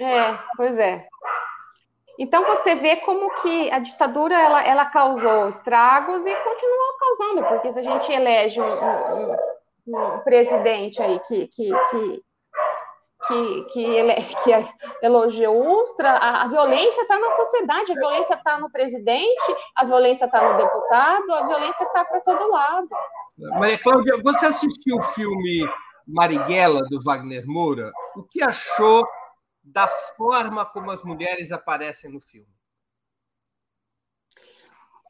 É, 0.00 0.36
pois 0.56 0.76
é. 0.76 1.06
Então 2.18 2.44
você 2.44 2.74
vê 2.76 2.96
como 2.96 3.30
que 3.42 3.70
a 3.70 3.78
ditadura 3.78 4.34
ela, 4.40 4.64
ela 4.64 4.86
causou 4.86 5.48
estragos 5.48 6.24
e 6.26 6.34
continua 6.34 6.98
causando, 6.98 7.48
porque 7.48 7.72
se 7.72 7.78
a 7.80 7.82
gente 7.82 8.12
elege 8.12 8.60
um, 8.60 8.64
um, 8.64 9.36
um 9.86 10.18
presidente 10.20 11.02
aí 11.02 11.18
que, 11.20 11.46
que, 11.48 11.70
que, 11.90 12.22
que, 13.26 13.64
que, 13.72 13.84
ele, 13.84 14.14
que 14.44 14.50
elogia 15.02 15.50
o 15.50 15.82
Ustra, 15.82 16.10
a, 16.10 16.42
a 16.42 16.48
violência 16.48 17.02
está 17.02 17.18
na 17.18 17.30
sociedade, 17.32 17.92
a 17.92 17.96
violência 17.96 18.34
está 18.34 18.58
no 18.58 18.70
presidente, 18.70 19.56
a 19.76 19.84
violência 19.84 20.24
está 20.24 20.52
no 20.52 20.58
deputado, 20.58 21.32
a 21.32 21.46
violência 21.46 21.84
está 21.84 22.04
para 22.04 22.20
todo 22.20 22.50
lado. 22.50 22.88
Maria 23.36 23.78
Cláudia, 23.78 24.20
você 24.22 24.46
assistiu 24.46 24.96
o 24.96 25.02
filme 25.02 25.68
Marighella, 26.06 26.82
do 26.82 27.02
Wagner 27.02 27.44
Moura? 27.46 27.92
O 28.14 28.22
que 28.22 28.42
achou 28.42 29.06
da 29.62 29.88
forma 29.88 30.64
como 30.66 30.90
as 30.90 31.02
mulheres 31.02 31.50
aparecem 31.50 32.10
no 32.10 32.20
filme? 32.20 32.54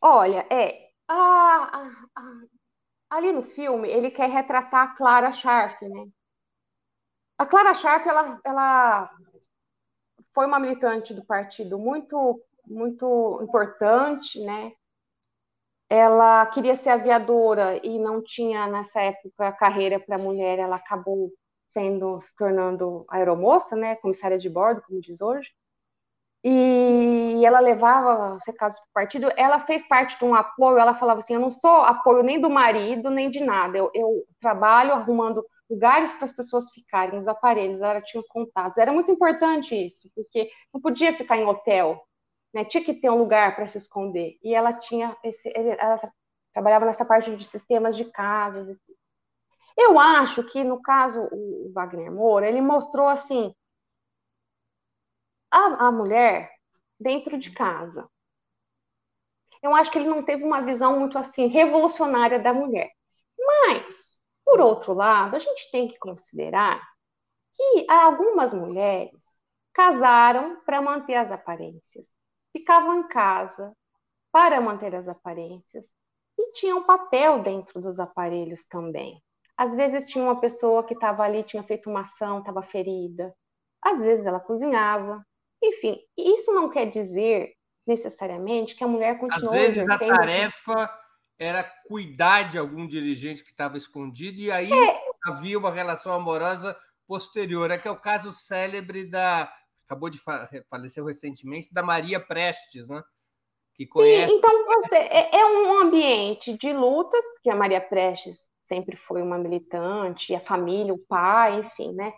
Olha, 0.00 0.46
é. 0.50 0.84
A, 1.08 1.88
a, 2.14 2.30
ali 3.14 3.32
no 3.32 3.42
filme, 3.42 3.88
ele 3.88 4.10
quer 4.10 4.28
retratar 4.28 4.82
a 4.82 4.94
Clara 4.94 5.30
Sharp, 5.32 5.80
né? 5.82 6.08
A 7.38 7.46
Clara 7.46 7.74
Sharp, 7.74 8.06
ela, 8.06 8.40
ela 8.44 9.10
foi 10.32 10.46
uma 10.46 10.58
militante 10.58 11.14
do 11.14 11.24
partido 11.24 11.78
muito, 11.78 12.42
muito 12.66 13.40
importante, 13.42 14.40
né? 14.40 14.72
Ela 15.88 16.46
queria 16.46 16.76
ser 16.76 16.90
aviadora 16.90 17.80
e 17.86 17.98
não 17.98 18.20
tinha 18.22 18.66
nessa 18.66 19.00
época 19.00 19.52
carreira 19.52 20.00
para 20.00 20.18
mulher, 20.18 20.58
ela 20.58 20.76
acabou 20.76 21.30
sendo 21.68 22.20
se 22.20 22.34
tornando 22.34 23.04
aeromoça, 23.08 23.76
né, 23.76 23.96
comissária 23.96 24.38
de 24.38 24.48
bordo, 24.48 24.82
como 24.82 25.00
diz 25.00 25.20
hoje. 25.20 25.52
E 26.46 27.42
ela 27.42 27.58
levava 27.58 28.34
os 28.34 28.46
recados 28.46 28.78
para 28.78 28.86
o 28.86 28.92
partido. 28.92 29.32
Ela 29.34 29.60
fez 29.60 29.82
parte 29.88 30.18
de 30.18 30.24
um 30.26 30.34
apoio. 30.34 30.76
Ela 30.76 30.94
falava 30.94 31.20
assim: 31.20 31.32
Eu 31.32 31.40
não 31.40 31.50
sou 31.50 31.76
apoio 31.78 32.22
nem 32.22 32.38
do 32.38 32.50
marido, 32.50 33.08
nem 33.08 33.30
de 33.30 33.40
nada. 33.40 33.78
Eu, 33.78 33.90
eu 33.94 34.26
trabalho 34.38 34.92
arrumando 34.92 35.42
lugares 35.70 36.12
para 36.12 36.26
as 36.26 36.32
pessoas 36.32 36.68
ficarem, 36.68 37.18
os 37.18 37.26
aparelhos. 37.26 37.80
Ela 37.80 38.02
tinha 38.02 38.22
contatos. 38.28 38.76
Era 38.76 38.92
muito 38.92 39.10
importante 39.10 39.74
isso, 39.74 40.10
porque 40.14 40.50
não 40.72 40.82
podia 40.82 41.16
ficar 41.16 41.38
em 41.38 41.46
hotel. 41.46 41.98
Né? 42.52 42.62
Tinha 42.66 42.84
que 42.84 42.92
ter 42.92 43.08
um 43.08 43.16
lugar 43.18 43.56
para 43.56 43.66
se 43.66 43.78
esconder. 43.78 44.36
E 44.42 44.54
ela 44.54 44.74
tinha 44.74 45.16
esse. 45.24 45.50
Ela 45.56 45.98
trabalhava 46.52 46.84
nessa 46.84 47.06
parte 47.06 47.34
de 47.34 47.44
sistemas 47.46 47.96
de 47.96 48.04
casas. 48.04 48.76
Eu 49.78 49.98
acho 49.98 50.44
que, 50.44 50.62
no 50.62 50.80
caso, 50.82 51.26
o 51.32 51.72
Wagner 51.74 52.12
Moura, 52.12 52.46
ele 52.46 52.60
mostrou 52.60 53.08
assim 53.08 53.52
a, 55.78 55.90
mulher 55.92 56.50
dentro 56.98 57.38
de 57.38 57.50
casa. 57.52 58.08
Eu 59.62 59.74
acho 59.74 59.90
que 59.90 59.98
ele 59.98 60.08
não 60.08 60.22
teve 60.22 60.44
uma 60.44 60.60
visão 60.60 60.98
muito 61.00 61.16
assim 61.16 61.46
revolucionária 61.46 62.38
da 62.38 62.52
mulher. 62.52 62.90
Mas, 63.38 64.20
por 64.44 64.60
outro 64.60 64.92
lado, 64.92 65.36
a 65.36 65.38
gente 65.38 65.70
tem 65.70 65.88
que 65.88 65.98
considerar 65.98 66.82
que 67.54 67.86
algumas 67.88 68.52
mulheres 68.52 69.22
casaram 69.72 70.60
para 70.64 70.82
manter 70.82 71.14
as 71.14 71.30
aparências, 71.30 72.08
ficavam 72.52 73.00
em 73.00 73.08
casa 73.08 73.72
para 74.30 74.60
manter 74.60 74.94
as 74.94 75.08
aparências 75.08 75.92
e 76.38 76.52
tinham 76.52 76.84
papel 76.84 77.42
dentro 77.42 77.80
dos 77.80 77.98
aparelhos 77.98 78.66
também. 78.66 79.22
Às 79.56 79.74
vezes 79.74 80.06
tinha 80.06 80.24
uma 80.24 80.40
pessoa 80.40 80.84
que 80.84 80.94
estava 80.94 81.22
ali, 81.22 81.44
tinha 81.44 81.62
feito 81.62 81.88
uma 81.88 82.00
ação, 82.00 82.40
estava 82.40 82.62
ferida. 82.62 83.34
Às 83.80 84.00
vezes 84.00 84.26
ela 84.26 84.40
cozinhava. 84.40 85.24
Enfim, 85.64 85.98
isso 86.16 86.52
não 86.52 86.68
quer 86.68 86.90
dizer 86.90 87.54
necessariamente 87.86 88.74
que 88.74 88.84
a 88.84 88.88
mulher 88.88 89.18
continuou 89.18 89.54
Às 89.54 89.60
vezes 89.60 89.88
a 89.88 89.98
tarefa 89.98 90.90
era 91.38 91.64
cuidar 91.86 92.48
de 92.48 92.58
algum 92.58 92.86
dirigente 92.86 93.42
que 93.42 93.50
estava 93.50 93.76
escondido 93.76 94.40
e 94.40 94.50
aí 94.50 94.72
é... 94.72 95.00
havia 95.26 95.58
uma 95.58 95.70
relação 95.70 96.12
amorosa 96.12 96.76
posterior. 97.06 97.70
É 97.70 97.78
que 97.78 97.88
é 97.88 97.90
o 97.90 98.00
caso 98.00 98.32
célebre 98.32 99.04
da 99.04 99.52
acabou 99.86 100.08
de 100.08 100.18
falecer 100.70 101.04
recentemente 101.04 101.72
da 101.72 101.82
Maria 101.82 102.18
Prestes, 102.18 102.88
né? 102.88 103.02
Que 103.74 103.86
conhece... 103.86 104.30
Sim, 104.30 104.38
então 104.38 104.64
você 104.64 104.96
é, 104.96 105.36
é 105.36 105.46
um 105.46 105.78
ambiente 105.78 106.56
de 106.56 106.72
lutas, 106.72 107.24
porque 107.34 107.50
a 107.50 107.56
Maria 107.56 107.80
Prestes 107.80 108.48
sempre 108.64 108.96
foi 108.96 109.20
uma 109.20 109.36
militante, 109.36 110.34
a 110.34 110.40
família, 110.40 110.94
o 110.94 110.98
pai, 110.98 111.60
enfim, 111.60 111.92
né? 111.92 112.14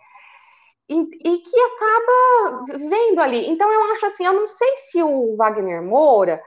E, 0.89 0.95
e, 0.95 1.37
que 1.39 1.59
acaba 1.59 2.65
vendo 2.77 3.19
ali. 3.19 3.49
Então, 3.49 3.71
eu 3.71 3.83
acho 3.91 4.05
assim, 4.05 4.25
eu 4.25 4.33
não 4.33 4.47
sei 4.47 4.75
se 4.77 5.03
o 5.03 5.35
Wagner 5.35 5.83
Moura, 5.83 6.41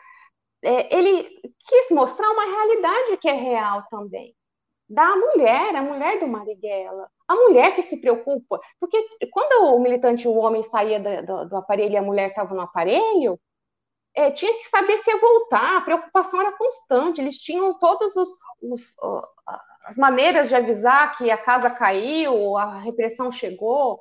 é, 0.62 0.96
ele 0.96 1.24
quis 1.68 1.90
mostrar 1.90 2.30
uma 2.30 2.44
realidade 2.44 3.16
que 3.18 3.28
é 3.28 3.34
real 3.34 3.84
também, 3.90 4.34
da 4.88 5.14
mulher, 5.14 5.76
a 5.76 5.82
mulher 5.82 6.20
do 6.20 6.26
Marighella, 6.26 7.08
a 7.28 7.34
mulher 7.34 7.74
que 7.74 7.82
se 7.82 7.98
preocupa, 7.98 8.60
porque 8.78 8.98
quando 9.30 9.74
o 9.74 9.78
militante, 9.78 10.26
o 10.26 10.36
homem 10.36 10.62
saía 10.64 10.98
do, 10.98 11.26
do, 11.26 11.48
do 11.50 11.56
aparelho 11.56 11.92
e 11.92 11.96
a 11.96 12.02
mulher 12.02 12.30
estava 12.30 12.54
no 12.54 12.62
aparelho, 12.62 13.38
é, 14.14 14.30
tinha 14.30 14.52
que 14.54 14.68
saber 14.68 14.98
se 14.98 15.10
ia 15.10 15.20
voltar, 15.20 15.76
a 15.76 15.80
preocupação 15.82 16.40
era 16.40 16.52
constante, 16.52 17.20
eles 17.20 17.36
tinham 17.38 17.76
os 18.62 18.96
as 19.84 19.96
maneiras 19.96 20.48
de 20.48 20.54
avisar 20.54 21.16
que 21.16 21.30
a 21.30 21.38
casa 21.38 21.70
caiu, 21.70 22.56
a 22.56 22.78
repressão 22.78 23.32
chegou. 23.32 24.00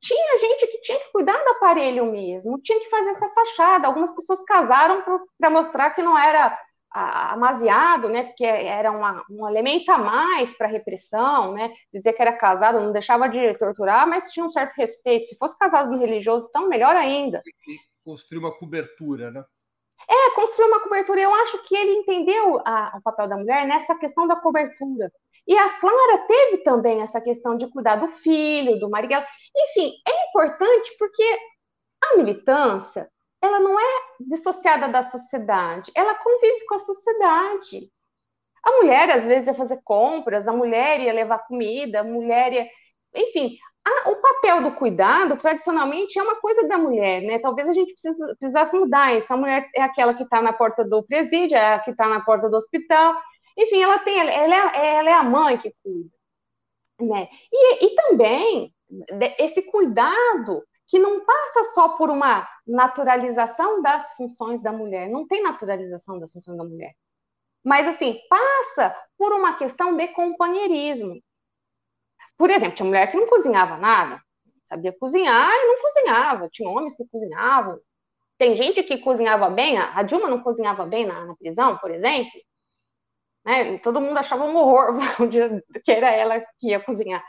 Tinha 0.00 0.38
gente 0.38 0.66
que 0.68 0.80
tinha 0.80 1.00
que 1.00 1.10
cuidar 1.12 1.36
do 1.42 1.50
aparelho 1.50 2.06
mesmo, 2.06 2.60
tinha 2.60 2.78
que 2.78 2.88
fazer 2.88 3.10
essa 3.10 3.28
fachada. 3.30 3.86
Algumas 3.86 4.12
pessoas 4.12 4.42
casaram 4.44 5.02
para 5.38 5.50
mostrar 5.50 5.90
que 5.90 6.02
não 6.02 6.16
era 6.16 6.56
amaziado, 6.90 8.08
né, 8.08 8.24
porque 8.24 8.44
era 8.44 8.90
uma, 8.90 9.22
um 9.30 9.46
elemento 9.46 9.90
a 9.90 9.98
mais 9.98 10.56
para 10.56 10.66
a 10.66 10.70
repressão, 10.70 11.52
né, 11.52 11.72
dizer 11.92 12.14
que 12.14 12.22
era 12.22 12.32
casado 12.32 12.80
não 12.80 12.92
deixava 12.92 13.28
de 13.28 13.52
torturar, 13.58 14.08
mas 14.08 14.32
tinha 14.32 14.44
um 14.44 14.50
certo 14.50 14.74
respeito. 14.74 15.26
Se 15.26 15.36
fosse 15.36 15.58
casado 15.58 15.90
no 15.90 15.98
religioso, 15.98 16.46
então 16.48 16.68
melhor 16.68 16.96
ainda. 16.96 17.42
Construir 18.04 18.38
uma 18.38 18.56
cobertura, 18.56 19.30
né? 19.30 19.44
É, 20.08 20.34
construir 20.34 20.68
uma 20.68 20.80
cobertura. 20.80 21.20
Eu 21.20 21.34
acho 21.34 21.62
que 21.64 21.76
ele 21.76 21.98
entendeu 21.98 22.62
a, 22.64 22.96
o 22.96 23.02
papel 23.02 23.28
da 23.28 23.36
mulher 23.36 23.66
nessa 23.66 23.94
questão 23.94 24.26
da 24.26 24.36
cobertura. 24.36 25.12
E 25.46 25.56
a 25.56 25.78
Clara 25.78 26.18
teve 26.26 26.58
também 26.58 27.02
essa 27.02 27.20
questão 27.20 27.56
de 27.56 27.66
cuidar 27.68 27.96
do 27.96 28.08
filho, 28.08 28.78
do 28.78 28.88
marido. 28.88 29.14
Enfim, 29.58 29.94
é 30.06 30.28
importante 30.28 30.94
porque 30.98 31.24
a 32.04 32.16
militância, 32.16 33.10
ela 33.42 33.60
não 33.60 33.78
é 33.78 34.02
dissociada 34.20 34.88
da 34.88 35.02
sociedade, 35.02 35.90
ela 35.94 36.14
convive 36.14 36.64
com 36.66 36.74
a 36.76 36.78
sociedade. 36.78 37.90
A 38.64 38.72
mulher, 38.72 39.10
às 39.10 39.24
vezes, 39.24 39.46
ia 39.46 39.54
fazer 39.54 39.80
compras, 39.84 40.46
a 40.46 40.52
mulher 40.52 41.00
ia 41.00 41.12
levar 41.12 41.46
comida, 41.46 42.00
a 42.00 42.04
mulher 42.04 42.52
ia. 42.52 42.68
Enfim, 43.14 43.56
a, 43.84 44.10
o 44.10 44.16
papel 44.16 44.62
do 44.62 44.72
cuidado, 44.72 45.36
tradicionalmente, 45.36 46.18
é 46.18 46.22
uma 46.22 46.36
coisa 46.36 46.66
da 46.68 46.76
mulher, 46.76 47.22
né? 47.22 47.38
Talvez 47.38 47.68
a 47.68 47.72
gente 47.72 47.92
precisa, 47.92 48.36
precisasse 48.38 48.76
mudar 48.76 49.16
isso. 49.16 49.32
A 49.32 49.36
mulher 49.36 49.68
é 49.74 49.82
aquela 49.82 50.14
que 50.14 50.24
está 50.24 50.42
na 50.42 50.52
porta 50.52 50.84
do 50.84 51.02
presídio, 51.02 51.56
é 51.56 51.74
a 51.74 51.80
que 51.80 51.90
está 51.90 52.08
na 52.08 52.20
porta 52.20 52.48
do 52.48 52.56
hospital. 52.56 53.14
Enfim, 53.56 53.82
ela 53.82 53.98
tem, 54.00 54.18
ela 54.18 54.54
é, 54.54 54.96
ela 54.96 55.10
é 55.10 55.14
a 55.14 55.22
mãe 55.22 55.58
que 55.58 55.74
cuida. 55.82 56.10
Né? 57.00 57.28
E, 57.52 57.86
e 57.86 57.94
também 57.94 58.74
esse 59.38 59.62
cuidado 59.62 60.62
que 60.86 60.98
não 60.98 61.24
passa 61.24 61.64
só 61.74 61.90
por 61.90 62.10
uma 62.10 62.48
naturalização 62.66 63.82
das 63.82 64.10
funções 64.12 64.62
da 64.62 64.72
mulher, 64.72 65.08
não 65.08 65.26
tem 65.26 65.42
naturalização 65.42 66.18
das 66.18 66.32
funções 66.32 66.56
da 66.56 66.64
mulher. 66.64 66.94
Mas, 67.62 67.86
assim, 67.86 68.18
passa 68.30 68.96
por 69.16 69.32
uma 69.32 69.56
questão 69.58 69.94
de 69.96 70.08
companheirismo. 70.08 71.20
Por 72.36 72.50
exemplo, 72.50 72.74
tinha 72.74 72.86
mulher 72.86 73.10
que 73.10 73.16
não 73.16 73.26
cozinhava 73.26 73.76
nada, 73.76 74.22
sabia 74.66 74.96
cozinhar 74.98 75.50
e 75.52 75.66
não 75.66 75.82
cozinhava. 75.82 76.48
Tinha 76.50 76.70
homens 76.70 76.96
que 76.96 77.04
cozinhavam. 77.08 77.78
Tem 78.38 78.54
gente 78.54 78.82
que 78.84 78.98
cozinhava 78.98 79.50
bem, 79.50 79.76
a 79.76 80.02
Dilma 80.04 80.28
não 80.28 80.42
cozinhava 80.42 80.86
bem 80.86 81.04
na, 81.04 81.26
na 81.26 81.36
prisão, 81.36 81.76
por 81.78 81.90
exemplo. 81.90 82.30
Né? 83.44 83.78
Todo 83.78 84.00
mundo 84.00 84.18
achava 84.18 84.44
um 84.44 84.56
horror 84.56 84.94
que 85.84 85.90
era 85.90 86.10
ela 86.10 86.40
que 86.58 86.68
ia 86.68 86.80
cozinhar. 86.80 87.24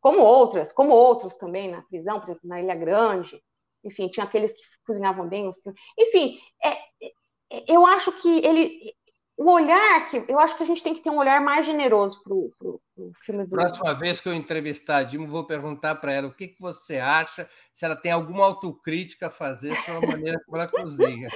Como 0.00 0.20
outras, 0.20 0.72
como 0.72 0.90
outros 0.90 1.36
também 1.36 1.70
na 1.70 1.82
prisão, 1.82 2.20
por 2.20 2.30
exemplo, 2.30 2.48
na 2.48 2.60
Ilha 2.60 2.74
Grande. 2.74 3.42
Enfim, 3.84 4.08
tinha 4.08 4.24
aqueles 4.24 4.52
que 4.52 4.62
cozinhavam 4.86 5.28
bem. 5.28 5.50
Enfim, 5.98 6.38
é, 6.64 6.70
é, 6.70 7.64
eu 7.66 7.86
acho 7.86 8.12
que 8.12 8.44
ele, 8.44 8.94
o 9.36 9.50
olhar 9.50 10.08
que 10.08 10.24
eu 10.28 10.38
acho 10.38 10.56
que 10.56 10.62
a 10.64 10.66
gente 10.66 10.82
tem 10.82 10.94
que 10.94 11.00
ter 11.00 11.10
um 11.10 11.18
olhar 11.18 11.40
mais 11.40 11.64
generoso 11.64 12.20
para 12.22 12.34
o 12.34 12.82
filme 13.22 13.44
do. 13.44 13.50
Próxima 13.50 13.94
vez 13.94 14.20
que 14.20 14.28
eu 14.28 14.34
entrevistar 14.34 14.98
a 14.98 15.02
Dilma, 15.04 15.28
vou 15.28 15.46
perguntar 15.46 15.94
para 15.94 16.12
ela 16.12 16.26
o 16.26 16.34
que, 16.34 16.48
que 16.48 16.60
você 16.60 16.98
acha, 16.98 17.48
se 17.72 17.84
ela 17.84 17.94
tem 17.94 18.10
alguma 18.10 18.44
autocrítica 18.44 19.28
a 19.28 19.30
fazer 19.30 19.76
sobre 19.76 20.06
a 20.06 20.10
maneira 20.10 20.40
como 20.44 20.56
ela 20.56 20.68
cozinha. 20.68 21.28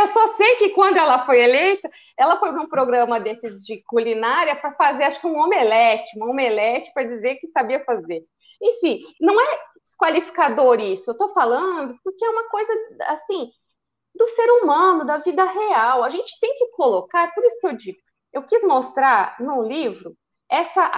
Eu 0.00 0.06
só 0.06 0.34
sei 0.34 0.56
que 0.56 0.70
quando 0.70 0.96
ela 0.96 1.26
foi 1.26 1.40
eleita, 1.42 1.90
ela 2.16 2.38
foi 2.38 2.52
num 2.52 2.66
programa 2.66 3.20
desses 3.20 3.62
de 3.62 3.82
culinária 3.82 4.56
para 4.56 4.72
fazer, 4.72 5.04
acho 5.04 5.20
que 5.20 5.26
um 5.26 5.38
omelete, 5.38 6.18
um 6.18 6.30
omelete 6.30 6.90
para 6.94 7.04
dizer 7.04 7.36
que 7.36 7.48
sabia 7.48 7.84
fazer. 7.84 8.24
Enfim, 8.62 9.04
não 9.20 9.38
é 9.38 9.58
desqualificador 9.82 10.80
isso. 10.80 11.10
Eu 11.10 11.12
estou 11.12 11.28
falando 11.34 11.98
porque 12.02 12.24
é 12.24 12.30
uma 12.30 12.48
coisa 12.48 12.72
assim 13.08 13.50
do 14.14 14.26
ser 14.28 14.50
humano, 14.62 15.04
da 15.04 15.18
vida 15.18 15.44
real. 15.44 16.02
A 16.02 16.08
gente 16.08 16.38
tem 16.40 16.56
que 16.56 16.68
colocar, 16.68 17.34
por 17.34 17.44
isso 17.44 17.60
que 17.60 17.66
eu 17.66 17.72
digo, 17.74 17.98
eu 18.32 18.42
quis 18.42 18.64
mostrar 18.64 19.36
no 19.38 19.62
livro 19.62 20.16
essa, 20.48 20.90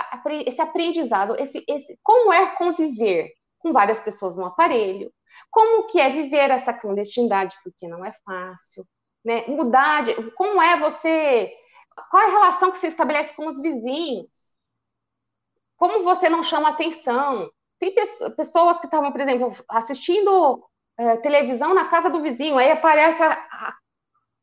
esse 0.46 0.60
aprendizado, 0.60 1.34
esse, 1.40 1.64
esse, 1.68 1.98
como 2.04 2.32
é 2.32 2.54
conviver 2.54 3.32
com 3.58 3.72
várias 3.72 4.00
pessoas 4.00 4.36
no 4.36 4.46
aparelho, 4.46 5.12
como 5.50 5.86
que 5.86 6.00
é 6.00 6.10
viver 6.10 6.50
essa 6.50 6.72
clandestinidade, 6.72 7.56
porque 7.62 7.86
não 7.88 8.04
é 8.04 8.12
fácil, 8.24 8.86
né? 9.24 9.44
Mudar, 9.46 10.04
de, 10.04 10.30
como 10.32 10.60
é 10.60 10.78
você, 10.78 11.52
qual 12.10 12.22
é 12.22 12.26
a 12.26 12.30
relação 12.30 12.70
que 12.70 12.78
você 12.78 12.88
estabelece 12.88 13.34
com 13.34 13.46
os 13.46 13.60
vizinhos, 13.60 14.58
como 15.76 16.04
você 16.04 16.28
não 16.28 16.42
chama 16.44 16.70
atenção. 16.70 17.50
Tem 17.78 17.94
pessoas 18.36 18.78
que 18.78 18.86
estavam, 18.86 19.10
por 19.10 19.20
exemplo, 19.20 19.52
assistindo 19.68 20.64
é, 20.96 21.16
televisão 21.16 21.74
na 21.74 21.88
casa 21.88 22.08
do 22.08 22.22
vizinho, 22.22 22.56
aí 22.56 22.70
aparece 22.70 23.20
a, 23.22 23.32
a, 23.32 23.76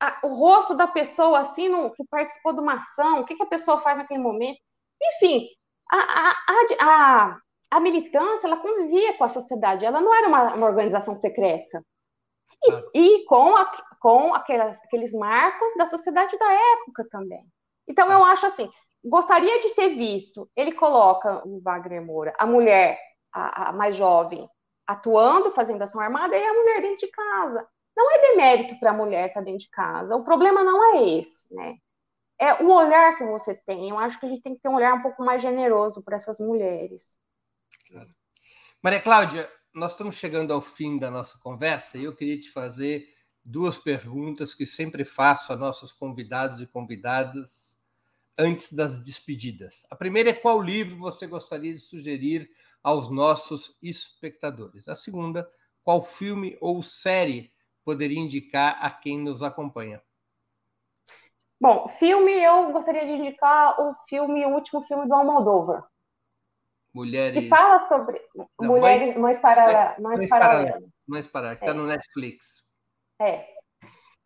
a, 0.02 0.20
o 0.28 0.36
rosto 0.36 0.76
da 0.76 0.88
pessoa 0.88 1.40
assim, 1.40 1.70
no, 1.70 1.92
que 1.92 2.04
participou 2.10 2.54
de 2.54 2.60
uma 2.60 2.76
ação, 2.76 3.22
o 3.22 3.26
que, 3.26 3.36
que 3.36 3.44
a 3.44 3.48
pessoa 3.48 3.80
faz 3.82 3.98
naquele 3.98 4.22
momento. 4.22 4.60
Enfim, 5.02 5.48
a, 5.92 6.32
a, 6.80 7.38
militância, 7.78 8.48
ela 8.48 8.58
convivia 8.58 9.18
com 9.18 9.26
a 9.26 9.30
sociedade, 9.30 9.86
ela 9.86 10.00
não 10.00 10.16
era 10.16 10.28
uma, 10.28 10.54
uma 10.54 10.68
organização 10.68 11.14
secreta. 11.14 11.84
E, 12.64 12.72
ah. 12.72 12.84
e 12.94 13.26
com, 13.26 13.54
com 14.00 14.34
aquelas, 14.34 14.78
aqueles 14.84 15.14
marcos 15.14 15.76
da 15.78 15.86
sociedade 15.86 16.38
da 16.38 16.52
época 16.52 17.06
também. 17.10 17.46
Então, 17.88 18.10
eu 18.12 18.24
acho 18.24 18.46
assim, 18.46 18.70
gostaria 19.04 19.62
de 19.62 19.74
ter 19.76 19.90
visto, 19.90 20.50
ele 20.56 20.72
coloca 20.72 21.42
o 21.46 21.60
Wagner 21.62 22.02
Moura, 22.02 22.34
a 22.38 22.46
mulher, 22.46 23.00
a, 23.34 23.70
a 23.70 23.74
mais 23.74 23.96
jovem, 23.96 24.48
atuando, 24.88 25.52
fazendo 25.52 25.82
ação 25.82 26.02
armada, 26.02 26.36
e 26.36 26.44
a 26.44 26.54
mulher 26.54 26.82
dentro 26.82 27.06
de 27.06 27.12
casa. 27.12 27.68
Não 27.96 28.12
é 28.12 28.22
demérito 28.30 28.80
para 28.80 28.92
a 28.92 28.94
mulher 28.94 29.28
estar 29.28 29.42
tá 29.42 29.46
dentro 29.46 29.60
de 29.60 29.70
casa. 29.70 30.16
O 30.16 30.24
problema 30.24 30.64
não 30.64 30.96
é 30.96 31.18
esse, 31.20 31.54
né? 31.54 31.76
É 32.40 32.64
o 32.64 32.72
olhar 32.72 33.18
que 33.18 33.26
você 33.26 33.54
tem. 33.54 33.90
Eu 33.90 34.00
acho 34.00 34.20
que 34.20 34.26
a 34.26 34.30
gente 34.30 34.42
tem 34.42 34.56
que 34.56 34.62
ter 34.62 34.70
um 34.70 34.76
olhar 34.76 34.94
um 34.94 35.02
pouco 35.02 35.24
mais 35.24 35.42
generoso 35.42 36.02
para 36.02 36.16
essas 36.16 36.40
mulheres. 36.40 37.18
Maria 38.82 39.02
Cláudia, 39.02 39.52
nós 39.74 39.92
estamos 39.92 40.16
chegando 40.16 40.54
ao 40.54 40.62
fim 40.62 40.98
da 40.98 41.12
nossa 41.12 41.38
conversa 41.40 41.98
e 41.98 42.04
eu 42.04 42.16
queria 42.16 42.40
te 42.40 42.50
fazer 42.50 43.08
duas 43.44 43.78
perguntas 43.78 44.54
que 44.56 44.66
sempre 44.66 45.04
faço 45.04 45.52
a 45.52 45.58
nossos 45.58 45.92
convidados 45.92 46.62
e 46.62 46.68
convidadas 46.68 47.78
antes 48.38 48.72
das 48.72 48.98
despedidas. 49.04 49.86
A 49.90 49.96
primeira 49.96 50.30
é 50.30 50.34
qual 50.34 50.62
livro 50.62 50.98
você 50.98 51.28
gostaria 51.28 51.74
de 51.74 51.80
sugerir 51.80 52.50
aos 52.82 53.10
nossos 53.10 53.78
espectadores. 53.84 54.88
A 54.88 54.96
segunda, 54.96 55.50
qual 55.84 56.04
filme 56.04 56.58
ou 56.62 56.82
série 56.82 57.52
poderia 57.84 58.20
indicar 58.20 58.78
a 58.80 58.90
quem 58.90 59.20
nos 59.20 59.44
acompanha? 59.44 60.02
Bom, 61.60 61.90
filme, 62.00 62.32
eu 62.32 62.72
gostaria 62.72 63.06
de 63.06 63.12
indicar 63.12 63.82
o 63.82 63.94
filme, 64.08 64.46
o 64.46 64.50
último 64.50 64.82
filme 64.84 65.06
do 65.06 65.14
Almodóvar. 65.14 65.89
Mulheres. 66.94 67.40
Que 67.40 67.48
fala 67.48 67.80
sobre 67.88 68.22
Não, 68.36 68.68
mulheres, 68.68 69.16
mães, 69.16 69.40
para, 69.40 69.96
mães, 70.00 70.18
mães 70.18 70.30
paralelas. 70.30 70.84
Mães 71.08 71.28
paralelas, 71.28 71.60
que 71.60 71.66
está 71.66 71.76
é. 71.76 71.78
no 71.78 71.88
Netflix. 71.88 72.64
É. 73.22 73.48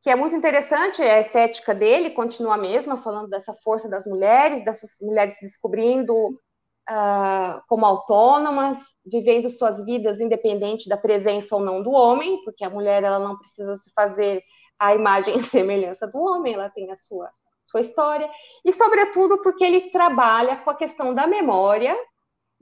Que 0.01 0.09
é 0.09 0.15
muito 0.15 0.35
interessante, 0.35 1.01
a 1.01 1.19
estética 1.19 1.73
dele 1.73 2.11
continua 2.11 2.55
a 2.55 2.57
mesma, 2.57 3.01
falando 3.01 3.29
dessa 3.29 3.53
força 3.63 3.87
das 3.87 4.05
mulheres, 4.05 4.63
dessas 4.65 4.91
mulheres 5.01 5.37
se 5.37 5.45
descobrindo 5.45 6.13
uh, 6.89 7.61
como 7.67 7.85
autônomas, 7.85 8.79
vivendo 9.05 9.49
suas 9.49 9.83
vidas 9.83 10.19
independente 10.19 10.89
da 10.89 10.97
presença 10.97 11.55
ou 11.55 11.61
não 11.61 11.81
do 11.81 11.91
homem, 11.91 12.41
porque 12.43 12.63
a 12.63 12.69
mulher 12.69 13.03
ela 13.03 13.19
não 13.19 13.37
precisa 13.37 13.77
se 13.77 13.91
fazer 13.93 14.41
a 14.79 14.93
imagem 14.93 15.37
e 15.39 15.43
semelhança 15.43 16.07
do 16.07 16.19
homem, 16.19 16.53
ela 16.53 16.69
tem 16.69 16.91
a 16.91 16.97
sua, 16.97 17.27
sua 17.63 17.81
história, 17.81 18.29
e 18.65 18.73
sobretudo 18.73 19.41
porque 19.41 19.63
ele 19.63 19.89
trabalha 19.89 20.57
com 20.57 20.69
a 20.69 20.75
questão 20.75 21.13
da 21.13 21.27
memória, 21.27 21.95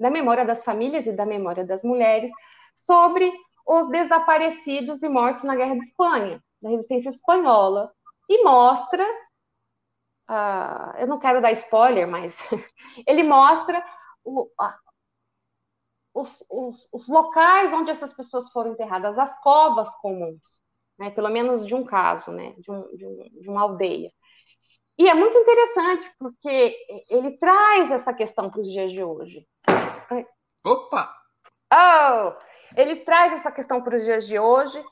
da 0.02 0.10
memória 0.10 0.44
das 0.44 0.64
famílias 0.64 1.06
e 1.06 1.12
da 1.12 1.26
memória 1.26 1.66
das 1.66 1.84
mulheres, 1.84 2.32
sobre 2.76 3.32
os 3.66 3.90
desaparecidos 3.90 5.04
e 5.04 5.10
mortos 5.10 5.44
na 5.44 5.56
Guerra 5.56 5.78
de 5.78 5.86
Espanha, 5.86 6.44
da 6.62 6.70
resistência 6.70 7.10
espanhola, 7.10 7.92
e 8.28 8.44
mostra 8.44 9.06
Uh, 10.32 10.96
eu 10.98 11.08
não 11.08 11.20
quero 11.20 11.42
dar 11.42 11.52
spoiler, 11.52 12.08
mas 12.08 12.38
ele 13.06 13.22
mostra 13.22 13.84
o, 14.24 14.50
a, 14.58 14.78
os, 16.14 16.42
os, 16.50 16.88
os, 16.94 17.08
locais 17.10 17.74
onde 17.74 17.92
essas 17.92 18.14
pessoas 18.14 18.50
foram 18.54 18.72
enterradas, 18.72 19.20
as 19.20 19.38
covas 19.42 19.94
comuns, 19.96 20.62
né, 20.98 21.12
pelo 21.12 21.28
menos 21.28 21.68
de 21.68 21.76
um 21.76 21.84
caso, 21.84 22.32
né, 22.32 22.54
de, 22.60 22.72
um, 22.72 22.96
de, 22.96 23.06
um, 23.06 23.42
de 23.42 23.50
uma 23.50 23.64
aldeia. 23.64 24.10
E 24.98 25.10
é 25.10 25.14
muito 25.14 25.38
interessante, 25.38 26.10
porque 26.18 26.78
ele 27.10 27.38
traz 27.38 27.92
essa 27.92 28.14
questão 28.14 28.50
para 28.50 28.62
os 28.62 28.72
dias 28.72 28.90
de 28.92 29.04
hoje. 29.04 29.46
Opa! 30.66 31.16
Oh! 31.74 32.34
Ele 32.76 32.98
traz 32.98 33.34
essa 33.34 33.52
questão 33.52 33.82
para 33.82 33.96
os 33.96 34.04
dias 34.04 34.26
de 34.26 34.38
hoje, 34.40 34.84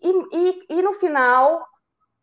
e, 0.00 0.08
e, 0.08 0.66
e 0.70 0.82
no 0.82 0.94
final, 0.94 1.66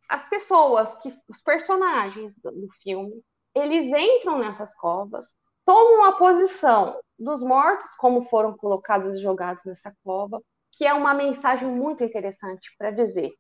as 0.09 0.27
pessoas, 0.29 0.95
que 0.97 1.13
os 1.27 1.41
personagens 1.41 2.33
do, 2.35 2.51
do 2.51 2.67
filme, 2.81 3.21
eles 3.53 3.85
entram 3.87 4.37
nessas 4.37 4.75
covas, 4.75 5.35
tomam 5.65 6.05
a 6.05 6.13
posição 6.13 6.99
dos 7.17 7.41
mortos, 7.41 7.93
como 7.95 8.27
foram 8.29 8.55
colocados 8.55 9.15
e 9.15 9.21
jogados 9.21 9.63
nessa 9.65 9.93
cova, 10.03 10.41
que 10.71 10.85
é 10.85 10.93
uma 10.93 11.13
mensagem 11.13 11.67
muito 11.67 12.03
interessante 12.03 12.73
para 12.77 12.91
dizer: 12.91 13.33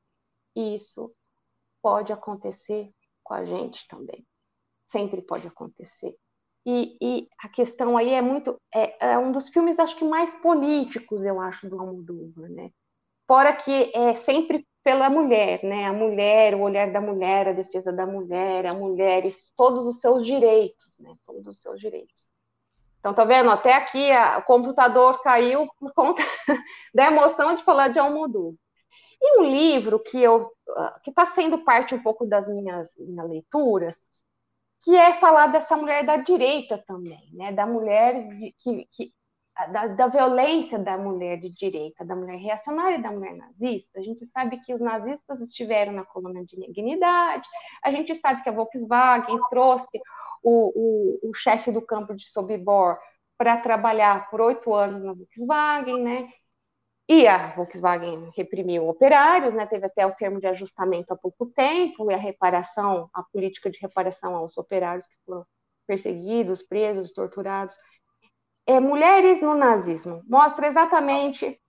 isso 0.55 1.13
pode 1.81 2.11
acontecer 2.11 2.89
com 3.23 3.33
a 3.33 3.45
gente 3.45 3.85
também. 3.87 4.25
Sempre 4.91 5.21
pode 5.21 5.47
acontecer. 5.47 6.15
E, 6.65 6.97
e 6.99 7.27
a 7.39 7.47
questão 7.47 7.95
aí 7.95 8.09
é 8.09 8.21
muito. 8.21 8.59
É, 8.73 9.11
é, 9.11 9.17
um 9.17 9.31
dos 9.31 9.49
filmes, 9.49 9.77
acho 9.77 9.95
que 9.95 10.05
mais 10.05 10.33
políticos, 10.35 11.23
eu 11.23 11.39
acho, 11.39 11.69
do 11.69 11.79
Almodóvar, 11.79 12.49
né? 12.49 12.71
Fora 13.27 13.53
que 13.55 13.91
é 13.93 14.15
sempre 14.15 14.67
pela 14.83 15.09
mulher, 15.09 15.63
né? 15.63 15.85
A 15.85 15.93
mulher, 15.93 16.55
o 16.55 16.61
olhar 16.61 16.91
da 16.91 17.01
mulher, 17.01 17.47
a 17.47 17.53
defesa 17.53 17.91
da 17.91 18.05
mulher, 18.05 18.65
a 18.65 18.73
mulher, 18.73 19.23
todos 19.55 19.85
os 19.85 19.99
seus 19.99 20.25
direitos, 20.25 20.99
né? 20.99 21.15
Todos 21.25 21.45
os 21.47 21.61
seus 21.61 21.79
direitos. 21.79 22.27
Então, 22.99 23.13
tá 23.13 23.23
vendo? 23.23 23.51
Até 23.51 23.73
aqui 23.73 24.11
a, 24.11 24.39
o 24.39 24.43
computador 24.43 25.21
caiu 25.21 25.67
por 25.79 25.93
conta 25.93 26.23
da 26.93 27.05
emoção 27.05 27.55
de 27.55 27.63
falar 27.63 27.89
de 27.89 27.99
Almodóvar. 27.99 28.55
E 29.21 29.39
um 29.39 29.43
livro 29.43 29.99
que 29.99 30.21
eu 30.21 30.51
ah, 30.75 30.99
que 31.03 31.09
está 31.11 31.25
sendo 31.27 31.59
parte 31.59 31.93
um 31.95 32.01
pouco 32.01 32.25
das 32.25 32.49
minhas, 32.49 32.95
minhas 32.97 33.29
leituras, 33.29 34.01
que 34.81 34.95
é 34.95 35.13
falar 35.19 35.47
dessa 35.47 35.75
mulher 35.75 36.05
da 36.05 36.17
direita 36.17 36.77
também, 36.87 37.29
né? 37.33 37.51
Da 37.51 37.65
mulher 37.65 38.27
que, 38.57 38.85
que 38.85 39.13
da, 39.71 39.87
da, 39.87 40.07
violência 40.07 40.77
da 40.77 40.97
mulher 40.97 41.39
de 41.39 41.49
direita, 41.49 42.03
da 42.03 42.15
mulher 42.15 42.37
reacionária 42.37 42.97
e 42.97 43.01
da 43.01 43.09
mulher 43.09 43.35
nazista. 43.35 43.99
A 43.99 44.03
gente 44.03 44.25
sabe 44.27 44.59
que 44.59 44.73
os 44.73 44.81
nazistas 44.81 45.39
estiveram 45.39 45.93
na 45.93 46.03
coluna 46.03 46.43
de 46.43 46.57
dignidade, 46.57 47.47
a 47.81 47.89
gente 47.89 48.13
sabe 48.15 48.43
que 48.43 48.49
a 48.49 48.51
Volkswagen 48.51 49.39
trouxe 49.49 50.01
o, 50.43 51.21
o, 51.23 51.29
o 51.29 51.33
chefe 51.33 51.71
do 51.71 51.81
campo 51.81 52.13
de 52.13 52.29
Sobibor 52.29 52.97
para 53.37 53.57
trabalhar 53.57 54.29
por 54.29 54.41
oito 54.41 54.73
anos 54.73 55.01
na 55.03 55.13
Volkswagen, 55.13 56.03
né? 56.03 56.29
E 57.07 57.27
a 57.27 57.55
Volkswagen 57.55 58.31
reprimiu 58.35 58.87
operários, 58.89 59.53
né? 59.53 59.65
Teve 59.65 59.85
até 59.85 60.05
o 60.05 60.15
termo 60.15 60.39
de 60.39 60.47
ajustamento 60.47 61.13
há 61.13 61.17
pouco 61.17 61.45
tempo, 61.47 62.09
e 62.11 62.13
a 62.13 62.17
reparação, 62.17 63.09
a 63.13 63.21
política 63.23 63.69
de 63.69 63.79
reparação 63.79 64.35
aos 64.35 64.57
operários 64.57 65.05
que 65.05 65.15
foram 65.25 65.45
perseguidos, 65.87 66.63
presos, 66.63 67.13
torturados 67.13 67.77
é, 68.67 68.79
Mulheres 68.79 69.41
no 69.41 69.55
Nazismo 69.55 70.23
mostra 70.27 70.67
exatamente 70.67 71.59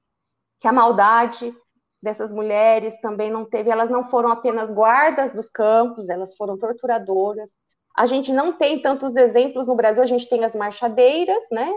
que 0.60 0.68
a 0.68 0.72
maldade 0.72 1.54
dessas 2.02 2.32
mulheres 2.32 2.98
também 3.00 3.30
não 3.30 3.44
teve, 3.44 3.70
elas 3.70 3.90
não 3.90 4.08
foram 4.08 4.30
apenas 4.30 4.70
guardas 4.70 5.32
dos 5.32 5.50
campos, 5.50 6.08
elas 6.08 6.34
foram 6.36 6.58
torturadoras. 6.58 7.50
A 7.94 8.06
gente 8.06 8.32
não 8.32 8.52
tem 8.52 8.80
tantos 8.80 9.16
exemplos 9.16 9.66
no 9.66 9.74
Brasil, 9.74 10.02
a 10.02 10.06
gente 10.06 10.28
tem 10.28 10.44
as 10.44 10.54
marchadeiras, 10.54 11.42
né? 11.50 11.70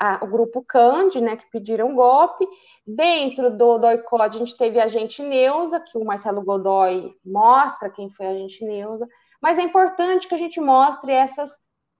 A, 0.00 0.24
o 0.24 0.26
grupo 0.26 0.64
Cande, 0.66 1.20
né, 1.20 1.36
que 1.36 1.50
pediram 1.50 1.94
golpe. 1.94 2.48
Dentro 2.86 3.50
do 3.50 3.78
DOICOD, 3.78 4.36
a 4.36 4.38
gente 4.38 4.56
teve 4.56 4.80
a 4.80 4.88
gente 4.88 5.22
Neuza, 5.22 5.78
que 5.78 5.98
o 5.98 6.04
Marcelo 6.04 6.42
Godoy 6.42 7.14
mostra 7.24 7.90
quem 7.90 8.10
foi 8.10 8.26
a 8.26 8.34
gente 8.34 8.64
Neuza. 8.64 9.06
Mas 9.40 9.58
é 9.58 9.62
importante 9.62 10.26
que 10.26 10.34
a 10.34 10.38
gente 10.38 10.60
mostre 10.60 11.12
essas 11.12 11.50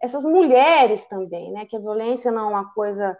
essas 0.00 0.24
mulheres 0.24 1.04
também, 1.06 1.52
né? 1.52 1.66
Que 1.66 1.76
a 1.76 1.80
violência 1.80 2.32
não 2.32 2.48
é 2.48 2.52
uma 2.52 2.72
coisa 2.72 3.16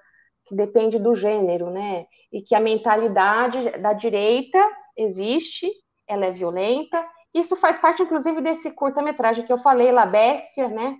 que 0.47 0.55
depende 0.55 0.98
do 0.98 1.15
gênero, 1.15 1.70
né? 1.70 2.07
E 2.32 2.40
que 2.40 2.55
a 2.55 2.61
mentalidade 2.61 3.78
da 3.78 3.93
direita 3.93 4.59
existe, 4.97 5.70
ela 6.09 6.27
é 6.27 6.32
violenta. 6.32 7.07
Isso 7.35 7.55
faz 7.57 7.78
parte, 7.78 8.02
inclusive, 8.02 8.40
desse 8.40 8.70
curta-metragem 8.70 9.44
que 9.44 9.52
eu 9.52 9.59
falei, 9.59 9.93
La 9.93 10.07
Bestia, 10.07 10.69
né? 10.69 10.97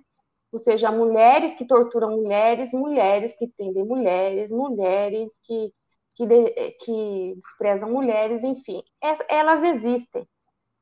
Ou 0.51 0.59
seja, 0.59 0.91
mulheres 0.91 1.55
que 1.55 1.65
torturam 1.65 2.11
mulheres, 2.11 2.71
mulheres 2.73 3.35
que 3.37 3.47
tendem 3.47 3.85
mulheres, 3.85 4.51
mulheres 4.51 5.39
que, 5.43 5.73
que, 6.13 6.25
de, 6.25 6.71
que 6.79 7.35
desprezam 7.35 7.89
mulheres, 7.89 8.43
enfim, 8.43 8.83
elas 9.29 9.63
existem. 9.63 10.27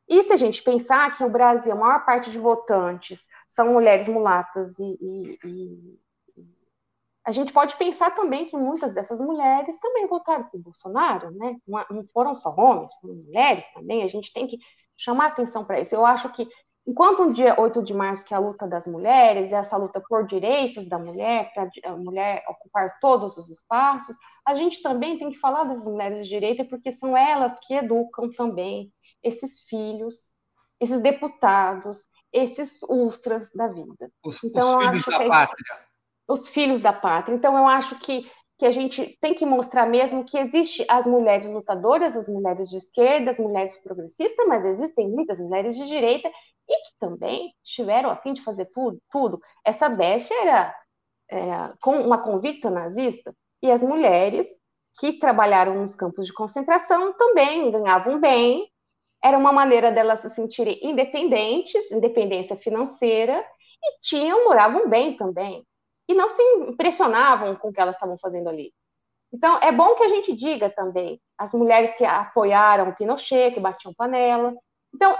E 0.08 0.24
se 0.24 0.34
a 0.34 0.38
gente 0.38 0.64
pensar 0.64 1.16
que 1.16 1.24
o 1.24 1.30
Brasil, 1.30 1.72
a 1.72 1.76
maior 1.76 2.04
parte 2.04 2.32
de 2.32 2.40
votantes 2.40 3.28
são 3.48 3.72
mulheres 3.72 4.08
mulatas 4.08 4.78
e, 4.80 4.98
e, 5.00 5.40
e, 5.46 6.00
a 7.24 7.32
gente 7.32 7.54
pode 7.54 7.78
pensar 7.78 8.16
também 8.16 8.48
que 8.48 8.58
muitas 8.58 8.92
dessas 8.92 9.20
mulheres 9.20 9.78
também 9.78 10.08
votaram 10.08 10.46
por 10.46 10.60
Bolsonaro, 10.60 11.30
né? 11.30 11.58
Não 11.68 12.04
foram 12.12 12.34
só 12.34 12.50
homens, 12.50 12.92
foram 12.96 13.14
mulheres 13.14 13.72
também. 13.72 14.02
A 14.02 14.08
gente 14.08 14.34
tem 14.34 14.48
que 14.48 14.58
chamar 14.98 15.28
atenção 15.28 15.64
para 15.64 15.80
isso. 15.80 15.94
Eu 15.94 16.04
acho 16.04 16.32
que 16.34 16.48
enquanto 16.86 17.24
um 17.24 17.32
dia 17.32 17.60
8 17.60 17.84
de 17.84 17.94
março 17.94 18.26
que 18.26 18.34
é 18.34 18.38
a 18.38 18.40
luta 18.40 18.68
das 18.68 18.88
mulheres, 18.88 19.52
essa 19.52 19.78
luta 19.78 20.02
por 20.08 20.26
direitos 20.26 20.86
da 20.86 20.98
mulher, 20.98 21.52
para 21.54 21.70
a 21.86 21.96
mulher 21.96 22.44
ocupar 22.48 23.00
todos 23.00 23.38
os 23.38 23.50
espaços, 23.50 24.16
a 24.46 24.56
gente 24.56 24.82
também 24.82 25.18
tem 25.18 25.30
que 25.30 25.40
falar 25.40 25.66
das 25.66 25.86
mulheres 25.86 26.24
de 26.24 26.30
direita 26.30 26.66
porque 26.66 26.92
são 26.92 27.16
elas 27.16 27.58
que 27.66 27.76
educam 27.76 28.32
também 28.32 28.92
esses 29.24 29.60
filhos, 29.62 30.30
esses 30.80 31.00
deputados, 31.02 32.00
esses 32.32 32.82
ultras 32.84 33.50
da 33.54 33.68
vida. 33.68 34.12
Os, 34.24 34.44
então, 34.44 34.78
os 34.78 34.86
filhos 34.86 35.06
da 35.06 35.28
pátria. 35.28 35.90
Os 36.28 36.48
filhos 36.48 36.82
da 36.82 36.94
pátria. 36.94 37.36
Então, 37.36 37.58
eu 37.58 37.68
acho 37.68 38.00
que, 38.00 38.30
que 38.60 38.66
a 38.66 38.72
gente 38.74 39.18
tem 39.22 39.34
que 39.34 39.46
mostrar 39.46 39.86
mesmo 39.86 40.26
que 40.26 40.38
existe 40.38 40.86
as 40.90 41.08
mulheres 41.08 41.50
lutadoras, 41.50 42.18
as 42.18 42.28
mulheres 42.28 42.70
de 42.70 42.76
esquerda, 42.76 43.32
as 43.32 43.40
mulheres 43.40 43.78
progressistas, 43.82 44.46
mas 44.48 44.66
existem 44.66 45.08
muitas 45.08 45.40
mulheres 45.40 45.78
de 45.78 45.88
direita 45.88 46.30
e 46.68 46.76
que 46.84 47.00
também 47.00 47.54
estiveram 47.64 48.10
a 48.10 48.18
fim 48.18 48.34
de 48.34 48.44
fazer 48.44 48.66
tudo. 48.66 49.00
tudo. 49.10 49.40
Essa 49.64 49.88
bestia 49.88 50.36
era 50.42 50.76
é, 51.32 51.40
com 51.82 52.02
uma 52.02 52.22
convicta 52.22 52.70
nazista 52.70 53.34
e 53.64 53.72
as 53.72 53.82
mulheres 53.82 54.46
que 55.00 55.14
trabalharam 55.14 55.76
nos 55.76 55.96
campos 55.96 56.26
de 56.26 56.34
concentração 56.34 57.14
também 57.14 57.72
ganhavam 57.72 58.20
bem, 58.20 58.70
era 59.24 59.38
uma 59.38 59.54
maneira 59.54 59.90
delas 59.90 60.20
se 60.20 60.30
sentirem 60.32 60.78
independentes, 60.84 61.90
independência 61.92 62.58
financeira, 62.58 63.42
e 63.82 64.00
tinham, 64.02 64.44
moravam 64.44 64.90
bem 64.90 65.16
também. 65.16 65.66
E 66.10 66.14
não 66.14 66.30
se 66.30 66.42
impressionavam 66.42 67.56
com 67.56 67.70
o 67.70 67.74
que 67.74 67.80
elas 67.80 67.96
estavam 67.96 68.18
fazendo 68.18 68.50
ali. 68.50 68.74
Então, 69.32 69.60
é 69.62 69.72
bom 69.72 69.96
que 69.96 70.04
a 70.04 70.10
gente 70.10 70.36
diga 70.36 70.70
também 70.70 71.22
as 71.38 71.54
mulheres 71.54 71.96
que 71.96 72.04
apoiaram 72.04 72.90
o 72.90 72.96
Pinochet, 72.96 73.54
que 73.54 73.60
batiam 73.62 73.94
panela. 73.94 74.54
Então, 74.94 75.16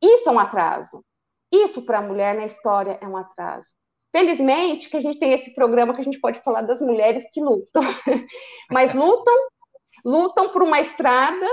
isso 0.00 0.28
é 0.28 0.32
um 0.32 0.38
atraso. 0.38 1.02
Isso, 1.50 1.82
para 1.82 1.98
a 1.98 2.02
mulher 2.02 2.36
na 2.36 2.44
história, 2.44 2.98
é 3.00 3.08
um 3.08 3.16
atraso. 3.16 3.68
Felizmente 4.14 4.88
que 4.88 4.96
a 4.96 5.00
gente 5.00 5.18
tem 5.18 5.32
esse 5.32 5.52
programa 5.54 5.94
que 5.94 6.00
a 6.00 6.04
gente 6.04 6.20
pode 6.20 6.40
falar 6.42 6.62
das 6.62 6.80
mulheres 6.80 7.24
que 7.32 7.40
lutam. 7.40 7.82
Mas 8.70 8.94
lutam, 8.94 9.34
lutam 10.04 10.50
por 10.50 10.62
uma 10.62 10.80
estrada 10.80 11.46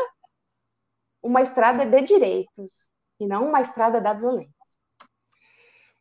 uma 1.21 1.41
estrada 1.41 1.85
de 1.85 2.01
direitos 2.01 2.89
e 3.19 3.27
não 3.27 3.47
uma 3.47 3.61
estrada 3.61 4.01
da 4.01 4.13
violência. 4.13 4.60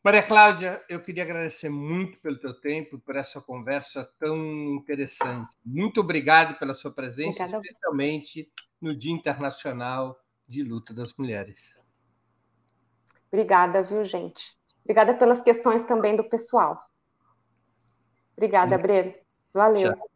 Maria 0.03 0.23
Cláudia, 0.23 0.83
eu 0.89 1.03
queria 1.03 1.25
agradecer 1.25 1.69
muito 1.69 2.19
pelo 2.21 2.39
teu 2.39 2.59
tempo, 2.59 2.99
por 2.99 3.17
essa 3.17 3.39
conversa 3.39 4.11
tão 4.19 4.39
interessante. 4.75 5.55
Muito 5.63 6.01
obrigado 6.01 6.59
pela 6.59 6.73
sua 6.73 6.91
presença, 6.91 7.43
Obrigada. 7.43 7.63
especialmente 7.63 8.51
no 8.81 8.97
Dia 8.97 9.13
Internacional 9.13 10.19
de 10.49 10.63
Luta 10.63 10.95
das 10.95 11.15
Mulheres. 11.19 11.77
Obrigada, 13.31 13.83
viu, 13.83 14.03
gente? 14.07 14.43
Obrigada 14.83 15.13
pelas 15.13 15.43
questões 15.43 15.83
também 15.83 16.17
do 16.17 16.25
pessoal. 16.25 16.81
Obrigada, 18.35 18.79
Breno. 18.79 19.13
Valeu. 19.53 19.95
Tchau. 19.95 20.11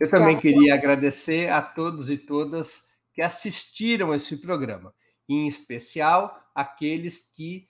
Eu 0.00 0.10
também 0.10 0.34
Tchau. 0.34 0.42
queria 0.42 0.74
agradecer 0.74 1.48
a 1.50 1.62
todos 1.62 2.10
e 2.10 2.18
todas 2.18 2.84
que 3.12 3.22
assistiram 3.22 4.12
esse 4.12 4.36
programa, 4.36 4.92
em 5.28 5.46
especial 5.46 6.50
aqueles 6.52 7.20
que 7.20 7.69